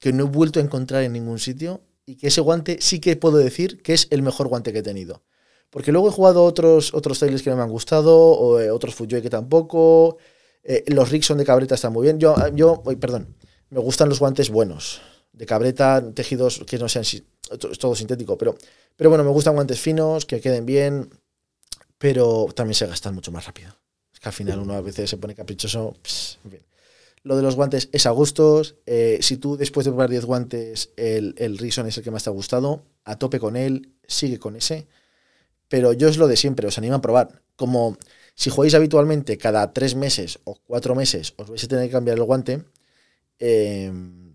que 0.00 0.12
no 0.12 0.24
he 0.24 0.28
vuelto 0.28 0.58
a 0.58 0.62
encontrar 0.62 1.04
en 1.04 1.12
ningún 1.12 1.38
sitio 1.38 1.82
y 2.06 2.16
que 2.16 2.28
ese 2.28 2.40
guante 2.40 2.78
sí 2.80 3.00
que 3.00 3.16
puedo 3.16 3.38
decir 3.38 3.82
que 3.82 3.94
es 3.94 4.08
el 4.10 4.22
mejor 4.22 4.48
guante 4.48 4.72
que 4.72 4.80
he 4.80 4.82
tenido. 4.82 5.22
Porque 5.70 5.90
luego 5.90 6.08
he 6.08 6.12
jugado 6.12 6.44
otros, 6.44 6.94
otros 6.94 7.18
Tiles 7.18 7.42
que 7.42 7.50
no 7.50 7.56
me 7.56 7.62
han 7.62 7.70
gustado, 7.70 8.16
o 8.16 8.60
eh, 8.60 8.70
otros 8.70 8.94
Fujoy 8.94 9.22
que 9.22 9.30
tampoco. 9.30 10.18
Eh, 10.62 10.84
los 10.88 11.10
Rickson 11.10 11.36
de 11.36 11.44
cabreta 11.44 11.74
están 11.74 11.92
muy 11.92 12.04
bien. 12.04 12.18
Yo, 12.18 12.36
yo, 12.54 12.82
perdón, 13.00 13.34
me 13.70 13.80
gustan 13.80 14.08
los 14.08 14.20
guantes 14.20 14.50
buenos 14.50 15.00
de 15.32 15.46
cabreta, 15.46 16.12
tejidos 16.14 16.62
que 16.66 16.78
no 16.78 16.88
sean 16.88 17.02
es 17.02 17.78
todo 17.78 17.94
sintético, 17.94 18.38
pero, 18.38 18.56
pero 18.96 19.10
bueno, 19.10 19.24
me 19.24 19.30
gustan 19.30 19.54
guantes 19.54 19.80
finos, 19.80 20.24
que 20.24 20.40
queden 20.40 20.64
bien, 20.64 21.10
pero 21.98 22.46
también 22.54 22.74
se 22.74 22.86
gastan 22.86 23.14
mucho 23.14 23.32
más 23.32 23.44
rápido. 23.44 23.76
Es 24.12 24.20
que 24.20 24.28
al 24.28 24.32
final 24.32 24.60
uno 24.60 24.74
a 24.74 24.80
veces 24.80 25.10
se 25.10 25.16
pone 25.16 25.34
caprichoso. 25.34 25.96
Lo 27.24 27.36
de 27.36 27.42
los 27.42 27.56
guantes 27.56 27.88
es 27.92 28.06
a 28.06 28.10
gustos. 28.10 28.76
Eh, 28.86 29.18
si 29.22 29.38
tú 29.38 29.56
después 29.56 29.84
de 29.84 29.90
probar 29.90 30.10
10 30.10 30.24
guantes, 30.24 30.90
el, 30.96 31.34
el 31.38 31.58
es 31.60 31.78
el 31.78 32.04
que 32.04 32.10
más 32.10 32.22
te 32.22 32.30
ha 32.30 32.32
gustado, 32.32 32.84
a 33.04 33.18
tope 33.18 33.40
con 33.40 33.56
él, 33.56 33.94
sigue 34.06 34.38
con 34.38 34.56
ese. 34.56 34.86
Pero 35.68 35.92
yo 35.92 36.08
es 36.08 36.18
lo 36.18 36.28
de 36.28 36.36
siempre, 36.36 36.68
os 36.68 36.78
animo 36.78 36.96
a 36.96 37.00
probar. 37.00 37.42
Como 37.56 37.96
si 38.34 38.50
jugáis 38.50 38.74
habitualmente 38.74 39.38
cada 39.38 39.72
3 39.72 39.94
meses 39.96 40.38
o 40.44 40.56
4 40.66 40.94
meses, 40.94 41.34
os 41.36 41.48
vais 41.48 41.64
a 41.64 41.68
tener 41.68 41.86
que 41.86 41.92
cambiar 41.92 42.18
el 42.18 42.24
guante. 42.24 42.62
Eh, 43.38 43.90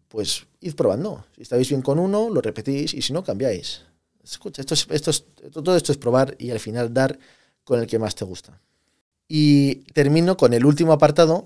pues 0.10 0.48
id 0.60 0.74
probando. 0.76 1.26
Si 1.36 1.44
estáis 1.44 1.70
bien 1.70 1.82
con 1.82 2.00
uno, 2.00 2.30
lo 2.30 2.42
repetís 2.42 2.94
y 2.94 3.02
si 3.02 3.14
no, 3.14 3.24
cambiáis. 3.24 3.84
Escucha, 4.24 4.62
esto 4.62 4.74
esto 4.74 5.12
todo 5.52 5.76
esto 5.76 5.92
es 5.92 5.98
probar 5.98 6.36
y 6.38 6.52
al 6.52 6.60
final 6.60 6.94
dar 6.94 7.18
con 7.64 7.80
el 7.80 7.88
que 7.88 8.00
más 8.00 8.16
te 8.16 8.26
gusta. 8.26 8.60
Y 9.28 9.76
termino 9.94 10.36
con 10.36 10.54
el 10.54 10.66
último 10.66 10.92
apartado, 10.92 11.46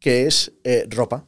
que 0.00 0.26
es 0.26 0.52
eh, 0.64 0.86
ropa. 0.88 1.26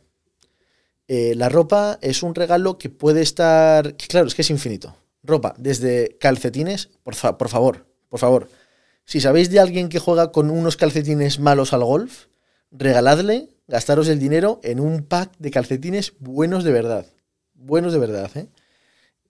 Eh, 1.08 1.34
la 1.34 1.48
ropa 1.48 1.98
es 2.02 2.22
un 2.22 2.34
regalo 2.34 2.78
que 2.78 2.88
puede 2.88 3.20
estar, 3.20 3.96
claro, 3.96 4.28
es 4.28 4.34
que 4.34 4.42
es 4.42 4.50
infinito. 4.50 4.96
Ropa, 5.22 5.54
desde 5.58 6.16
calcetines, 6.18 6.90
por, 7.02 7.16
por 7.36 7.48
favor, 7.48 7.86
por 8.08 8.20
favor. 8.20 8.48
Si 9.04 9.20
sabéis 9.20 9.50
de 9.50 9.60
alguien 9.60 9.88
que 9.88 9.98
juega 9.98 10.30
con 10.30 10.50
unos 10.50 10.76
calcetines 10.76 11.40
malos 11.40 11.72
al 11.72 11.84
golf, 11.84 12.26
regaladle 12.70 13.48
gastaros 13.66 14.08
el 14.08 14.18
dinero 14.18 14.60
en 14.62 14.80
un 14.80 15.02
pack 15.04 15.32
de 15.38 15.50
calcetines 15.50 16.14
buenos 16.18 16.64
de 16.64 16.72
verdad. 16.72 17.06
Buenos 17.54 17.92
de 17.92 17.98
verdad, 17.98 18.30
¿eh? 18.36 18.48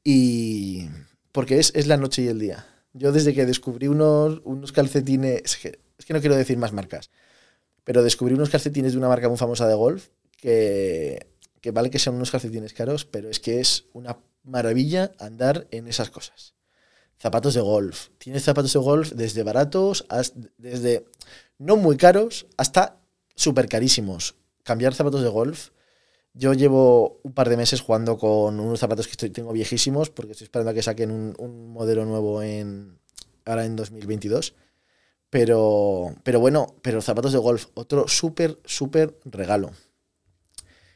Y. 0.04 0.88
Porque 1.32 1.58
es, 1.58 1.86
la 1.86 1.96
noche 1.96 2.22
y 2.22 2.28
el 2.28 2.38
día. 2.38 2.66
Yo 2.92 3.12
desde 3.12 3.34
que 3.34 3.46
descubrí 3.46 3.86
unos, 3.86 4.40
unos 4.44 4.72
calcetines. 4.72 5.42
Es 5.44 5.56
que, 5.56 6.12
no 6.12 6.20
quiero 6.20 6.36
decir 6.36 6.58
más 6.58 6.72
marcas. 6.72 7.10
Pero 7.84 8.02
descubrí 8.02 8.34
unos 8.34 8.50
calcetines 8.50 8.92
de 8.92 8.98
una 8.98 9.08
marca 9.08 9.28
muy 9.28 9.38
famosa 9.38 9.66
de 9.66 9.74
golf. 9.74 10.08
Que, 10.36 11.26
que 11.60 11.70
vale 11.70 11.90
que 11.90 11.98
sean 11.98 12.16
unos 12.16 12.30
calcetines 12.30 12.72
caros, 12.72 13.04
pero 13.04 13.28
es 13.28 13.40
que 13.40 13.60
es 13.60 13.86
una 13.92 14.18
maravilla 14.42 15.12
andar 15.18 15.66
en 15.70 15.86
esas 15.86 16.10
cosas. 16.10 16.54
Zapatos 17.18 17.54
de 17.54 17.60
golf. 17.60 18.08
Tienes 18.18 18.44
zapatos 18.44 18.72
de 18.72 18.78
golf 18.78 19.12
desde 19.12 19.42
baratos, 19.42 20.06
desde 20.56 21.04
no 21.58 21.76
muy 21.76 21.96
caros, 21.96 22.46
hasta 22.56 23.00
súper 23.34 23.68
carísimos. 23.68 24.36
Cambiar 24.62 24.94
zapatos 24.94 25.22
de 25.22 25.28
golf. 25.28 25.70
Yo 26.32 26.54
llevo 26.54 27.20
un 27.22 27.34
par 27.34 27.48
de 27.48 27.56
meses 27.56 27.80
jugando 27.80 28.16
con 28.16 28.60
unos 28.60 28.80
zapatos 28.80 29.06
que 29.06 29.12
estoy, 29.12 29.30
tengo 29.30 29.52
viejísimos 29.52 30.10
porque 30.10 30.32
estoy 30.32 30.44
esperando 30.44 30.70
a 30.70 30.74
que 30.74 30.82
saquen 30.82 31.10
un, 31.10 31.72
modelo 31.72 32.04
nuevo 32.06 32.42
en, 32.42 32.98
ahora 33.44 33.66
en 33.66 33.76
2022. 33.76 34.54
Pero, 35.30 36.14
pero 36.24 36.40
bueno, 36.40 36.76
pero 36.82 37.00
zapatos 37.00 37.32
de 37.32 37.38
golf, 37.38 37.66
otro 37.74 38.08
súper, 38.08 38.58
súper 38.64 39.18
regalo. 39.24 39.70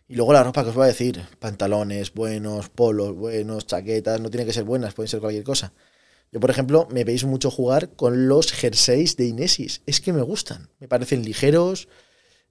Y 0.06 0.16
luego 0.16 0.32
la 0.32 0.42
ropa 0.42 0.62
que 0.62 0.70
os 0.70 0.74
voy 0.74 0.84
a 0.84 0.88
decir, 0.88 1.24
pantalones 1.38 2.12
buenos, 2.12 2.68
polos 2.68 3.14
buenos, 3.14 3.66
chaquetas, 3.66 4.20
no 4.20 4.30
tienen 4.30 4.46
que 4.46 4.52
ser 4.52 4.64
buenas, 4.64 4.92
pueden 4.92 5.08
ser 5.08 5.20
cualquier 5.20 5.44
cosa. 5.44 5.72
Yo, 6.30 6.40
por 6.40 6.50
ejemplo, 6.50 6.88
me 6.90 7.04
veis 7.04 7.24
mucho 7.24 7.50
jugar 7.50 7.90
con 7.94 8.28
los 8.28 8.52
jerseys 8.52 9.16
de 9.16 9.26
Inesis. 9.26 9.82
Es 9.86 10.00
que 10.00 10.12
me 10.12 10.20
gustan, 10.20 10.68
me 10.80 10.88
parecen 10.88 11.24
ligeros, 11.24 11.88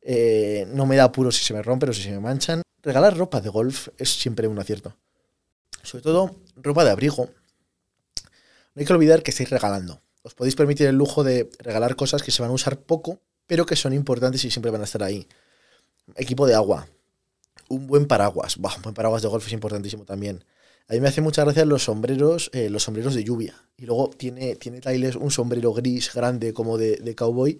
eh, 0.02 0.66
no 0.70 0.86
me 0.86 0.96
da 0.96 1.06
apuro 1.06 1.32
si 1.32 1.44
se 1.44 1.54
me 1.54 1.62
rompen 1.62 1.90
o 1.90 1.94
si 1.94 2.02
se 2.02 2.12
me 2.12 2.20
manchan. 2.20 2.62
Regalar 2.82 3.18
ropa 3.18 3.42
de 3.42 3.50
golf 3.50 3.90
es 3.98 4.10
siempre 4.10 4.48
un 4.48 4.58
acierto. 4.58 4.98
Sobre 5.82 6.02
todo 6.02 6.40
ropa 6.56 6.84
de 6.86 6.92
abrigo. 6.92 7.26
No 7.26 8.80
hay 8.80 8.86
que 8.86 8.94
olvidar 8.94 9.22
que 9.22 9.32
estáis 9.32 9.50
regalando. 9.50 10.02
Os 10.24 10.34
podéis 10.34 10.56
permitir 10.56 10.88
el 10.88 10.96
lujo 10.96 11.24
de 11.24 11.50
regalar 11.60 11.96
cosas 11.96 12.24
que 12.24 12.32
se 12.32 12.42
van 12.42 12.52
a 12.52 12.54
usar 12.54 12.80
poco, 12.80 13.20
pero 13.46 13.66
que 13.66 13.76
son 13.76 13.94
importantes 13.94 14.44
y 14.46 14.52
siempre 14.52 14.72
van 14.72 14.82
a 14.82 14.86
estar 14.86 15.04
ahí. 15.04 15.28
Equipo 16.16 16.48
de 16.48 16.56
agua. 16.56 16.88
Un 17.68 17.88
buen 17.88 18.08
paraguas. 18.08 18.58
un 18.58 18.82
buen 18.82 18.96
paraguas 18.96 19.22
de 19.22 19.28
golf 19.28 19.46
es 19.46 19.54
importantísimo 19.54 20.06
también. 20.06 20.44
A 20.88 20.94
mí 20.94 21.02
me 21.02 21.08
hace 21.08 21.22
mucha 21.22 21.44
gracia 21.44 21.66
los 21.66 21.84
sombreros, 21.84 22.50
eh, 22.54 22.70
los 22.70 22.84
sombreros 22.84 23.16
de 23.16 23.24
lluvia. 23.24 23.56
Y 23.78 23.86
luego 23.86 24.10
tiene, 24.10 24.56
tiene 24.56 24.82
un 25.18 25.32
sombrero 25.32 25.74
gris 25.74 26.14
grande 26.14 26.54
como 26.54 26.78
de, 26.78 27.16
cowboy 27.16 27.60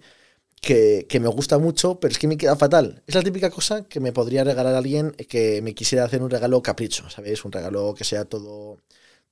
que, 0.60 1.06
me 1.20 1.28
gusta 1.28 1.58
mucho, 1.58 2.00
pero 2.00 2.12
es 2.12 2.18
que 2.18 2.28
me 2.28 2.36
queda 2.38 2.56
fatal. 2.56 3.02
Es 3.06 3.14
la 3.14 3.22
típica 3.22 3.50
cosa 3.50 3.84
que 3.84 4.00
me 4.00 4.12
podría 4.12 4.44
regalar 4.44 4.74
alguien 4.74 5.12
que 5.12 5.60
me 5.62 5.74
quisiera 5.74 6.04
hacer 6.04 6.22
un 6.22 6.30
regalo 6.30 6.62
capricho, 6.62 7.08
¿sabéis? 7.10 7.44
Un 7.44 7.52
regalo 7.52 7.94
que 7.94 8.04
sea 8.04 8.24
todo, 8.24 8.78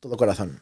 todo 0.00 0.16
corazón. 0.16 0.60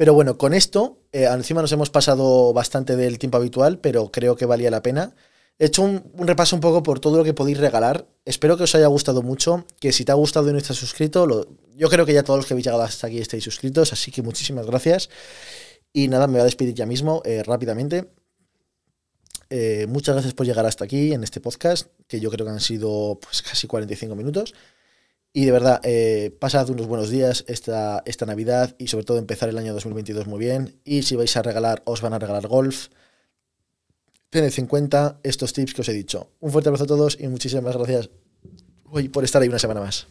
Pero 0.00 0.14
bueno, 0.14 0.38
con 0.38 0.54
esto, 0.54 0.96
eh, 1.12 1.24
encima 1.30 1.60
nos 1.60 1.72
hemos 1.72 1.90
pasado 1.90 2.54
bastante 2.54 2.96
del 2.96 3.18
tiempo 3.18 3.36
habitual, 3.36 3.80
pero 3.80 4.10
creo 4.10 4.34
que 4.34 4.46
valía 4.46 4.70
la 4.70 4.80
pena. 4.80 5.14
He 5.58 5.66
hecho 5.66 5.82
un, 5.82 6.02
repaso 6.26 6.56
un 6.56 6.62
poco 6.62 6.82
por 6.82 7.00
todo 7.00 7.18
lo 7.18 7.22
que 7.22 7.34
podéis 7.34 7.58
regalar. 7.58 8.08
Espero 8.24 8.56
que 8.56 8.62
os 8.62 8.74
haya 8.74 8.86
gustado 8.86 9.20
mucho. 9.20 9.66
Que 9.78 9.92
si 9.92 10.06
te 10.06 10.12
ha 10.12 10.14
gustado 10.14 10.48
y 10.48 10.52
no 10.52 10.58
estás 10.58 10.78
suscrito, 10.78 11.46
yo 11.76 11.90
creo 11.90 12.06
que 12.06 12.14
ya 12.14 12.22
todos 12.22 12.38
los 12.38 12.46
que 12.46 12.54
habéis 12.54 12.64
llegado 12.64 12.82
hasta 12.82 13.08
aquí 13.08 13.18
estáis 13.18 13.44
suscritos. 13.44 13.92
Así 13.92 14.10
que 14.10 14.22
muchísimas 14.22 14.64
gracias. 14.64 15.10
Y 15.92 16.08
nada, 16.08 16.26
me 16.28 16.32
voy 16.32 16.40
a 16.40 16.44
despedir 16.44 16.72
ya 16.72 16.86
mismo, 16.86 17.20
eh, 17.26 17.42
rápidamente. 17.42 18.10
Eh, 19.50 19.84
muchas 19.86 20.14
gracias 20.14 20.32
por 20.32 20.46
llegar 20.46 20.64
hasta 20.64 20.86
aquí 20.86 21.12
en 21.12 21.24
este 21.24 21.42
podcast, 21.42 21.88
que 22.08 22.20
yo 22.20 22.30
creo 22.30 22.46
que 22.46 22.52
han 22.52 22.60
sido 22.60 23.18
pues, 23.20 23.42
casi 23.42 23.66
45 23.66 24.16
minutos. 24.16 24.54
Y 25.32 25.44
de 25.44 25.52
verdad, 25.52 25.80
eh, 25.84 26.36
pasad 26.40 26.68
unos 26.70 26.88
buenos 26.88 27.08
días 27.08 27.44
esta, 27.46 28.02
esta 28.04 28.26
Navidad 28.26 28.74
y 28.78 28.88
sobre 28.88 29.04
todo 29.04 29.18
empezar 29.18 29.48
el 29.48 29.58
año 29.58 29.72
2022 29.72 30.26
muy 30.26 30.40
bien. 30.40 30.80
Y 30.84 31.02
si 31.02 31.14
vais 31.14 31.36
a 31.36 31.42
regalar, 31.42 31.82
os 31.84 32.00
van 32.00 32.14
a 32.14 32.18
regalar 32.18 32.48
golf. 32.48 32.88
Tened 34.30 34.52
en 34.58 34.66
cuenta 34.66 35.20
estos 35.22 35.52
tips 35.52 35.74
que 35.74 35.82
os 35.82 35.88
he 35.88 35.92
dicho. 35.92 36.30
Un 36.40 36.50
fuerte 36.50 36.68
abrazo 36.68 36.84
a 36.84 36.88
todos 36.88 37.16
y 37.20 37.28
muchísimas 37.28 37.76
gracias 37.76 38.10
por 39.12 39.24
estar 39.24 39.40
ahí 39.40 39.48
una 39.48 39.58
semana 39.58 39.80
más. 39.80 40.08